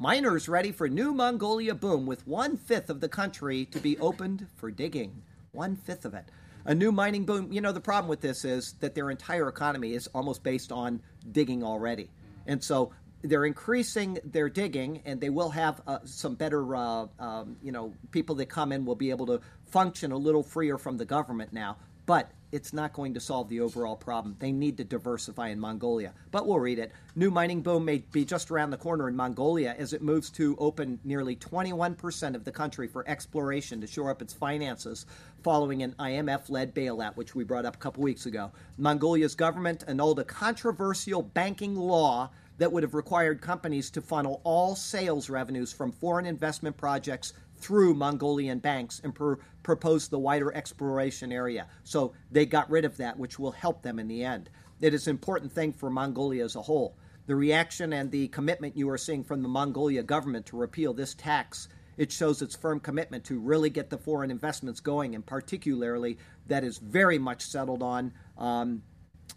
Miners 0.02 0.48
ready 0.48 0.72
for 0.72 0.88
new 0.88 1.14
Mongolia 1.14 1.76
boom 1.76 2.06
with 2.06 2.26
one 2.26 2.56
fifth 2.56 2.90
of 2.90 2.98
the 2.98 3.08
country 3.08 3.66
to 3.66 3.78
be 3.78 3.96
opened 4.00 4.48
for 4.56 4.68
digging. 4.68 5.22
One 5.52 5.76
fifth 5.76 6.04
of 6.04 6.12
it. 6.12 6.24
A 6.64 6.74
new 6.74 6.90
mining 6.90 7.24
boom. 7.24 7.52
You 7.52 7.60
know, 7.60 7.70
the 7.70 7.80
problem 7.80 8.08
with 8.08 8.20
this 8.20 8.44
is 8.44 8.72
that 8.80 8.96
their 8.96 9.12
entire 9.12 9.48
economy 9.48 9.94
is 9.94 10.08
almost 10.08 10.42
based 10.42 10.72
on 10.72 11.00
digging 11.30 11.62
already. 11.62 12.10
And 12.48 12.64
so 12.64 12.90
they're 13.22 13.44
increasing 13.44 14.18
their 14.24 14.48
digging, 14.48 15.02
and 15.04 15.20
they 15.20 15.30
will 15.30 15.50
have 15.50 15.80
uh, 15.86 16.00
some 16.02 16.34
better, 16.34 16.74
uh, 16.74 17.06
um, 17.20 17.56
you 17.62 17.70
know, 17.70 17.94
people 18.10 18.34
that 18.34 18.46
come 18.46 18.72
in 18.72 18.84
will 18.84 18.96
be 18.96 19.10
able 19.10 19.26
to 19.26 19.40
function 19.66 20.10
a 20.10 20.18
little 20.18 20.42
freer 20.42 20.78
from 20.78 20.96
the 20.96 21.04
government 21.04 21.52
now. 21.52 21.76
But 22.06 22.28
it's 22.52 22.74
not 22.74 22.92
going 22.92 23.14
to 23.14 23.20
solve 23.20 23.48
the 23.48 23.60
overall 23.60 23.96
problem. 23.96 24.36
They 24.38 24.52
need 24.52 24.76
to 24.76 24.84
diversify 24.84 25.48
in 25.48 25.58
Mongolia. 25.58 26.12
But 26.30 26.46
we'll 26.46 26.60
read 26.60 26.78
it. 26.78 26.92
New 27.16 27.30
mining 27.30 27.62
boom 27.62 27.84
may 27.84 27.98
be 28.12 28.24
just 28.24 28.50
around 28.50 28.70
the 28.70 28.76
corner 28.76 29.08
in 29.08 29.16
Mongolia 29.16 29.74
as 29.78 29.94
it 29.94 30.02
moves 30.02 30.28
to 30.30 30.54
open 30.58 31.00
nearly 31.02 31.34
21% 31.34 32.34
of 32.34 32.44
the 32.44 32.52
country 32.52 32.86
for 32.86 33.08
exploration 33.08 33.80
to 33.80 33.86
shore 33.86 34.10
up 34.10 34.20
its 34.20 34.34
finances 34.34 35.06
following 35.42 35.82
an 35.82 35.94
IMF 35.98 36.50
led 36.50 36.74
bailout, 36.74 37.16
which 37.16 37.34
we 37.34 37.42
brought 37.42 37.64
up 37.64 37.76
a 37.76 37.78
couple 37.78 38.02
weeks 38.02 38.26
ago. 38.26 38.52
Mongolia's 38.76 39.34
government 39.34 39.84
annulled 39.88 40.18
a 40.18 40.24
controversial 40.24 41.22
banking 41.22 41.74
law 41.74 42.30
that 42.58 42.70
would 42.70 42.82
have 42.82 42.94
required 42.94 43.40
companies 43.40 43.90
to 43.90 44.00
funnel 44.00 44.40
all 44.44 44.76
sales 44.76 45.30
revenues 45.30 45.72
from 45.72 45.90
foreign 45.90 46.26
investment 46.26 46.76
projects 46.76 47.32
through 47.62 47.94
Mongolian 47.94 48.58
banks 48.58 49.00
and 49.02 49.14
pr- 49.14 49.34
proposed 49.62 50.10
the 50.10 50.18
wider 50.18 50.52
exploration 50.54 51.32
area. 51.32 51.66
So 51.84 52.12
they 52.30 52.44
got 52.44 52.70
rid 52.70 52.84
of 52.84 52.96
that, 52.98 53.18
which 53.18 53.38
will 53.38 53.52
help 53.52 53.82
them 53.82 53.98
in 53.98 54.08
the 54.08 54.24
end. 54.24 54.50
It 54.80 54.92
is 54.92 55.06
an 55.06 55.12
important 55.12 55.52
thing 55.52 55.72
for 55.72 55.88
Mongolia 55.88 56.44
as 56.44 56.56
a 56.56 56.62
whole. 56.62 56.96
The 57.26 57.36
reaction 57.36 57.92
and 57.92 58.10
the 58.10 58.28
commitment 58.28 58.76
you 58.76 58.90
are 58.90 58.98
seeing 58.98 59.22
from 59.22 59.42
the 59.42 59.48
Mongolia 59.48 60.02
government 60.02 60.46
to 60.46 60.56
repeal 60.56 60.92
this 60.92 61.14
tax 61.14 61.68
it 61.96 62.10
shows 62.10 62.42
its 62.42 62.56
firm 62.56 62.80
commitment 62.80 63.24
to 63.24 63.38
really 63.38 63.70
get 63.70 63.90
the 63.90 63.98
foreign 63.98 64.30
investments 64.30 64.80
going, 64.80 65.14
and 65.14 65.24
particularly 65.24 66.18
that 66.46 66.64
is 66.64 66.78
very 66.78 67.18
much 67.18 67.42
settled 67.42 67.82
on 67.82 68.12
um, 68.38 68.82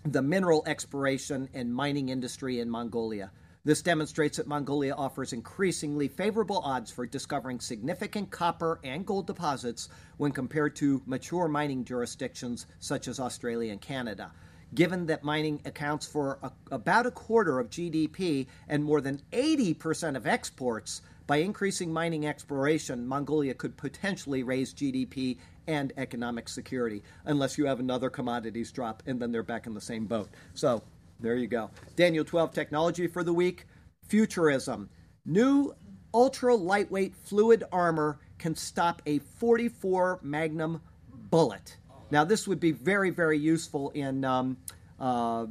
the 0.04 0.22
mineral 0.22 0.64
exploration 0.66 1.50
and 1.54 1.74
mining 1.74 2.10
industry 2.10 2.60
in 2.60 2.70
Mongolia. 2.70 3.32
This 3.66 3.82
demonstrates 3.82 4.38
that 4.38 4.46
Mongolia 4.46 4.94
offers 4.94 5.34
increasingly 5.34 6.08
favorable 6.08 6.60
odds 6.60 6.92
for 6.92 7.08
discovering 7.08 7.60
significant 7.60 8.30
copper 8.30 8.80
and 8.84 9.04
gold 9.04 9.26
deposits 9.26 9.90
when 10.18 10.32
compared 10.32 10.76
to 10.78 11.02
mature 11.08 11.48
mining 11.48 11.84
jurisdictions 11.84 12.68
such 12.80 13.08
as 13.08 13.20
Australia 13.20 13.72
and 13.72 13.82
Canada. 13.82 14.32
Given 14.76 15.08
that 15.08 15.24
mining 15.24 15.62
accounts 15.66 16.06
for 16.06 16.38
a, 16.44 16.52
about 16.70 17.08
a 17.08 17.12
quarter 17.12 17.60
of 17.60 17.72
GDP 17.72 18.46
and 18.70 18.84
more 18.84 19.02
than 19.02 19.22
80% 19.32 20.16
of 20.16 20.28
exports, 20.28 21.02
by 21.26 21.38
increasing 21.38 21.92
mining 21.92 22.28
exploration, 22.28 23.08
Mongolia 23.08 23.56
could 23.56 23.78
potentially 23.78 24.44
raise 24.44 24.76
GDP 24.76 25.38
and 25.66 25.92
economic 25.98 26.48
security, 26.48 27.02
unless 27.26 27.58
you 27.58 27.66
have 27.66 27.80
another 27.80 28.12
commodities 28.12 28.72
drop 28.72 29.02
and 29.08 29.20
then 29.20 29.32
they're 29.32 29.42
back 29.42 29.66
in 29.66 29.74
the 29.74 29.82
same 29.82 30.06
boat. 30.06 30.30
So 30.54 30.84
there 31.20 31.36
you 31.36 31.48
go. 31.48 31.70
Daniel 31.96 32.26
12 32.26 32.54
technology 32.54 33.08
for 33.08 33.24
the 33.24 33.34
week 33.34 33.66
futurism. 34.08 34.90
New 35.26 35.74
ultra 36.14 36.56
lightweight 36.56 37.16
fluid 37.16 37.64
armor 37.72 38.20
can 38.38 38.56
stop 38.56 39.02
a 39.06 39.20
44 39.20 40.20
Magnum 40.22 40.82
bullet. 41.30 41.78
Now, 42.12 42.24
this 42.24 42.48
would 42.48 42.60
be 42.60 42.72
very, 42.72 43.10
very 43.10 43.38
useful 43.38 43.90
in. 43.92 44.24
Um, 44.24 44.58
uh, 45.00 45.48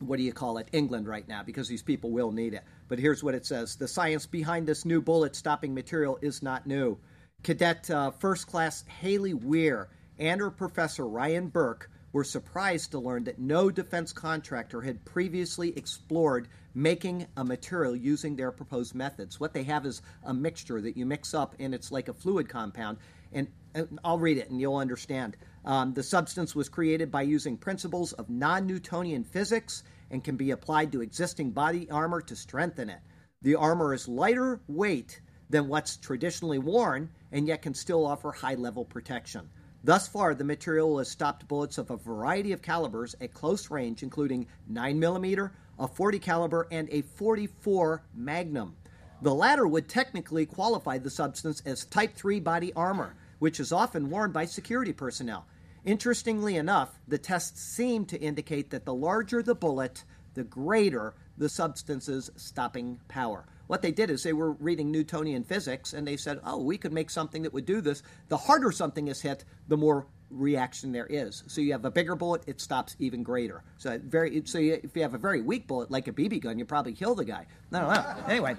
what 0.00 0.16
do 0.16 0.22
you 0.22 0.32
call 0.32 0.58
it, 0.58 0.68
England 0.72 1.06
right 1.06 1.28
now, 1.28 1.42
because 1.42 1.68
these 1.68 1.82
people 1.82 2.10
will 2.10 2.32
need 2.32 2.54
it. 2.54 2.62
But 2.88 2.98
here's 2.98 3.22
what 3.22 3.34
it 3.34 3.46
says 3.46 3.76
The 3.76 3.86
science 3.86 4.26
behind 4.26 4.66
this 4.66 4.84
new 4.84 5.00
bullet 5.00 5.36
stopping 5.36 5.74
material 5.74 6.18
is 6.22 6.42
not 6.42 6.66
new. 6.66 6.98
Cadet 7.42 7.90
uh, 7.90 8.10
First 8.10 8.46
Class 8.46 8.84
Haley 9.00 9.34
Weir 9.34 9.88
and 10.18 10.40
her 10.40 10.50
professor 10.50 11.06
Ryan 11.06 11.48
Burke 11.48 11.90
were 12.12 12.24
surprised 12.24 12.90
to 12.90 12.98
learn 12.98 13.24
that 13.24 13.38
no 13.38 13.70
defense 13.70 14.12
contractor 14.12 14.80
had 14.80 15.04
previously 15.04 15.76
explored 15.76 16.48
making 16.74 17.26
a 17.36 17.44
material 17.44 17.94
using 17.94 18.36
their 18.36 18.50
proposed 18.52 18.94
methods. 18.94 19.38
What 19.38 19.52
they 19.52 19.62
have 19.64 19.86
is 19.86 20.02
a 20.24 20.34
mixture 20.34 20.80
that 20.80 20.96
you 20.96 21.06
mix 21.06 21.34
up, 21.34 21.54
and 21.58 21.74
it's 21.74 21.92
like 21.92 22.08
a 22.08 22.14
fluid 22.14 22.48
compound. 22.48 22.98
And, 23.32 23.48
and 23.74 23.98
I'll 24.04 24.18
read 24.18 24.38
it 24.38 24.50
and 24.50 24.60
you'll 24.60 24.76
understand. 24.76 25.36
Um, 25.64 25.94
the 25.94 26.02
substance 26.02 26.54
was 26.54 26.68
created 26.68 27.10
by 27.10 27.22
using 27.22 27.56
principles 27.56 28.12
of 28.14 28.28
non 28.28 28.66
Newtonian 28.66 29.24
physics 29.24 29.84
and 30.10 30.24
can 30.24 30.36
be 30.36 30.50
applied 30.50 30.90
to 30.92 31.02
existing 31.02 31.52
body 31.52 31.88
armor 31.90 32.20
to 32.22 32.34
strengthen 32.34 32.90
it. 32.90 32.98
The 33.42 33.54
armor 33.54 33.94
is 33.94 34.08
lighter 34.08 34.60
weight 34.66 35.20
than 35.48 35.68
what's 35.68 35.96
traditionally 35.96 36.58
worn 36.58 37.10
and 37.32 37.46
yet 37.46 37.62
can 37.62 37.74
still 37.74 38.06
offer 38.06 38.32
high 38.32 38.54
level 38.54 38.84
protection. 38.84 39.48
Thus 39.82 40.06
far, 40.06 40.34
the 40.34 40.44
material 40.44 40.98
has 40.98 41.08
stopped 41.08 41.48
bullets 41.48 41.78
of 41.78 41.90
a 41.90 41.96
variety 41.96 42.52
of 42.52 42.60
calibers 42.60 43.14
at 43.20 43.32
close 43.32 43.70
range, 43.70 44.02
including 44.02 44.46
9mm, 44.70 45.50
a 45.78 45.88
40 45.88 46.18
caliber, 46.18 46.68
and 46.70 46.88
a 46.90 47.00
44 47.02 48.02
Magnum. 48.14 48.76
The 49.22 49.34
latter 49.34 49.66
would 49.66 49.88
technically 49.88 50.46
qualify 50.46 50.98
the 50.98 51.10
substance 51.10 51.62
as 51.64 51.84
Type 51.84 52.14
3 52.14 52.40
body 52.40 52.72
armor, 52.74 53.16
which 53.38 53.58
is 53.58 53.72
often 53.72 54.10
worn 54.10 54.32
by 54.32 54.44
security 54.44 54.92
personnel. 54.92 55.46
Interestingly 55.84 56.56
enough, 56.56 56.98
the 57.08 57.18
tests 57.18 57.62
seem 57.62 58.04
to 58.06 58.20
indicate 58.20 58.70
that 58.70 58.84
the 58.84 58.94
larger 58.94 59.42
the 59.42 59.54
bullet, 59.54 60.04
the 60.34 60.44
greater 60.44 61.14
the 61.38 61.48
substance's 61.48 62.30
stopping 62.36 63.00
power. 63.08 63.46
What 63.70 63.82
they 63.82 63.92
did 63.92 64.10
is 64.10 64.24
they 64.24 64.32
were 64.32 64.50
reading 64.54 64.90
Newtonian 64.90 65.44
physics 65.44 65.92
and 65.92 66.04
they 66.04 66.16
said, 66.16 66.40
oh, 66.44 66.60
we 66.60 66.76
could 66.76 66.92
make 66.92 67.08
something 67.08 67.42
that 67.42 67.52
would 67.52 67.66
do 67.66 67.80
this. 67.80 68.02
The 68.26 68.36
harder 68.36 68.72
something 68.72 69.06
is 69.06 69.20
hit, 69.20 69.44
the 69.68 69.76
more 69.76 70.08
reaction 70.28 70.90
there 70.90 71.06
is. 71.06 71.44
So 71.46 71.60
you 71.60 71.70
have 71.70 71.84
a 71.84 71.90
bigger 71.92 72.16
bullet, 72.16 72.42
it 72.48 72.60
stops 72.60 72.96
even 72.98 73.22
greater. 73.22 73.62
So 73.78 73.96
very, 74.02 74.42
so 74.44 74.58
you, 74.58 74.80
if 74.82 74.96
you 74.96 75.02
have 75.02 75.14
a 75.14 75.18
very 75.18 75.40
weak 75.40 75.68
bullet 75.68 75.88
like 75.88 76.08
a 76.08 76.12
BB 76.12 76.40
gun, 76.40 76.58
you 76.58 76.64
probably 76.64 76.94
kill 76.94 77.14
the 77.14 77.24
guy. 77.24 77.46
No, 77.70 77.88
anyway, 78.26 78.56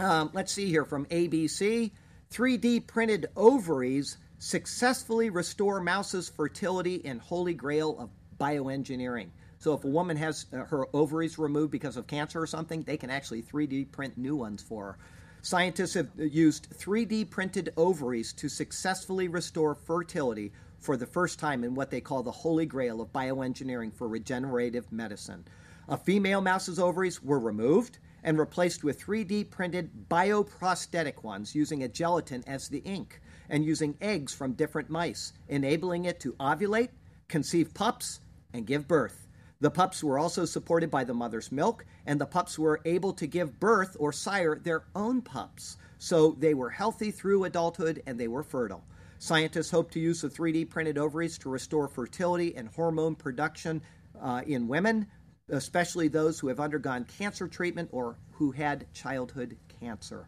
um, 0.00 0.28
let's 0.32 0.50
see 0.50 0.66
here 0.66 0.84
from 0.84 1.06
ABC. 1.06 1.92
3D 2.32 2.84
printed 2.88 3.26
ovaries 3.36 4.16
successfully 4.38 5.30
restore 5.30 5.80
mouse's 5.80 6.28
fertility 6.28 6.96
in 6.96 7.20
holy 7.20 7.54
grail 7.54 7.96
of 7.96 8.10
bioengineering. 8.40 9.28
So 9.62 9.74
if 9.74 9.84
a 9.84 9.88
woman 9.88 10.16
has 10.16 10.46
uh, 10.52 10.64
her 10.64 10.88
ovaries 10.92 11.38
removed 11.38 11.70
because 11.70 11.96
of 11.96 12.08
cancer 12.08 12.42
or 12.42 12.48
something, 12.48 12.82
they 12.82 12.96
can 12.96 13.10
actually 13.10 13.42
3D 13.42 13.92
print 13.92 14.18
new 14.18 14.34
ones 14.34 14.60
for 14.60 14.84
her. 14.86 14.98
Scientists 15.40 15.94
have 15.94 16.08
used 16.18 16.68
3D 16.76 17.30
printed 17.30 17.72
ovaries 17.76 18.32
to 18.32 18.48
successfully 18.48 19.28
restore 19.28 19.76
fertility 19.76 20.50
for 20.80 20.96
the 20.96 21.06
first 21.06 21.38
time 21.38 21.62
in 21.62 21.76
what 21.76 21.92
they 21.92 22.00
call 22.00 22.24
the 22.24 22.32
holy 22.32 22.66
grail 22.66 23.00
of 23.00 23.12
bioengineering 23.12 23.94
for 23.94 24.08
regenerative 24.08 24.90
medicine. 24.90 25.44
A 25.88 25.96
female 25.96 26.40
mouse's 26.40 26.80
ovaries 26.80 27.22
were 27.22 27.38
removed 27.38 28.00
and 28.24 28.40
replaced 28.40 28.82
with 28.82 29.00
3D 29.00 29.48
printed 29.48 30.08
bioprosthetic 30.08 31.22
ones 31.22 31.54
using 31.54 31.84
a 31.84 31.88
gelatin 31.88 32.42
as 32.48 32.66
the 32.66 32.78
ink 32.78 33.20
and 33.48 33.64
using 33.64 33.96
eggs 34.00 34.34
from 34.34 34.54
different 34.54 34.90
mice, 34.90 35.34
enabling 35.46 36.04
it 36.04 36.18
to 36.18 36.32
ovulate, 36.40 36.90
conceive 37.28 37.72
pups, 37.74 38.18
and 38.52 38.66
give 38.66 38.88
birth. 38.88 39.28
The 39.62 39.70
pups 39.70 40.02
were 40.02 40.18
also 40.18 40.44
supported 40.44 40.90
by 40.90 41.04
the 41.04 41.14
mother's 41.14 41.52
milk, 41.52 41.86
and 42.04 42.20
the 42.20 42.26
pups 42.26 42.58
were 42.58 42.80
able 42.84 43.12
to 43.12 43.28
give 43.28 43.60
birth 43.60 43.96
or 44.00 44.12
sire 44.12 44.58
their 44.58 44.82
own 44.96 45.22
pups. 45.22 45.76
So 45.98 46.32
they 46.32 46.52
were 46.52 46.70
healthy 46.70 47.12
through 47.12 47.44
adulthood 47.44 48.02
and 48.04 48.18
they 48.18 48.26
were 48.26 48.42
fertile. 48.42 48.82
Scientists 49.20 49.70
hope 49.70 49.92
to 49.92 50.00
use 50.00 50.20
the 50.20 50.28
3D 50.28 50.68
printed 50.68 50.98
ovaries 50.98 51.38
to 51.38 51.48
restore 51.48 51.86
fertility 51.86 52.56
and 52.56 52.70
hormone 52.70 53.14
production 53.14 53.80
uh, 54.20 54.42
in 54.48 54.66
women, 54.66 55.06
especially 55.48 56.08
those 56.08 56.40
who 56.40 56.48
have 56.48 56.58
undergone 56.58 57.04
cancer 57.04 57.46
treatment 57.46 57.88
or 57.92 58.16
who 58.32 58.50
had 58.50 58.92
childhood 58.92 59.56
cancer. 59.80 60.26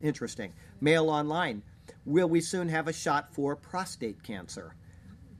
Interesting. 0.00 0.50
Mail 0.80 1.10
Online 1.10 1.62
Will 2.06 2.28
we 2.28 2.40
soon 2.40 2.68
have 2.70 2.88
a 2.88 2.92
shot 2.92 3.34
for 3.34 3.54
prostate 3.54 4.22
cancer? 4.22 4.76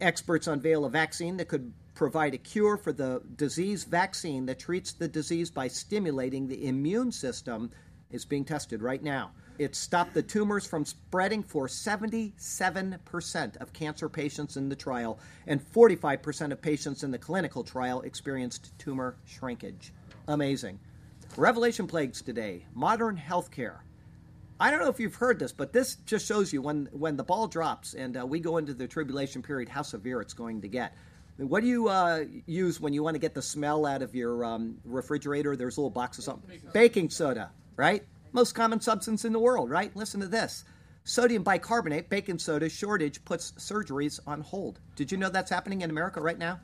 Experts 0.02 0.48
unveil 0.48 0.84
a 0.84 0.90
vaccine 0.90 1.36
that 1.36 1.46
could 1.46 1.72
provide 1.94 2.34
a 2.34 2.38
cure 2.38 2.76
for 2.76 2.92
the 2.92 3.22
disease 3.36 3.84
vaccine 3.84 4.46
that 4.46 4.58
treats 4.58 4.92
the 4.92 5.06
disease 5.06 5.48
by 5.48 5.68
stimulating 5.68 6.48
the 6.48 6.66
immune 6.66 7.12
system 7.12 7.70
is 8.10 8.24
being 8.24 8.44
tested 8.44 8.82
right 8.82 9.02
now. 9.02 9.30
It 9.58 9.76
stopped 9.76 10.12
the 10.12 10.22
tumors 10.22 10.66
from 10.66 10.84
spreading 10.84 11.44
for 11.44 11.68
77% 11.68 13.56
of 13.58 13.72
cancer 13.72 14.08
patients 14.08 14.56
in 14.56 14.68
the 14.68 14.74
trial, 14.74 15.20
and 15.46 15.62
45% 15.62 16.50
of 16.50 16.60
patients 16.60 17.04
in 17.04 17.12
the 17.12 17.18
clinical 17.18 17.62
trial 17.62 18.00
experienced 18.00 18.76
tumor 18.80 19.16
shrinkage. 19.24 19.92
Amazing. 20.26 20.80
Revelation 21.36 21.86
plagues 21.86 22.22
today 22.22 22.66
modern 22.74 23.16
healthcare. 23.16 23.78
I 24.60 24.70
don't 24.70 24.80
know 24.80 24.88
if 24.88 25.00
you've 25.00 25.14
heard 25.14 25.38
this, 25.38 25.52
but 25.52 25.72
this 25.72 25.96
just 26.06 26.26
shows 26.26 26.52
you 26.52 26.62
when 26.62 26.88
when 26.92 27.16
the 27.16 27.24
ball 27.24 27.48
drops 27.48 27.94
and 27.94 28.16
uh, 28.16 28.26
we 28.26 28.40
go 28.40 28.58
into 28.58 28.74
the 28.74 28.86
tribulation 28.86 29.42
period, 29.42 29.68
how 29.68 29.82
severe 29.82 30.20
it's 30.20 30.34
going 30.34 30.60
to 30.62 30.68
get. 30.68 30.94
What 31.38 31.62
do 31.62 31.66
you 31.66 31.88
uh, 31.88 32.24
use 32.46 32.78
when 32.80 32.92
you 32.92 33.02
want 33.02 33.14
to 33.14 33.18
get 33.18 33.34
the 33.34 33.42
smell 33.42 33.86
out 33.86 34.02
of 34.02 34.14
your 34.14 34.44
um, 34.44 34.78
refrigerator? 34.84 35.56
There's 35.56 35.76
a 35.76 35.80
little 35.80 35.90
box 35.90 36.18
of 36.18 36.24
something. 36.24 36.60
Baking 36.72 37.10
soda, 37.10 37.50
right? 37.76 38.04
Most 38.32 38.54
common 38.54 38.80
substance 38.80 39.24
in 39.24 39.32
the 39.32 39.38
world, 39.38 39.70
right? 39.70 39.94
Listen 39.96 40.20
to 40.20 40.28
this. 40.28 40.64
Sodium 41.04 41.42
bicarbonate, 41.42 42.08
baking 42.08 42.38
soda 42.38 42.68
shortage 42.68 43.24
puts 43.24 43.52
surgeries 43.52 44.20
on 44.26 44.40
hold. 44.42 44.78
Did 44.94 45.10
you 45.10 45.18
know 45.18 45.30
that's 45.30 45.50
happening 45.50 45.80
in 45.80 45.90
America 45.90 46.20
right 46.20 46.38
now? 46.38 46.60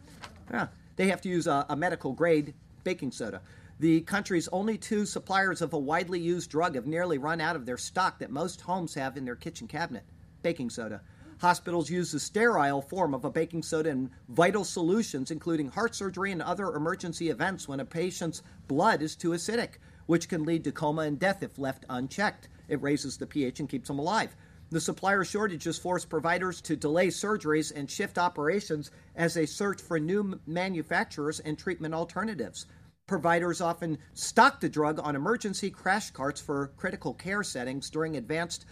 Yeah. 0.52 0.68
They 0.96 1.08
have 1.08 1.20
to 1.22 1.28
use 1.28 1.46
a, 1.46 1.66
a 1.68 1.76
medical 1.76 2.12
grade 2.12 2.54
baking 2.84 3.12
soda. 3.12 3.40
The 3.80 4.00
country's 4.00 4.48
only 4.48 4.76
two 4.76 5.06
suppliers 5.06 5.62
of 5.62 5.72
a 5.72 5.78
widely 5.78 6.18
used 6.18 6.50
drug 6.50 6.74
have 6.74 6.88
nearly 6.88 7.16
run 7.16 7.40
out 7.40 7.54
of 7.54 7.64
their 7.64 7.78
stock 7.78 8.18
that 8.18 8.30
most 8.30 8.60
homes 8.62 8.94
have 8.94 9.16
in 9.16 9.24
their 9.24 9.36
kitchen 9.36 9.68
cabinet 9.68 10.02
baking 10.42 10.70
soda. 10.70 11.00
Hospitals 11.40 11.88
use 11.88 12.10
the 12.10 12.18
sterile 12.18 12.82
form 12.82 13.14
of 13.14 13.24
a 13.24 13.30
baking 13.30 13.62
soda 13.62 13.90
in 13.90 14.10
vital 14.28 14.64
solutions, 14.64 15.30
including 15.30 15.68
heart 15.68 15.94
surgery 15.94 16.32
and 16.32 16.42
other 16.42 16.74
emergency 16.74 17.28
events 17.30 17.68
when 17.68 17.78
a 17.78 17.84
patient's 17.84 18.42
blood 18.66 19.00
is 19.00 19.14
too 19.14 19.30
acidic, 19.30 19.74
which 20.06 20.28
can 20.28 20.44
lead 20.44 20.64
to 20.64 20.72
coma 20.72 21.02
and 21.02 21.20
death 21.20 21.44
if 21.44 21.56
left 21.56 21.84
unchecked. 21.88 22.48
It 22.66 22.82
raises 22.82 23.16
the 23.16 23.28
pH 23.28 23.60
and 23.60 23.68
keeps 23.68 23.86
them 23.86 24.00
alive. 24.00 24.34
The 24.70 24.80
supplier 24.80 25.24
shortages 25.24 25.78
force 25.78 26.04
providers 26.04 26.60
to 26.62 26.74
delay 26.74 27.08
surgeries 27.08 27.72
and 27.74 27.88
shift 27.88 28.18
operations 28.18 28.90
as 29.14 29.34
they 29.34 29.46
search 29.46 29.80
for 29.80 30.00
new 30.00 30.40
manufacturers 30.46 31.38
and 31.38 31.56
treatment 31.56 31.94
alternatives 31.94 32.66
providers 33.08 33.60
often 33.60 33.98
stock 34.14 34.60
the 34.60 34.68
drug 34.68 35.00
on 35.00 35.16
emergency 35.16 35.70
crash 35.70 36.10
carts 36.10 36.40
for 36.40 36.70
critical 36.76 37.14
care 37.14 37.42
settings 37.42 37.90
during 37.90 38.16
advanced 38.16 38.64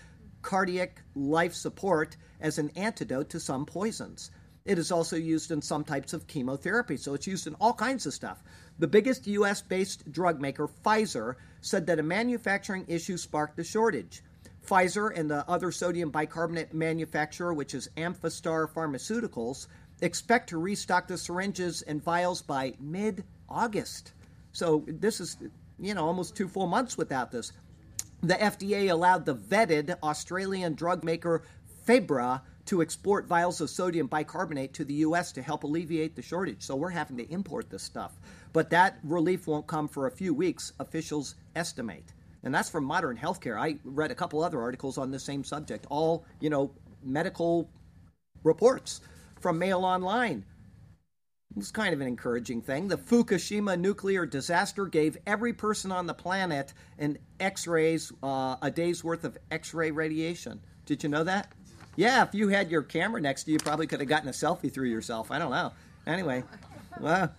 cardiac 0.43 1.03
life 1.17 1.55
support 1.55 2.17
as 2.41 2.59
an 2.59 2.71
antidote 2.77 3.31
to 3.31 3.41
some 3.41 3.67
poisons. 3.67 4.31
It 4.65 4.79
is 4.79 4.93
also 4.93 5.17
used 5.17 5.51
in 5.51 5.63
some 5.63 5.85
types 5.85 6.13
of 6.13 6.27
chemotherapy, 6.27 6.97
so 6.97 7.15
it's 7.15 7.27
used 7.27 7.47
in 7.47 7.55
all 7.55 7.73
kinds 7.73 8.05
of 8.05 8.15
stuff. 8.15 8.45
The 8.79 8.87
biggest 8.87 9.27
US 9.27 9.63
based 9.63 10.13
drug 10.13 10.41
maker, 10.41 10.69
Pfizer, 10.69 11.37
said 11.61 11.87
that 11.87 11.99
a 11.99 12.05
manufacturing 12.05 12.85
issue 12.89 13.17
sparked 13.17 13.57
the 13.57 13.65
shortage. 13.65 14.23
Pfizer 14.67 15.17
and 15.17 15.31
the 15.31 15.49
other 15.49 15.71
sodium 15.73 16.11
bicarbonate 16.11 16.75
manufacturer, 16.75 17.55
which 17.55 17.75
is 17.75 17.89
Amphastar 17.97 18.69
Pharmaceuticals, 18.69 19.69
expect 20.03 20.49
to 20.51 20.59
restock 20.59 21.07
the 21.07 21.17
syringes 21.17 21.83
and 21.83 22.03
vials 22.03 22.43
by 22.43 22.75
mid 22.81 23.25
August. 23.49 24.13
So 24.57 24.85
this 24.87 25.21
is, 25.21 25.37
you 25.79 25.93
know, 25.93 26.07
almost 26.07 26.35
two 26.35 26.49
full 26.49 26.67
months 26.67 26.97
without 26.97 27.31
this. 27.31 27.53
The 28.23 28.35
FDA 28.37 28.91
allowed 28.91 29.27
the 29.27 29.35
vetted 29.35 29.95
Australian 30.03 30.73
drug 30.73 31.05
maker 31.05 31.43
Phebra 31.85 32.43
to 32.65 32.81
export 32.81 33.27
vials 33.27 33.61
of 33.61 33.69
sodium 33.69 34.07
bicarbonate 34.07 34.73
to 34.73 34.85
the 34.87 34.95
U.S. 34.95 35.31
to 35.33 35.43
help 35.43 35.65
alleviate 35.65 36.17
the 36.17 36.23
shortage. 36.23 36.63
So 36.63 36.75
we're 36.75 36.89
having 36.89 37.19
to 37.19 37.31
import 37.31 37.69
this 37.69 37.83
stuff. 37.83 38.19
But 38.55 38.71
that 38.71 38.99
relief 39.05 39.47
won't 39.47 39.67
come 39.67 39.89
for 39.89 40.07
a 40.07 40.11
few 40.11 40.33
weeks, 40.33 40.73
officials 40.81 41.35
estimate. 41.55 42.15
And 42.43 42.55
that's 42.55 42.71
from 42.71 42.85
Modern 42.85 43.19
Healthcare. 43.19 43.61
I 43.61 43.77
read 43.85 44.11
a 44.11 44.15
couple 44.15 44.43
other 44.43 44.63
articles 44.63 44.97
on 44.97 45.11
the 45.11 45.19
same 45.19 45.45
subject, 45.45 45.87
all, 45.91 46.25
you 46.41 46.49
know, 46.49 46.71
medical 47.05 47.69
reports 48.43 49.03
from 49.39 49.59
Mail 49.59 49.85
Online. 49.85 50.47
It's 51.57 51.71
kind 51.71 51.95
of 51.95 52.01
an 52.03 52.07
encouraging 52.07 52.61
thing. 52.61 52.89
The 52.89 52.99
Fukushima 52.99 53.79
nuclear 53.79 54.27
disaster 54.27 54.87
gave 54.87 55.17
every 55.27 55.55
person 55.55 55.91
on 55.91 56.07
the 56.07 56.13
planet 56.13 56.75
an 56.99 57.19
X-rays, 57.41 58.13
uh, 58.23 58.57
a 58.61 58.71
day's 58.71 59.03
worth 59.03 59.25
of 59.25 59.39
X-ray 59.51 59.91
radiation. 59.91 60.61
Did 60.85 61.03
you 61.03 61.09
know 61.09 61.25
that? 61.25 61.53
Yeah, 61.97 62.23
if 62.25 62.35
you 62.35 62.49
had 62.49 62.71
your 62.71 62.83
camera 62.83 63.23
next 63.23 63.45
to 63.45 63.51
you, 63.51 63.55
you 63.55 63.59
probably 63.59 63.87
could 63.87 64.01
have 64.01 64.09
gotten 64.09 64.29
a 64.29 64.33
selfie 64.33 64.71
through 64.71 64.91
yourself. 64.91 65.31
I 65.31 65.39
don't 65.39 65.51
know. 65.51 65.73
Anyway, 66.07 66.45
well, 67.01 67.33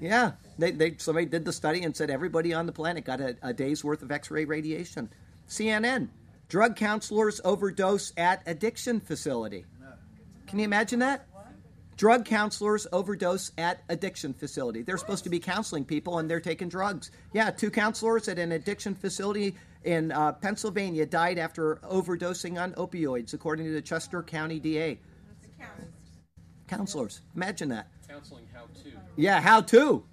yeah, 0.00 0.32
they, 0.58 0.70
they 0.70 0.96
somebody 0.98 1.24
did 1.24 1.46
the 1.46 1.52
study 1.52 1.82
and 1.82 1.96
said 1.96 2.10
everybody 2.10 2.52
on 2.52 2.66
the 2.66 2.72
planet 2.72 3.06
got 3.06 3.22
a, 3.22 3.36
a 3.42 3.54
day's 3.54 3.82
worth 3.82 4.02
of 4.02 4.12
X-ray 4.12 4.44
radiation. 4.44 5.08
CNN, 5.48 6.08
drug 6.48 6.76
counselors 6.76 7.40
overdose 7.42 8.12
at 8.18 8.42
addiction 8.44 9.00
facility. 9.00 9.64
Can 10.46 10.58
you 10.58 10.66
imagine 10.66 10.98
that? 10.98 11.26
Drug 12.02 12.24
counselors 12.24 12.84
overdose 12.90 13.52
at 13.56 13.84
addiction 13.88 14.34
facility. 14.34 14.82
They're 14.82 14.98
supposed 14.98 15.22
to 15.22 15.30
be 15.30 15.38
counseling 15.38 15.84
people 15.84 16.18
and 16.18 16.28
they're 16.28 16.40
taking 16.40 16.68
drugs. 16.68 17.12
Yeah, 17.32 17.52
two 17.52 17.70
counselors 17.70 18.26
at 18.26 18.40
an 18.40 18.50
addiction 18.50 18.96
facility 18.96 19.54
in 19.84 20.10
uh, 20.10 20.32
Pennsylvania 20.32 21.06
died 21.06 21.38
after 21.38 21.76
overdosing 21.76 22.60
on 22.60 22.72
opioids, 22.72 23.34
according 23.34 23.66
to 23.66 23.72
the 23.72 23.80
Chester 23.80 24.20
County 24.20 24.58
DA. 24.58 24.98
Counselors, 26.66 27.20
imagine 27.36 27.68
that. 27.68 27.86
Counseling 28.08 28.48
how 28.52 28.62
to. 28.62 28.90
Yeah, 29.14 29.40
how 29.40 29.60
to. 29.60 30.04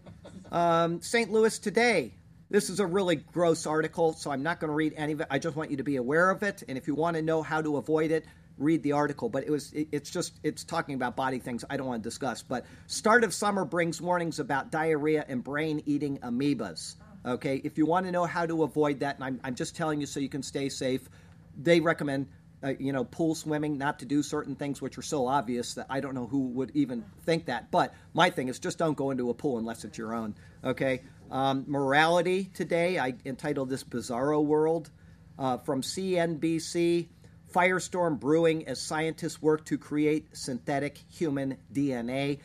Um, 0.52 1.02
St. 1.02 1.32
Louis 1.32 1.58
Today. 1.58 2.14
This 2.52 2.70
is 2.70 2.80
a 2.80 2.86
really 2.86 3.16
gross 3.16 3.66
article, 3.66 4.14
so 4.14 4.30
I'm 4.30 4.44
not 4.44 4.60
going 4.60 4.70
to 4.70 4.76
read 4.76 4.94
any 4.96 5.14
of 5.14 5.22
it. 5.22 5.28
I 5.32 5.40
just 5.40 5.56
want 5.56 5.72
you 5.72 5.78
to 5.78 5.84
be 5.84 5.96
aware 5.96 6.30
of 6.30 6.44
it, 6.44 6.62
and 6.68 6.78
if 6.78 6.88
you 6.88 6.94
want 6.94 7.16
to 7.16 7.24
know 7.24 7.42
how 7.42 7.64
to 7.64 7.78
avoid 7.78 8.12
it, 8.12 8.26
read 8.60 8.84
the 8.84 8.92
article. 8.92 9.30
But 9.30 9.46
it 9.46 9.50
was 9.50 9.72
it, 9.74 9.88
it's 9.92 10.10
just 10.10 10.40
it's 10.44 10.64
talking 10.64 10.96
about 10.96 11.16
body 11.16 11.40
things 11.40 11.66
I 11.70 11.78
don't 11.78 11.88
want 11.88 12.04
to 12.04 12.08
discuss. 12.08 12.44
But 12.44 12.66
start 12.88 13.24
of 13.24 13.34
summer 13.34 13.66
brings 13.66 14.02
warnings 14.02 14.40
about 14.40 14.72
diarrhea 14.72 15.26
and 15.28 15.44
brain-eating 15.44 16.20
amoebas. 16.20 16.96
Okay, 17.26 17.62
if 17.64 17.78
you 17.78 17.86
want 17.86 18.06
to 18.06 18.12
know 18.12 18.26
how 18.26 18.46
to 18.46 18.64
avoid 18.64 19.02
that, 19.02 19.16
and 19.16 19.24
I'm, 19.24 19.40
I'm 19.44 19.56
just 19.56 19.76
telling 19.76 20.00
you 20.00 20.08
so 20.08 20.20
you 20.20 20.30
can 20.30 20.44
stay 20.44 20.70
safe, 20.70 21.10
they 21.58 21.82
recommend 21.82 22.28
uh, 22.64 22.74
you 22.80 22.92
know, 22.92 23.06
pool 23.06 23.36
swimming, 23.36 23.78
not 23.78 24.00
to 24.00 24.06
do 24.06 24.22
certain 24.22 24.56
things 24.56 24.82
which 24.82 24.98
are 24.98 25.04
so 25.04 25.28
obvious 25.28 25.76
that 25.76 25.86
I 25.90 26.00
don't 26.00 26.14
know 26.14 26.28
who 26.28 26.48
would 26.50 26.72
even 26.74 27.06
think 27.24 27.46
that. 27.46 27.72
But 27.72 27.94
my 28.14 28.30
thing 28.30 28.50
is 28.50 28.60
just 28.60 28.78
don't 28.78 28.98
go 28.98 29.12
into 29.12 29.30
a 29.30 29.34
pool 29.34 29.58
unless 29.58 29.86
it's 29.86 29.98
your 29.98 30.14
own. 30.14 30.36
Okay. 30.64 31.02
Um, 31.32 31.66
morality 31.68 32.50
today, 32.54 33.00
I 33.00 33.14
entitled 33.26 33.70
this 33.70 33.84
Bizarro 33.84 34.44
World 34.44 34.90
uh, 35.38 35.58
from 35.58 35.82
CNBC. 35.82 37.08
Firestorm 37.54 38.20
brewing 38.20 38.68
as 38.68 38.80
scientists 38.80 39.42
work 39.42 39.66
to 39.66 39.78
create 39.78 40.36
synthetic 40.38 41.00
human 41.10 41.58
DNA. 41.74 42.40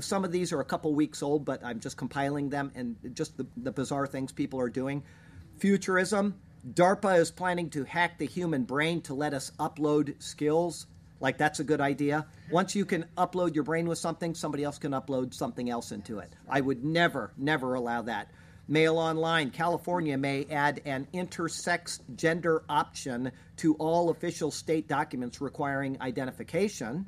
Some 0.00 0.24
of 0.24 0.32
these 0.32 0.52
are 0.52 0.60
a 0.60 0.64
couple 0.64 0.94
weeks 0.94 1.22
old, 1.22 1.44
but 1.44 1.64
I'm 1.64 1.80
just 1.80 1.96
compiling 1.96 2.48
them 2.48 2.72
and 2.74 2.96
just 3.12 3.36
the, 3.36 3.46
the 3.56 3.70
bizarre 3.70 4.06
things 4.06 4.32
people 4.32 4.60
are 4.60 4.70
doing. 4.70 5.02
Futurism, 5.58 6.34
DARPA 6.72 7.18
is 7.18 7.30
planning 7.30 7.70
to 7.70 7.84
hack 7.84 8.18
the 8.18 8.26
human 8.26 8.64
brain 8.64 9.00
to 9.02 9.14
let 9.14 9.34
us 9.34 9.52
upload 9.58 10.20
skills. 10.22 10.86
Like, 11.20 11.38
that's 11.38 11.60
a 11.60 11.64
good 11.64 11.80
idea. 11.80 12.26
Once 12.50 12.74
you 12.74 12.84
can 12.84 13.04
upload 13.16 13.54
your 13.54 13.64
brain 13.64 13.86
with 13.86 13.98
something, 13.98 14.34
somebody 14.34 14.64
else 14.64 14.78
can 14.78 14.92
upload 14.92 15.32
something 15.32 15.70
else 15.70 15.92
into 15.92 16.18
it. 16.18 16.30
I 16.48 16.60
would 16.60 16.84
never, 16.84 17.32
never 17.36 17.74
allow 17.74 18.02
that. 18.02 18.30
Mail 18.68 18.98
Online, 18.98 19.50
California 19.50 20.18
may 20.18 20.44
add 20.50 20.80
an 20.84 21.06
intersex 21.14 22.00
gender 22.16 22.64
option 22.68 23.30
to 23.58 23.74
all 23.74 24.10
official 24.10 24.50
state 24.50 24.88
documents 24.88 25.40
requiring 25.40 25.96
identification. 26.00 27.06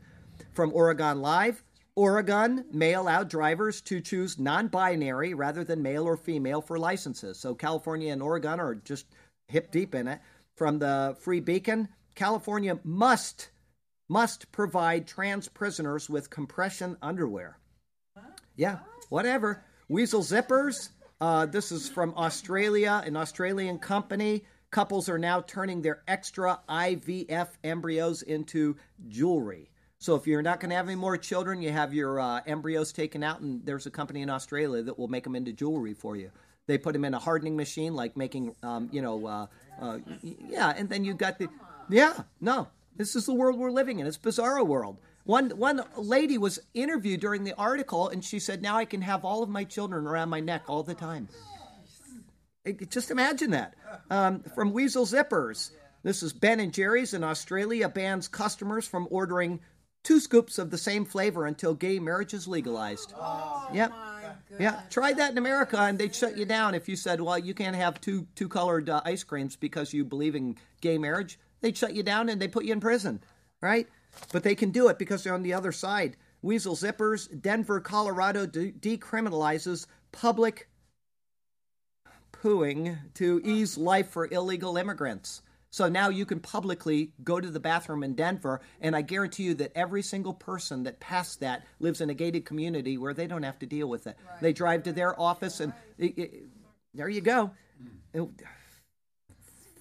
From 0.53 0.73
Oregon 0.73 1.21
Live, 1.21 1.65
Oregon 1.97 2.65
may 2.73 2.95
allow 2.95 3.25
drivers 3.25 3.81
to 3.83 4.01
choose 4.01 4.39
non 4.39 4.69
binary 4.69 5.35
rather 5.35 5.65
than 5.65 5.83
male 5.83 6.05
or 6.05 6.17
female 6.17 6.61
for 6.61 6.79
licenses. 6.79 7.41
So 7.41 7.57
California 7.57 8.13
and 8.13 8.23
Oregon 8.23 8.61
are 8.61 8.77
just 8.77 9.07
hip 9.49 9.73
deep 9.73 9.97
in 9.97 10.07
it. 10.07 10.21
From 10.55 10.79
the 10.79 11.17
Free 11.21 11.41
Beacon, 11.41 11.89
California 12.15 12.79
must 12.85 13.51
must 14.09 14.51
provide 14.53 15.07
trans 15.07 15.49
prisoners 15.49 16.09
with 16.09 16.31
compression 16.31 16.97
underwear. 17.03 17.59
Yeah, 18.57 18.79
whatever. 19.09 19.65
Weasel 19.89 20.23
zippers. 20.23 20.91
Uh, 21.21 21.47
this 21.47 21.73
is 21.73 21.89
from 21.89 22.15
Australia, 22.17 23.03
an 23.05 23.17
Australian 23.17 23.79
company. 23.79 24.45
Couples 24.71 25.09
are 25.09 25.19
now 25.19 25.41
turning 25.41 25.83
their 25.83 26.03
extra 26.07 26.61
IVF 26.69 27.49
embryos 27.65 28.23
into 28.23 28.77
jewelry. 29.09 29.71
So 29.99 30.15
if 30.15 30.29
you're 30.29 30.43
not 30.43 30.61
going 30.61 30.71
to 30.71 30.77
have 30.77 30.87
any 30.87 30.95
more 30.95 31.17
children, 31.17 31.61
you 31.61 31.73
have 31.73 31.93
your 31.93 32.21
uh, 32.21 32.41
embryos 32.47 32.93
taken 32.93 33.25
out, 33.25 33.41
and 33.41 33.67
there's 33.67 33.87
a 33.87 33.91
company 33.91 34.23
in 34.23 34.31
Australia 34.31 34.83
that 34.85 34.97
will 34.97 35.09
make 35.09 35.25
them 35.25 35.35
into 35.35 35.53
jewelry 35.53 35.93
for 35.93 36.15
you. 36.15 36.31
They 36.67 36.79
put 36.79 36.93
them 36.93 37.05
in 37.05 37.15
a 37.15 37.19
hardening 37.19 37.57
machine, 37.57 37.95
like 37.95 38.17
making, 38.17 38.55
um, 38.63 38.89
you 38.93 39.03
know, 39.03 39.27
uh, 39.27 39.47
uh, 39.81 39.99
yeah. 40.23 40.73
And 40.77 40.89
then 40.89 41.05
you 41.05 41.15
got 41.15 41.39
the, 41.39 41.49
yeah. 41.89 42.13
No, 42.41 42.69
this 42.95 43.17
is 43.17 43.27
the 43.27 43.35
world 43.35 43.59
we're 43.59 43.73
living 43.73 43.99
in. 43.99 44.07
It's 44.07 44.19
bizarro 44.19 44.65
world. 44.65 44.99
One 45.29 45.51
one 45.51 45.85
lady 45.99 46.39
was 46.39 46.59
interviewed 46.73 47.21
during 47.21 47.45
the 47.45 47.55
article, 47.59 48.09
and 48.09 48.25
she 48.25 48.39
said, 48.39 48.63
"Now 48.63 48.79
I 48.79 48.87
can 48.87 49.03
have 49.03 49.27
all 49.27 49.43
of 49.43 49.51
my 49.51 49.63
children 49.63 50.07
around 50.07 50.31
my 50.31 50.41
neck 50.41 50.63
all 50.69 50.83
the 50.83 50.95
time." 50.95 51.29
It, 52.65 52.91
just 52.91 53.11
imagine 53.11 53.51
that. 53.51 53.75
Um, 54.09 54.43
from 54.55 54.73
Weasel 54.73 55.05
Zippers, 55.05 55.73
this 56.03 56.23
is 56.23 56.33
Ben 56.33 56.61
and 56.61 56.73
Jerry's 56.73 57.13
in 57.13 57.23
Australia 57.23 57.91
bans 57.91 58.27
customers 58.27 58.89
from 58.89 59.07
ordering 59.11 59.61
two 60.03 60.19
scoops 60.19 60.57
of 60.59 60.71
the 60.71 60.79
same 60.79 61.05
flavor 61.05 61.45
until 61.45 61.75
gay 61.75 61.99
marriage 61.99 62.33
is 62.33 62.49
legalized. 62.49 63.13
Oh, 63.15 63.69
yep. 63.75 63.93
Yeah, 64.59 64.81
try 64.89 65.13
that 65.13 65.33
in 65.33 65.37
America, 65.37 65.79
and 65.79 65.99
they'd 65.99 66.15
shut 66.15 66.39
you 66.39 66.47
down 66.47 66.75
if 66.75 66.89
you 66.89 66.97
said, 66.97 67.21
"Well, 67.21 67.39
you 67.39 67.53
can't 67.53 67.77
have 67.77 68.01
two 68.01 68.27
two 68.35 68.49
colored 68.49 68.89
uh, 68.89 69.03
ice 69.05 69.25
creams 69.25 69.57
because 69.57 69.93
you 69.93 70.07
believe 70.07 70.35
in 70.35 70.57
gay 70.81 70.97
marriage." 70.97 71.39
They'd 71.61 71.77
shut 71.77 71.95
you 71.95 72.03
down 72.03 72.31
and 72.31 72.41
they 72.41 72.49
put 72.49 72.65
you 72.65 72.73
in 72.73 72.81
prison, 72.81 73.21
right? 73.61 73.87
But 74.33 74.43
they 74.43 74.55
can 74.55 74.71
do 74.71 74.89
it 74.89 74.99
because 74.99 75.25
they're 75.25 75.35
on 75.35 75.43
the 75.43 75.55
other 75.55 75.73
side. 75.73 76.17
Weasel 76.43 76.77
zippers. 76.77 77.29
Denver, 77.41 77.81
Colorado 77.81 78.47
de- 78.47 78.73
decriminalizes 78.73 79.87
public 80.13 80.69
pooing 82.33 82.99
to 83.15 83.41
ease 83.45 83.77
life 83.77 84.11
for 84.11 84.29
illegal 84.31 84.77
immigrants. 84.77 85.43
So 85.71 85.89
now 85.89 86.09
you 86.09 86.25
can 86.25 86.41
publicly 86.41 87.13
go 87.23 87.41
to 87.41 87.51
the 87.51 87.61
bathroom 87.61 88.03
in 88.03 88.15
Denver, 88.15 88.63
and 88.81 88.97
I 88.97 89.03
guarantee 89.03 89.43
you 89.45 89.55
that 89.55 89.73
every 89.75 90.03
single 90.03 90.33
person 90.33 90.85
that 90.85 90.99
passed 90.99 91.41
that 91.41 91.67
lives 91.79 92.01
in 92.01 92.09
a 92.09 92.15
gated 92.15 92.47
community 92.47 92.97
where 92.97 93.13
they 93.13 93.27
don't 93.27 93.43
have 93.43 93.59
to 93.59 93.67
deal 93.67 93.87
with 93.89 94.07
it. 94.07 94.17
They 94.41 94.53
drive 94.55 94.85
to 94.85 94.93
their 94.93 95.19
office, 95.21 95.61
and 95.61 95.75
it, 95.99 96.19
it, 96.19 96.45
there 96.95 97.09
you 97.09 97.21
go. 97.21 97.51
Hmm. 98.15 98.23
It- 98.23 98.29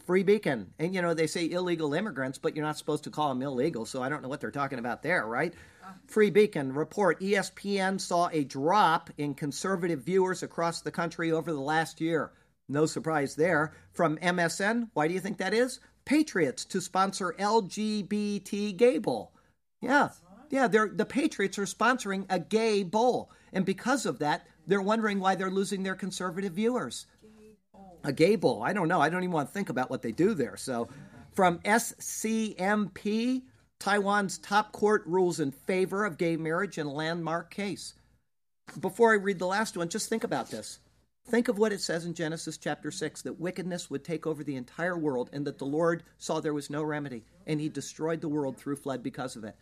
free 0.08 0.24
beacon. 0.24 0.74
And 0.80 0.95
you 0.95 1.01
know, 1.01 1.14
they 1.14 1.28
say 1.28 1.51
illegal 1.51 1.93
immigrants, 1.93 2.38
but 2.38 2.55
you're 2.55 2.66
not 2.66 2.78
supposed 2.78 3.03
to 3.03 3.12
call 3.12 3.30
them 3.30 3.41
illegal, 3.41 3.86
so 3.86 4.01
I 4.01 4.08
don't 4.10 4.24
know 4.24 4.30
what 4.30 4.39
they're 4.39 4.51
talking 4.51 4.80
about 4.80 5.03
there, 5.03 5.28
right? 5.28 5.53
Oh. 5.86 5.89
Free 6.08 6.30
beacon 6.30 6.74
report 6.74 7.20
ESPN 7.20 7.99
saw 7.99 8.30
a 8.32 8.45
drop 8.45 9.10
in 9.18 9.36
conservative 9.36 10.01
viewers 10.03 10.41
across 10.41 10.82
the 10.82 10.91
country 10.91 11.32
over 11.32 11.51
the 11.51 11.60
last 11.60 11.99
year. 11.99 12.32
No 12.70 12.86
surprise 12.86 13.36
there. 13.36 13.74
From 13.91 14.18
MSN, 14.18 14.89
why 14.93 15.10
do 15.10 15.14
you 15.14 15.20
think 15.20 15.38
that 15.38 15.53
is? 15.53 15.82
Patriots 16.05 16.64
to 16.66 16.80
sponsor 16.80 17.36
LGBT 17.38 18.76
gay 18.78 18.97
bowl. 18.97 19.34
Yeah. 19.82 20.10
Yeah, 20.49 20.70
they're 20.70 20.88
the 20.88 21.05
Patriots 21.05 21.60
are 21.60 21.66
sponsoring 21.66 22.26
a 22.30 22.39
gay 22.39 22.84
bowl. 22.84 23.30
And 23.51 23.66
because 23.66 24.05
of 24.05 24.20
that, 24.20 24.47
they're 24.66 24.82
wondering 24.82 25.20
why 25.20 25.36
they're 25.36 25.51
losing 25.51 25.84
their 25.84 25.95
conservative 25.95 26.53
viewers 26.53 27.08
a 28.08 28.36
bowl. 28.36 28.64
I 28.64 28.74
don't 28.74 28.88
know. 28.88 29.01
I 29.01 29.10
don't 29.10 29.24
even 29.24 29.34
want 29.34 29.49
to 29.49 29.53
think 29.53 29.70
about 29.70 29.89
what 29.89 30.01
they 30.01 30.12
do 30.12 30.34
there. 30.34 30.58
So, 30.58 30.88
from 31.34 31.60
SCMP, 31.60 33.43
Taiwan's 33.80 34.39
top 34.39 34.72
court 34.72 35.03
rules 35.05 35.39
in 35.39 35.51
favor 35.51 36.05
of 36.05 36.18
gay 36.18 36.36
marriage 36.36 36.78
in 36.78 36.88
a 36.88 36.91
landmark 36.91 37.51
case. 37.51 37.93
Before 38.80 39.12
I 39.12 39.18
read 39.18 39.39
the 39.39 39.45
last 39.45 39.78
one, 39.78 39.89
just 39.89 40.10
think 40.10 40.24
about 40.24 40.49
this. 40.49 40.80
Think 41.30 41.47
of 41.47 41.58
what 41.58 41.74
it 41.74 41.82
says 41.82 42.05
in 42.05 42.14
Genesis 42.14 42.58
chapter 42.58 42.89
6 42.89 43.22
that 43.24 43.39
wickedness 43.39 43.89
would 43.89 44.03
take 44.03 44.26
over 44.26 44.43
the 44.43 44.55
entire 44.55 44.97
world 44.97 45.30
and 45.34 45.45
that 45.45 45.58
the 45.58 45.66
Lord 45.66 46.03
saw 46.18 46.39
there 46.39 46.53
was 46.53 46.70
no 46.70 46.84
remedy 46.84 47.26
and 47.45 47.60
he 47.60 47.70
destroyed 47.70 48.22
the 48.22 48.30
world 48.30 48.58
through 48.58 48.78
flood 48.78 49.03
because 49.03 49.36
of 49.36 49.43
it. 49.43 49.55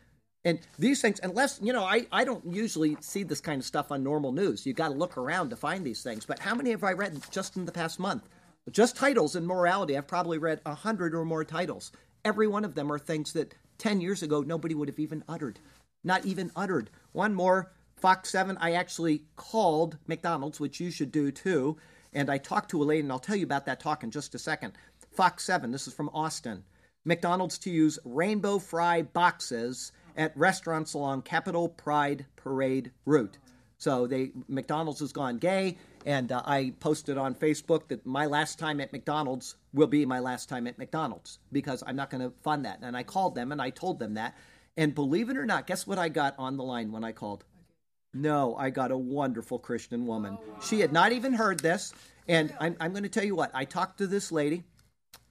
And 0.46 0.60
these 0.78 1.02
things, 1.02 1.20
unless, 1.24 1.60
you 1.62 1.74
know, 1.74 1.84
I, 1.84 2.06
I 2.12 2.24
don't 2.24 2.46
usually 2.54 2.98
see 3.02 3.24
this 3.24 3.42
kind 3.42 3.60
of 3.60 3.66
stuff 3.66 3.92
on 3.92 4.04
normal 4.04 4.32
news. 4.32 4.64
You've 4.64 4.76
got 4.76 4.90
to 4.90 4.94
look 4.94 5.18
around 5.18 5.50
to 5.50 5.56
find 5.56 5.84
these 5.84 6.04
things. 6.04 6.24
But 6.24 6.38
how 6.38 6.54
many 6.54 6.70
have 6.70 6.84
I 6.84 6.94
read 6.94 7.20
just 7.32 7.58
in 7.58 7.66
the 7.66 7.72
past 7.72 8.00
month? 8.00 8.30
Just 8.72 8.96
titles 8.96 9.36
in 9.36 9.46
morality. 9.46 9.98
I've 9.98 10.08
probably 10.08 10.38
read 10.38 10.62
a 10.66 10.74
hundred 10.74 11.14
or 11.14 11.24
more 11.24 11.44
titles. 11.44 11.92
Every 12.24 12.48
one 12.48 12.66
of 12.66 12.76
them 12.76 12.92
are 12.92 12.98
things 12.98 13.34
that 13.34 13.54
10 13.78 14.02
years 14.02 14.24
ago 14.24 14.42
nobody 14.42 14.74
would 14.74 14.90
have 14.90 15.00
even 15.00 15.24
uttered. 15.28 15.60
Not 16.04 16.26
even 16.26 16.52
uttered. 16.56 16.90
One 17.12 17.34
more 17.34 17.72
Fox 17.96 18.30
7, 18.30 18.58
I 18.60 18.74
actually 18.74 19.24
called 19.36 19.98
McDonald's, 20.08 20.60
which 20.60 20.80
you 20.80 20.92
should 20.92 21.12
do 21.12 21.32
too. 21.32 21.78
And 22.14 22.30
I 22.30 22.38
talked 22.38 22.72
to 22.72 22.82
a 22.82 22.86
lady, 22.86 23.02
and 23.02 23.12
I'll 23.12 23.20
tell 23.20 23.36
you 23.36 23.46
about 23.46 23.66
that 23.66 23.80
talk 23.80 24.04
in 24.04 24.12
just 24.12 24.36
a 24.36 24.40
second. 24.40 24.74
Fox 25.12 25.46
7, 25.46 25.72
this 25.72 25.88
is 25.88 25.94
from 25.94 26.10
Austin. 26.14 26.64
McDonald's 27.06 27.58
to 27.60 27.70
use 27.70 28.00
rainbow 28.04 28.60
fry 28.60 29.02
boxes 29.02 29.92
at 30.18 30.36
restaurants 30.36 30.94
along 30.94 31.22
Capitol 31.22 31.70
Pride 31.70 32.26
Parade 32.36 32.92
route. 33.06 33.38
So 33.78 34.08
they 34.08 34.32
McDonald's 34.48 35.02
has 35.02 35.12
gone 35.12 35.38
gay, 35.38 35.78
and 36.06 36.32
uh, 36.32 36.44
I 36.46 36.74
posted 36.80 37.18
on 37.18 37.34
Facebook 37.34 37.88
that 37.88 38.06
my 38.06 38.28
last 38.28 38.60
time 38.60 38.80
at 38.80 38.94
McDonald's 38.94 39.56
will 39.74 39.88
be 39.88 40.06
my 40.06 40.20
last 40.20 40.48
time 40.48 40.68
at 40.68 40.78
McDonald's 40.78 41.40
because 41.52 41.84
I'm 41.86 41.96
not 41.96 42.12
going 42.12 42.22
to 42.22 42.32
fund 42.44 42.66
that. 42.66 42.80
And 42.84 42.96
I 42.96 43.02
called 43.02 43.34
them 43.34 43.52
and 43.52 43.60
I 43.60 43.72
told 43.72 43.98
them 43.98 44.14
that. 44.14 44.38
And 44.78 44.94
believe 44.94 45.30
it 45.30 45.38
or 45.38 45.46
not, 45.46 45.66
guess 45.66 45.88
what 45.88 45.98
I 45.98 46.10
got 46.10 46.36
on 46.38 46.58
the 46.58 46.64
line 46.64 46.92
when 46.92 47.04
I 47.04 47.12
called? 47.12 47.44
No, 48.14 48.56
I 48.56 48.70
got 48.70 48.92
a 48.92 48.98
wonderful 48.98 49.58
Christian 49.58 50.06
woman. 50.06 50.38
She 50.62 50.80
had 50.80 50.94
not 50.94 51.12
even 51.12 51.34
heard 51.34 51.60
this. 51.60 51.92
And 52.28 52.54
I'm, 52.60 52.78
I'm 52.80 52.92
going 52.92 53.04
to 53.04 53.10
tell 53.10 53.26
you 53.26 53.36
what, 53.36 53.52
I 53.54 53.66
talked 53.66 53.98
to 53.98 54.08
this 54.08 54.32
lady 54.32 54.64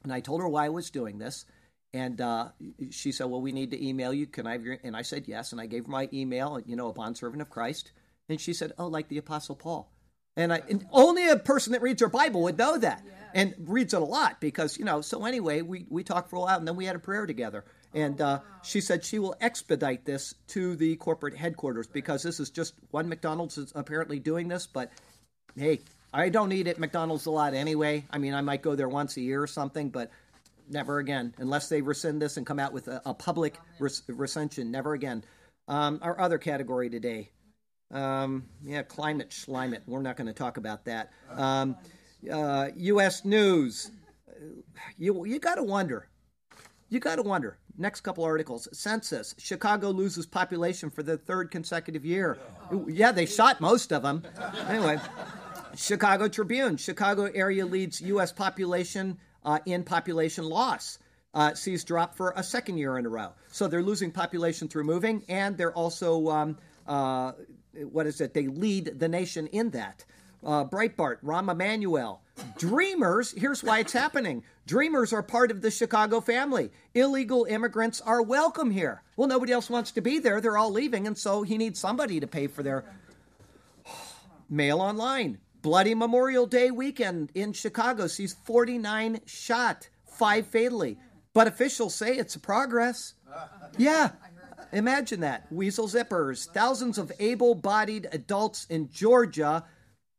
and 0.03 0.12
I 0.12 0.20
told 0.20 0.41
her 0.41 0.49
why 0.49 0.66
I 0.66 0.70
was 0.70 0.91
doing 0.91 1.18
this. 1.18 1.45
And 1.93 2.20
uh, 2.20 2.49
she 2.91 3.12
said, 3.12 3.27
Well, 3.27 3.41
we 3.41 3.53
need 3.53 3.70
to 3.70 3.87
email 3.87 4.12
you. 4.12 4.27
Can 4.27 4.49
I 4.49 4.53
have 4.53 4.64
your. 4.64 4.79
And 4.83 4.97
I 4.97 5.03
said, 5.03 5.29
Yes. 5.29 5.53
And 5.53 5.61
I 5.61 5.66
gave 5.66 5.87
her 5.87 5.93
my 5.93 6.09
email, 6.12 6.61
you 6.66 6.75
know, 6.75 6.89
a 6.89 6.93
bondservant 6.93 7.41
of 7.41 7.51
Christ. 7.51 7.93
And 8.29 8.41
she 8.41 8.53
said, 8.53 8.72
Oh, 8.77 8.89
like 8.89 9.09
the 9.09 9.18
Apostle 9.18 9.55
Paul. 9.55 9.93
And, 10.37 10.53
I, 10.53 10.62
and 10.68 10.85
only 10.91 11.28
a 11.28 11.37
person 11.37 11.72
that 11.72 11.82
reads 11.82 12.01
her 12.01 12.09
Bible 12.09 12.43
would 12.43 12.59
know 12.59 12.76
that 12.78 13.03
yeah. 13.07 13.12
and 13.35 13.55
reads 13.59 13.95
it 13.95 14.03
a 14.03 14.05
lot 14.05 14.41
because, 14.41 14.78
you 14.78 14.85
know, 14.85 15.01
so 15.01 15.24
anyway, 15.24 15.62
we, 15.62 15.87
we 15.89 16.03
talked 16.03 16.30
for 16.30 16.37
a 16.37 16.41
while 16.41 16.59
and 16.59 16.66
then 16.66 16.76
we 16.76 16.87
had 16.87 16.97
a 16.97 17.01
prayer 17.01 17.26
together. 17.26 17.64
And 17.95 18.20
uh, 18.20 18.41
she 18.64 18.80
said 18.80 19.05
she 19.05 19.20
will 19.20 19.37
expedite 19.41 20.05
this 20.05 20.35
to 20.49 20.74
the 20.74 20.97
corporate 20.97 21.37
headquarters 21.37 21.87
because 21.87 22.24
this 22.24 22.41
is 22.41 22.51
just 22.51 22.74
one 22.91 23.09
McDonald's 23.09 23.57
is 23.57 23.72
apparently 23.76 24.18
doing 24.18 24.49
this. 24.49 24.66
But 24.66 24.91
hey, 25.57 25.80
I 26.12 26.28
don't 26.28 26.53
eat 26.53 26.66
at 26.66 26.78
McDonald's 26.78 27.26
a 27.26 27.30
lot 27.30 27.55
anyway. 27.55 28.05
I 28.11 28.18
mean, 28.18 28.35
I 28.35 28.41
might 28.41 28.62
go 28.62 28.74
there 28.74 28.89
once 28.89 29.16
a 29.16 29.20
year 29.20 29.41
or 29.41 29.47
something, 29.47 29.91
but 29.91 30.11
never 30.68 30.99
again 30.99 31.35
unless 31.39 31.68
they 31.68 31.82
rescind 31.82 32.22
this 32.22 32.37
and 32.37 32.47
come 32.47 32.59
out 32.59 32.72
with 32.72 32.89
a, 32.89 33.03
a 33.05 33.14
public 33.14 33.59
res- 33.78 34.03
recension. 34.09 34.70
Never 34.70 34.95
again. 34.95 35.24
Um, 35.68 35.99
our 36.03 36.20
other 36.20 36.39
category 36.39 36.91
today, 36.91 37.30
um, 37.91 38.45
yeah, 38.62 38.82
climate 38.82 39.35
climate. 39.45 39.82
We're 39.87 40.03
not 40.03 40.16
going 40.16 40.26
to 40.26 40.32
talk 40.32 40.57
about 40.57 40.85
that. 40.87 41.12
Um, 41.30 41.76
uh, 42.30 42.68
U.S. 42.76 43.24
news. 43.24 43.91
You 44.99 45.24
you 45.24 45.39
got 45.39 45.57
to 45.57 45.62
wonder. 45.62 46.09
You 46.89 47.01
got 47.01 47.16
to 47.16 47.22
wonder. 47.22 47.59
Next 47.76 48.03
couple 48.03 48.24
articles. 48.24 48.68
Census. 48.72 49.35
Chicago 49.39 49.91
loses 49.91 50.26
population 50.26 50.91
for 50.91 51.03
the 51.03 51.16
third 51.16 51.51
consecutive 51.51 52.05
year. 52.05 52.39
Yeah, 52.87 53.11
they 53.11 53.26
shot 53.26 53.61
most 53.61 53.93
of 53.93 54.03
them. 54.03 54.22
Anyway, 54.68 55.01
Chicago 55.76 56.28
Tribune. 56.28 56.76
Chicago 56.76 57.24
area 57.35 57.66
leads 57.66 58.01
U.S. 58.01 58.32
population 58.32 59.18
uh, 59.45 59.59
in 59.66 59.82
population 59.82 60.45
loss. 60.45 60.99
Uh, 61.32 61.53
sees 61.53 61.82
drop 61.82 62.14
for 62.14 62.32
a 62.37 62.45
second 62.45 62.78
year 62.78 62.97
in 62.97 63.07
a 63.07 63.09
row. 63.09 63.32
So 63.49 63.66
they're 63.66 63.82
losing 63.82 64.12
population 64.12 64.68
through 64.68 64.85
moving, 64.85 65.24
and 65.28 65.57
they're 65.57 65.72
also 65.72 66.28
um, 66.28 66.59
uh, 66.87 67.32
what 67.91 68.07
is 68.07 68.20
it? 68.20 68.35
They 68.35 68.47
lead 68.47 68.99
the 68.99 69.09
nation 69.09 69.47
in 69.49 69.70
that. 69.70 70.05
Uh, 70.45 70.64
Breitbart, 70.64 71.22
Rahm 71.25 71.51
Emanuel. 71.51 72.20
Dreamers, 72.59 73.33
here's 73.33 73.62
why 73.62 73.79
it's 73.79 73.93
happening. 73.93 74.43
Dreamers 74.66 75.12
are 75.12 75.22
part 75.22 75.51
of 75.51 75.62
the 75.62 75.70
Chicago 75.70 76.20
family. 76.20 76.70
Illegal 76.95 77.45
immigrants 77.45 78.01
are 78.01 78.22
welcome 78.22 78.70
here. 78.70 79.03
Well, 79.16 79.29
nobody 79.29 79.53
else 79.53 79.70
wants 79.70 79.93
to 79.93 80.01
be 80.01 80.18
there. 80.18 80.41
They're 80.41 80.59
all 80.59 80.70
leaving, 80.70 81.07
and 81.07 81.16
so 81.16 81.43
he 81.43 81.57
needs 81.57 81.79
somebody 81.79 82.20
to 82.20 82.27
pay 82.27 82.47
for 82.47 82.62
their 82.62 82.85
mail 84.51 84.81
online. 84.81 85.39
Bloody 85.62 85.95
Memorial 85.95 86.47
Day 86.47 86.70
weekend 86.70 87.31
in 87.35 87.55
Chicago 87.55 88.07
sees 88.07 88.35
49 88.45 89.20
shot, 89.25 89.89
five 90.07 90.47
fatally. 90.47 90.99
But 91.33 91.47
officials 91.47 91.95
say 91.95 92.16
it's 92.16 92.37
a 92.37 92.41
progress. 92.41 93.14
Yeah, 93.79 94.11
Imagine 94.75 95.20
that. 95.20 95.47
Weasel 95.53 95.87
zippers. 95.87 96.49
Thousands 96.49 96.99
of 96.99 97.12
able 97.20 97.55
bodied 97.55 98.09
adults 98.11 98.66
in 98.68 98.91
Georgia 98.91 99.64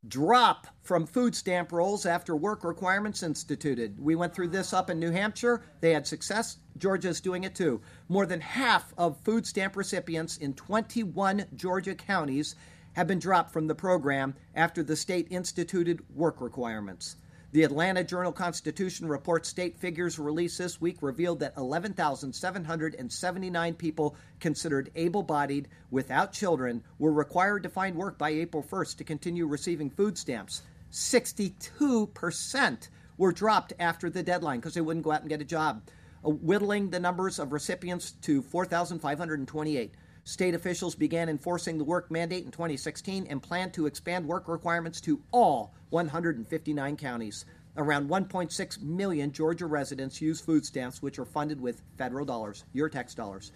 drop 0.07 0.67
from 0.81 1.05
food 1.05 1.35
stamp 1.35 1.73
rolls 1.73 2.05
after 2.05 2.37
work 2.37 2.63
requirements 2.63 3.21
instituted. 3.21 3.99
We 3.99 4.15
went 4.15 4.33
through 4.33 4.49
this 4.49 4.71
up 4.71 4.89
in 4.89 4.97
New 4.97 5.11
Hampshire. 5.11 5.61
They 5.81 5.91
had 5.91 6.07
success. 6.07 6.59
Georgia 6.77 7.09
is 7.09 7.19
doing 7.19 7.43
it 7.43 7.53
too. 7.53 7.81
More 8.07 8.25
than 8.25 8.39
half 8.39 8.93
of 8.97 9.19
food 9.25 9.45
stamp 9.45 9.75
recipients 9.75 10.37
in 10.37 10.53
21 10.53 11.47
Georgia 11.55 11.95
counties 11.95 12.55
have 12.93 13.07
been 13.07 13.19
dropped 13.19 13.51
from 13.51 13.67
the 13.67 13.75
program 13.75 14.35
after 14.53 14.83
the 14.83 14.95
state 14.95 15.27
instituted 15.31 15.99
work 16.15 16.39
requirements. 16.39 17.17
The 17.51 17.63
Atlanta 17.63 18.03
Journal 18.03 18.31
Constitution 18.31 19.07
report 19.07 19.45
state 19.45 19.77
figures 19.77 20.17
released 20.19 20.57
this 20.57 20.81
week 20.81 20.97
revealed 21.01 21.39
that 21.39 21.55
11,779 21.55 23.73
people 23.75 24.15
considered 24.39 24.91
able 24.95 25.21
bodied 25.23 25.69
without 25.89 26.33
children 26.33 26.83
were 26.99 27.13
required 27.13 27.63
to 27.63 27.69
find 27.69 27.95
work 27.95 28.17
by 28.17 28.31
April 28.31 28.63
1st 28.63 28.97
to 28.97 29.03
continue 29.03 29.45
receiving 29.45 29.89
food 29.89 30.17
stamps. 30.17 30.63
62% 30.91 32.89
were 33.17 33.31
dropped 33.31 33.73
after 33.79 34.09
the 34.09 34.23
deadline 34.23 34.59
because 34.59 34.73
they 34.73 34.81
wouldn't 34.81 35.05
go 35.05 35.11
out 35.11 35.21
and 35.21 35.29
get 35.29 35.41
a 35.41 35.45
job, 35.45 35.83
whittling 36.23 36.89
the 36.89 36.99
numbers 36.99 37.39
of 37.39 37.53
recipients 37.53 38.11
to 38.11 38.41
4,528. 38.41 39.93
State 40.27 40.55
officials 40.55 40.95
began 40.95 41.29
enforcing 41.29 41.77
the 41.77 41.83
work 41.83 42.09
mandate 42.09 42.45
in 42.45 42.51
2016 42.51 43.27
and 43.29 43.43
plan 43.43 43.69
to 43.69 43.85
expand 43.85 44.27
work 44.27 44.47
requirements 44.47 44.99
to 44.99 45.21
all 45.31 45.75
159 45.91 46.97
counties. 46.97 47.45
Around 47.77 48.09
1.6 48.09 48.81
million 48.81 49.31
Georgia 49.31 49.67
residents 49.67 50.19
use 50.19 50.41
food 50.41 50.65
stamps, 50.65 50.99
which 50.99 51.19
are 51.19 51.25
funded 51.25 51.61
with 51.61 51.83
federal 51.95 52.25
dollars, 52.25 52.63
your 52.73 52.89
tax 52.89 53.13
dollars. 53.13 53.51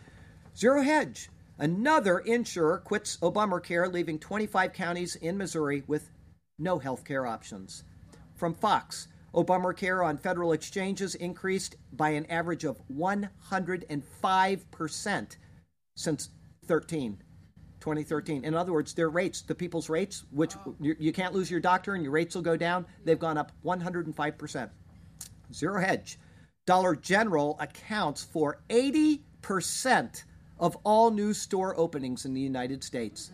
Zero 0.56 0.84
Hedge, 0.84 1.32
another 1.58 2.20
insurer, 2.20 2.78
quits 2.78 3.18
Obamacare, 3.18 3.92
leaving 3.92 4.20
25 4.20 4.72
counties 4.72 5.16
in 5.16 5.40
Missouri 5.40 5.82
with 5.88 6.12
no 6.60 6.78
health 6.78 7.04
care 7.04 7.26
options. 7.26 7.84
From 8.36 8.54
Fox, 8.54 9.08
Obamacare 9.34 10.06
on 10.06 10.20
federal 10.20 10.52
exchanges 10.52 11.16
increased 11.16 11.78
by 11.92 12.10
an 12.10 12.28
average 12.28 12.64
of 12.64 12.80
105% 12.90 15.38
since 15.96 16.30
13. 16.70 17.18
2013. 17.80 18.46
In 18.46 18.54
other 18.54 18.72
words, 18.72 18.94
their 18.94 19.10
rates, 19.10 19.42
the 19.42 19.56
people's 19.56 19.90
rates, 19.90 20.26
which 20.30 20.56
oh. 20.68 20.76
you, 20.80 20.96
you, 21.00 21.12
can't 21.12 21.34
lose 21.34 21.50
your 21.50 21.60
doctor 21.60 21.96
and 21.96 22.04
your 22.04 22.12
rates 22.12 22.36
will 22.36 22.44
go 22.44 22.56
down, 22.56 22.86
they've 23.06 23.18
gone 23.18 23.40
up 23.40 23.52
105%. 23.66 24.70
Zero 25.52 25.82
hedge. 25.82 26.20
Dollar 26.68 26.96
General 26.96 27.58
accounts 27.60 28.24
for 28.24 28.62
80% 28.70 30.24
of 30.60 30.78
all 30.84 31.10
new 31.10 31.34
store 31.34 31.76
openings 31.76 32.26
in 32.26 32.36
the 32.36 32.42
United 32.42 32.84
States. 32.84 33.32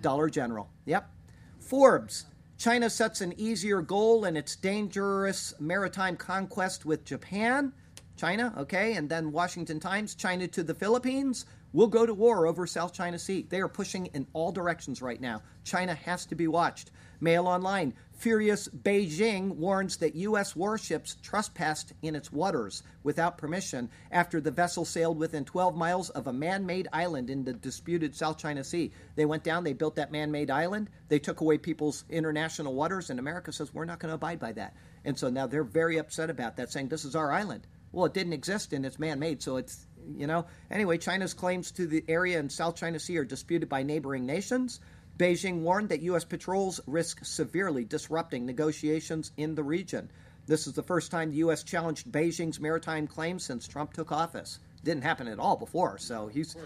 Dollar 0.00 0.30
General. 0.30 0.70
Yep. 0.86 1.10
Forbes. 1.58 2.24
China 2.56 2.88
sets 2.88 3.20
an 3.20 3.34
easier 3.36 3.82
goal 3.82 4.24
in 4.24 4.34
its 4.34 4.56
dangerous 4.56 5.52
maritime 5.60 6.16
conquest 6.16 6.86
with 6.86 7.04
Japan. 7.04 7.74
China, 8.16 8.54
okay, 8.56 8.94
and 8.94 9.10
then 9.10 9.30
Washington 9.30 9.78
Times, 9.78 10.14
China 10.14 10.48
to 10.48 10.62
the 10.62 10.74
Philippines, 10.74 11.44
will 11.72 11.86
go 11.86 12.06
to 12.06 12.14
war 12.14 12.46
over 12.46 12.66
South 12.66 12.92
China 12.92 13.18
Sea. 13.18 13.46
They 13.48 13.60
are 13.60 13.68
pushing 13.68 14.06
in 14.06 14.26
all 14.32 14.52
directions 14.52 15.02
right 15.02 15.20
now. 15.20 15.42
China 15.64 15.94
has 15.94 16.26
to 16.26 16.34
be 16.34 16.48
watched. 16.48 16.90
Mail 17.20 17.46
Online. 17.46 17.94
Furious 18.18 18.68
Beijing 18.68 19.54
warns 19.54 19.98
that 19.98 20.16
U.S. 20.16 20.56
warships 20.56 21.16
trespassed 21.22 21.92
in 22.02 22.16
its 22.16 22.32
waters 22.32 22.82
without 23.04 23.38
permission 23.38 23.88
after 24.10 24.40
the 24.40 24.50
vessel 24.50 24.84
sailed 24.84 25.18
within 25.18 25.44
12 25.44 25.76
miles 25.76 26.10
of 26.10 26.26
a 26.26 26.32
man 26.32 26.66
made 26.66 26.88
island 26.92 27.30
in 27.30 27.44
the 27.44 27.52
disputed 27.52 28.16
South 28.16 28.36
China 28.36 28.64
Sea. 28.64 28.92
They 29.14 29.24
went 29.24 29.44
down, 29.44 29.62
they 29.62 29.72
built 29.72 29.94
that 29.96 30.10
man 30.10 30.32
made 30.32 30.50
island, 30.50 30.90
they 31.08 31.20
took 31.20 31.40
away 31.40 31.58
people's 31.58 32.04
international 32.10 32.74
waters, 32.74 33.08
and 33.08 33.20
America 33.20 33.52
says, 33.52 33.72
we're 33.72 33.84
not 33.84 34.00
going 34.00 34.10
to 34.10 34.16
abide 34.16 34.40
by 34.40 34.50
that. 34.52 34.74
And 35.04 35.16
so 35.16 35.30
now 35.30 35.46
they're 35.46 35.62
very 35.62 35.98
upset 35.98 36.28
about 36.28 36.56
that, 36.56 36.72
saying, 36.72 36.88
this 36.88 37.04
is 37.04 37.14
our 37.14 37.30
island. 37.30 37.68
Well, 37.92 38.06
it 38.06 38.14
didn't 38.14 38.32
exist 38.32 38.72
and 38.72 38.84
it's 38.84 38.98
man 38.98 39.20
made, 39.20 39.42
so 39.42 39.58
it's 39.58 39.86
you 40.16 40.26
know. 40.26 40.46
Anyway, 40.70 40.98
China's 40.98 41.34
claims 41.34 41.70
to 41.72 41.86
the 41.86 42.04
area 42.08 42.38
in 42.38 42.50
South 42.50 42.76
China 42.76 42.98
Sea 42.98 43.18
are 43.18 43.24
disputed 43.24 43.68
by 43.68 43.82
neighboring 43.82 44.26
nations. 44.26 44.80
Beijing 45.18 45.60
warned 45.60 45.88
that 45.88 46.02
U.S. 46.02 46.24
patrols 46.24 46.80
risk 46.86 47.24
severely 47.24 47.84
disrupting 47.84 48.46
negotiations 48.46 49.32
in 49.36 49.54
the 49.54 49.64
region. 49.64 50.10
This 50.46 50.66
is 50.66 50.74
the 50.74 50.82
first 50.82 51.10
time 51.10 51.30
the 51.30 51.38
U.S. 51.38 51.62
challenged 51.62 52.10
Beijing's 52.10 52.60
maritime 52.60 53.06
claims 53.06 53.44
since 53.44 53.66
Trump 53.66 53.92
took 53.92 54.12
office. 54.12 54.60
Didn't 54.84 55.02
happen 55.02 55.28
at 55.28 55.38
all 55.38 55.56
before, 55.56 55.98
so 55.98 56.28
he's. 56.28 56.56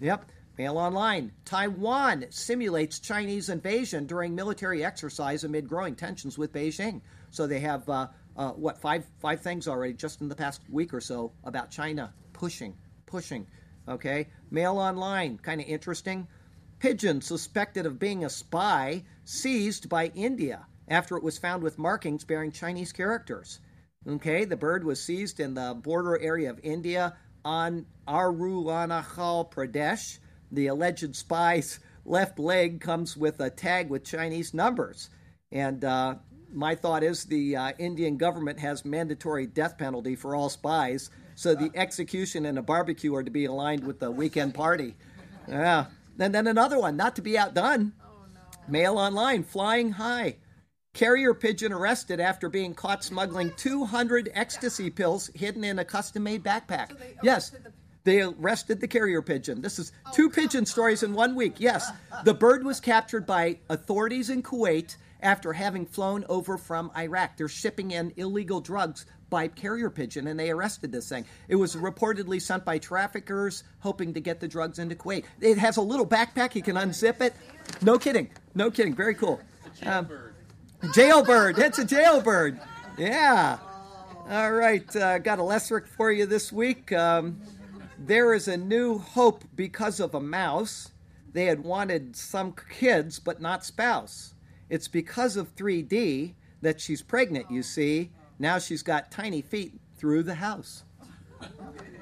Yep. 0.00 0.26
Mail 0.58 0.76
Online. 0.76 1.32
Taiwan 1.46 2.26
simulates 2.28 2.98
Chinese 2.98 3.48
invasion 3.48 4.06
during 4.06 4.34
military 4.34 4.84
exercise 4.84 5.44
amid 5.44 5.66
growing 5.66 5.94
tensions 5.94 6.36
with 6.36 6.52
Beijing. 6.52 7.00
So 7.30 7.46
they 7.46 7.60
have 7.60 7.88
uh, 7.88 8.08
uh, 8.36 8.50
what 8.50 8.78
five 8.78 9.06
five 9.20 9.40
things 9.40 9.66
already 9.66 9.94
just 9.94 10.20
in 10.20 10.28
the 10.28 10.34
past 10.34 10.60
week 10.68 10.92
or 10.92 11.00
so 11.00 11.32
about 11.44 11.70
China 11.70 12.12
pushing, 12.32 12.76
pushing. 13.12 13.46
Okay. 13.86 14.28
Mail 14.50 14.78
Online. 14.78 15.38
Kind 15.38 15.60
of 15.60 15.68
interesting. 15.68 16.26
Pigeon 16.78 17.20
suspected 17.20 17.84
of 17.84 17.98
being 17.98 18.24
a 18.24 18.30
spy 18.30 19.04
seized 19.24 19.88
by 19.88 20.06
India 20.14 20.66
after 20.88 21.16
it 21.16 21.22
was 21.22 21.38
found 21.38 21.62
with 21.62 21.78
markings 21.78 22.24
bearing 22.24 22.50
Chinese 22.50 22.90
characters. 22.90 23.60
Okay, 24.08 24.44
the 24.44 24.56
bird 24.56 24.82
was 24.82 25.00
seized 25.00 25.38
in 25.38 25.54
the 25.54 25.78
border 25.80 26.18
area 26.18 26.50
of 26.50 26.58
India 26.64 27.14
on 27.44 27.86
Arunachal 28.08 29.52
Pradesh. 29.52 30.18
The 30.50 30.66
alleged 30.68 31.14
spy's 31.14 31.78
left 32.04 32.38
leg 32.38 32.80
comes 32.80 33.16
with 33.16 33.38
a 33.40 33.50
tag 33.50 33.90
with 33.90 34.04
Chinese 34.04 34.54
numbers. 34.54 35.10
And 35.52 35.84
uh, 35.84 36.16
my 36.52 36.74
thought 36.74 37.04
is 37.04 37.24
the 37.24 37.56
uh, 37.56 37.72
Indian 37.78 38.16
government 38.16 38.58
has 38.58 38.84
mandatory 38.84 39.46
death 39.46 39.78
penalty 39.78 40.16
for 40.16 40.34
all 40.34 40.48
spies, 40.48 41.10
so 41.34 41.54
the 41.54 41.70
execution 41.74 42.46
and 42.46 42.58
a 42.58 42.62
barbecue 42.62 43.14
are 43.14 43.22
to 43.22 43.30
be 43.30 43.44
aligned 43.44 43.84
with 43.84 43.98
the 43.98 44.10
weekend 44.10 44.54
party. 44.54 44.94
Yeah. 45.48 45.86
And 46.18 46.34
then 46.34 46.46
another 46.46 46.78
one, 46.78 46.96
not 46.96 47.16
to 47.16 47.22
be 47.22 47.36
outdone. 47.38 47.92
Mail 48.68 48.98
online, 48.98 49.42
flying 49.42 49.92
high. 49.92 50.36
Carrier 50.94 51.32
pigeon 51.34 51.72
arrested 51.72 52.20
after 52.20 52.48
being 52.48 52.74
caught 52.74 53.02
smuggling 53.02 53.50
200 53.56 54.30
ecstasy 54.34 54.90
pills 54.90 55.30
hidden 55.34 55.64
in 55.64 55.78
a 55.78 55.84
custom 55.84 56.22
made 56.24 56.44
backpack. 56.44 56.90
So 56.90 56.96
yes. 57.22 57.50
the- 57.50 57.72
They 58.04 58.20
arrested 58.20 58.80
the 58.80 58.88
carrier 58.88 59.22
pigeon. 59.22 59.62
This 59.62 59.78
is 59.78 59.92
two 60.12 60.28
pigeon 60.28 60.66
stories 60.66 61.02
in 61.02 61.14
one 61.14 61.34
week. 61.34 61.54
Yes. 61.58 61.90
The 62.24 62.34
bird 62.34 62.64
was 62.64 62.78
captured 62.80 63.26
by 63.26 63.58
authorities 63.68 64.28
in 64.28 64.42
Kuwait 64.42 64.96
after 65.22 65.52
having 65.52 65.86
flown 65.86 66.24
over 66.28 66.58
from 66.58 66.90
Iraq. 66.96 67.36
They're 67.36 67.48
shipping 67.48 67.92
in 67.92 68.12
illegal 68.16 68.60
drugs 68.60 69.06
by 69.32 69.48
carrier 69.48 69.88
pigeon 69.88 70.26
and 70.26 70.38
they 70.38 70.50
arrested 70.50 70.92
this 70.92 71.08
thing. 71.08 71.24
It 71.48 71.56
was 71.56 71.74
reportedly 71.74 72.40
sent 72.40 72.66
by 72.66 72.76
traffickers 72.76 73.64
hoping 73.80 74.12
to 74.12 74.20
get 74.20 74.40
the 74.40 74.46
drugs 74.46 74.78
into 74.78 74.94
Kuwait. 74.94 75.24
It 75.40 75.56
has 75.56 75.78
a 75.78 75.82
little 75.82 76.06
backpack. 76.06 76.54
You 76.54 76.62
can 76.62 76.76
unzip 76.76 77.22
it. 77.22 77.32
No 77.80 77.98
kidding. 77.98 78.30
No 78.54 78.70
kidding. 78.70 78.94
Very 78.94 79.14
cool. 79.14 79.40
Um, 79.86 80.06
Jailbird. 80.82 81.58
It's 81.58 81.78
a 81.78 81.84
jailbird. 81.84 82.60
Yeah. 82.98 83.56
All 84.28 84.52
right. 84.52 84.94
Uh, 84.94 85.18
got 85.18 85.38
a 85.38 85.42
Lesserick 85.42 85.86
for 85.88 86.12
you 86.12 86.26
this 86.26 86.52
week. 86.52 86.92
Um, 86.92 87.40
there 87.98 88.34
is 88.34 88.48
a 88.48 88.56
new 88.58 88.98
hope 88.98 89.44
because 89.56 89.98
of 89.98 90.14
a 90.14 90.20
mouse. 90.20 90.90
They 91.32 91.46
had 91.46 91.64
wanted 91.64 92.16
some 92.16 92.54
kids, 92.68 93.18
but 93.18 93.40
not 93.40 93.64
spouse. 93.64 94.34
It's 94.68 94.88
because 94.88 95.38
of 95.38 95.56
3D 95.56 96.34
that 96.60 96.82
she's 96.82 97.00
pregnant, 97.00 97.50
you 97.50 97.62
see. 97.62 98.10
Now 98.42 98.58
she's 98.58 98.82
got 98.82 99.12
tiny 99.12 99.40
feet 99.40 99.72
through 99.98 100.24
the 100.24 100.34
house. 100.34 100.82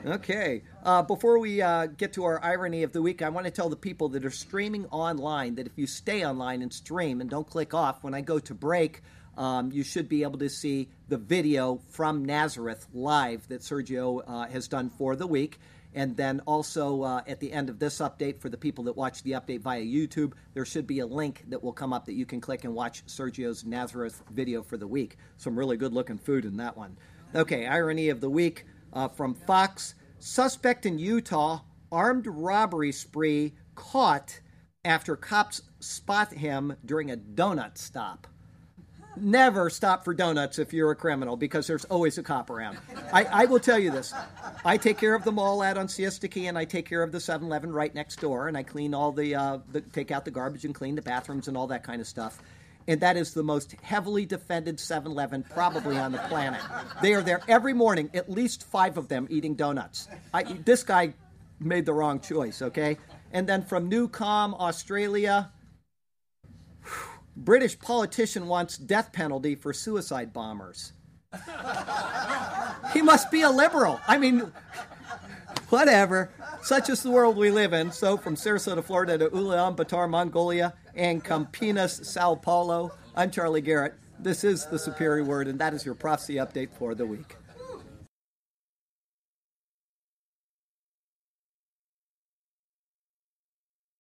Okay. 0.07 0.62
Uh, 0.82 1.03
before 1.03 1.38
we 1.38 1.61
uh, 1.61 1.84
get 1.84 2.14
to 2.14 2.24
our 2.24 2.43
irony 2.43 2.82
of 2.82 2.95
the 2.95 3.03
week, 3.03 3.20
I 3.20 3.28
want 3.28 3.45
to 3.45 3.51
tell 3.51 3.68
the 3.68 3.76
people 3.76 4.09
that 4.09 4.24
are 4.24 4.30
streaming 4.30 4.86
online 4.86 5.57
that 5.57 5.66
if 5.66 5.72
you 5.76 5.86
stay 5.86 6.24
online 6.24 6.62
and 6.62 6.72
stream 6.72 7.20
and 7.20 7.28
don't 7.28 7.47
click 7.47 7.74
off, 7.74 8.03
when 8.03 8.14
I 8.14 8.22
go 8.22 8.38
to 8.38 8.55
break, 8.55 9.03
um, 9.36 9.70
you 9.70 9.82
should 9.82 10.09
be 10.09 10.22
able 10.22 10.38
to 10.38 10.49
see 10.49 10.88
the 11.11 11.18
video 11.18 11.82
from 11.91 12.24
Nazareth 12.24 12.86
live 12.95 13.47
that 13.49 13.61
Sergio 13.61 14.22
uh, 14.26 14.47
has 14.47 14.66
done 14.66 14.88
for 14.88 15.16
the 15.16 15.26
week. 15.26 15.61
And 15.95 16.16
then 16.16 16.41
also 16.47 17.03
uh, 17.03 17.22
at 17.26 17.41
the 17.41 17.53
end 17.53 17.68
of 17.68 17.78
this 17.78 17.99
update, 17.99 18.38
for 18.41 18.49
the 18.49 18.57
people 18.57 18.84
that 18.84 18.97
watch 18.97 19.22
the 19.22 19.32
update 19.32 19.61
via 19.61 19.82
YouTube, 19.82 20.34
there 20.55 20.64
should 20.64 20.86
be 20.86 21.01
a 21.01 21.07
link 21.07 21.45
that 21.49 21.62
will 21.62 21.72
come 21.72 21.93
up 21.93 22.07
that 22.07 22.14
you 22.14 22.26
can 22.26 22.41
click 22.41 22.64
and 22.64 22.74
watch 22.74 23.05
Sergio's 23.07 23.64
Nazareth 23.64 24.22
video 24.30 24.62
for 24.62 24.76
the 24.76 24.86
week. 24.86 25.16
Some 25.36 25.59
really 25.59 25.76
good 25.76 25.93
looking 25.93 26.18
food 26.18 26.45
in 26.45 26.57
that 26.59 26.76
one. 26.76 26.97
Okay, 27.34 27.66
irony 27.66 28.09
of 28.09 28.20
the 28.20 28.30
week 28.30 28.66
uh, 28.93 29.09
from 29.09 29.34
Fox. 29.34 29.95
Suspect 30.18 30.86
in 30.86 30.99
Utah, 30.99 31.61
armed 31.91 32.26
robbery 32.26 32.93
spree 32.93 33.55
caught 33.74 34.41
after 34.84 35.16
cops 35.16 35.62
spot 35.80 36.32
him 36.32 36.76
during 36.84 37.11
a 37.11 37.16
donut 37.16 37.78
stop. 37.78 38.26
Never 39.16 39.70
stop 39.70 40.04
for 40.04 40.14
donuts 40.14 40.58
if 40.58 40.72
you're 40.72 40.90
a 40.90 40.96
criminal 40.96 41.36
because 41.36 41.66
there's 41.66 41.84
always 41.86 42.16
a 42.18 42.22
cop 42.22 42.48
around. 42.48 42.78
I, 43.12 43.24
I 43.24 43.44
will 43.46 43.61
tell 43.61 43.78
you 43.78 43.90
this. 43.90 44.14
I 44.64 44.76
take 44.76 44.98
care 44.98 45.14
of 45.14 45.24
the 45.24 45.32
mall 45.32 45.62
out 45.62 45.76
on 45.76 45.88
Siesta 45.88 46.28
Key 46.28 46.46
and 46.46 46.56
I 46.56 46.64
take 46.64 46.88
care 46.88 47.02
of 47.02 47.12
the 47.12 47.20
7 47.20 47.46
Eleven 47.46 47.72
right 47.72 47.94
next 47.94 48.20
door 48.20 48.48
and 48.48 48.56
I 48.56 48.62
clean 48.62 48.94
all 48.94 49.12
the, 49.12 49.34
uh, 49.34 49.58
the, 49.72 49.80
take 49.80 50.11
out 50.11 50.24
the 50.24 50.30
garbage 50.30 50.64
and 50.64 50.74
clean 50.74 50.94
the 50.94 51.02
bathrooms 51.02 51.48
and 51.48 51.56
all 51.56 51.66
that 51.68 51.82
kind 51.82 52.00
of 52.00 52.06
stuff. 52.06 52.40
And 52.88 53.00
that 53.00 53.16
is 53.16 53.34
the 53.34 53.42
most 53.42 53.74
heavily 53.82 54.26
defended 54.26 54.80
7 54.80 55.11
Eleven 55.11 55.42
probably 55.42 55.98
on 55.98 56.12
the 56.12 56.18
planet. 56.18 56.61
They 57.02 57.14
are 57.14 57.22
there 57.22 57.40
every 57.48 57.74
morning, 57.74 58.11
at 58.14 58.30
least 58.30 58.64
five 58.64 58.96
of 58.96 59.08
them 59.08 59.26
eating 59.30 59.54
donuts. 59.54 60.08
I, 60.32 60.44
this 60.44 60.82
guy 60.82 61.14
made 61.58 61.84
the 61.84 61.92
wrong 61.92 62.20
choice, 62.20 62.62
okay? 62.62 62.96
And 63.32 63.48
then 63.48 63.62
from 63.64 63.90
Newcom, 63.90 64.58
Australia, 64.58 65.50
British 67.41 67.78
politician 67.78 68.47
wants 68.49 68.76
death 68.76 69.12
penalty 69.12 69.55
for 69.55 69.72
suicide 69.72 70.30
bombers. 70.30 70.93
he 72.93 73.01
must 73.01 73.30
be 73.30 73.41
a 73.41 73.51
liberal. 73.51 73.99
I 74.07 74.18
mean, 74.18 74.53
whatever. 75.70 76.30
Such 76.62 76.91
is 76.91 77.03
the 77.03 77.11
world 77.11 77.38
we 77.38 77.51
live 77.51 77.72
in. 77.72 77.93
So, 77.93 78.18
from 78.18 78.36
Sarasota, 78.36 78.84
Florida 78.84 79.16
to 79.16 79.30
Ulaanbaatar, 79.30 80.11
Mongolia, 80.11 80.74
and 80.95 81.24
Campinas, 81.24 82.05
Sao 82.05 82.34
Paulo, 82.34 82.93
I'm 83.16 83.30
Charlie 83.30 83.62
Garrett. 83.62 83.95
This 84.18 84.45
is 84.45 84.66
the 84.66 84.78
Superior 84.78 85.24
Word, 85.24 85.49
and 85.49 85.59
that 85.61 85.72
is 85.72 85.86
your 85.86 85.95
prophecy 85.95 86.34
update 86.34 86.68
for 86.78 86.95
the 86.95 87.07
week. 87.07 87.36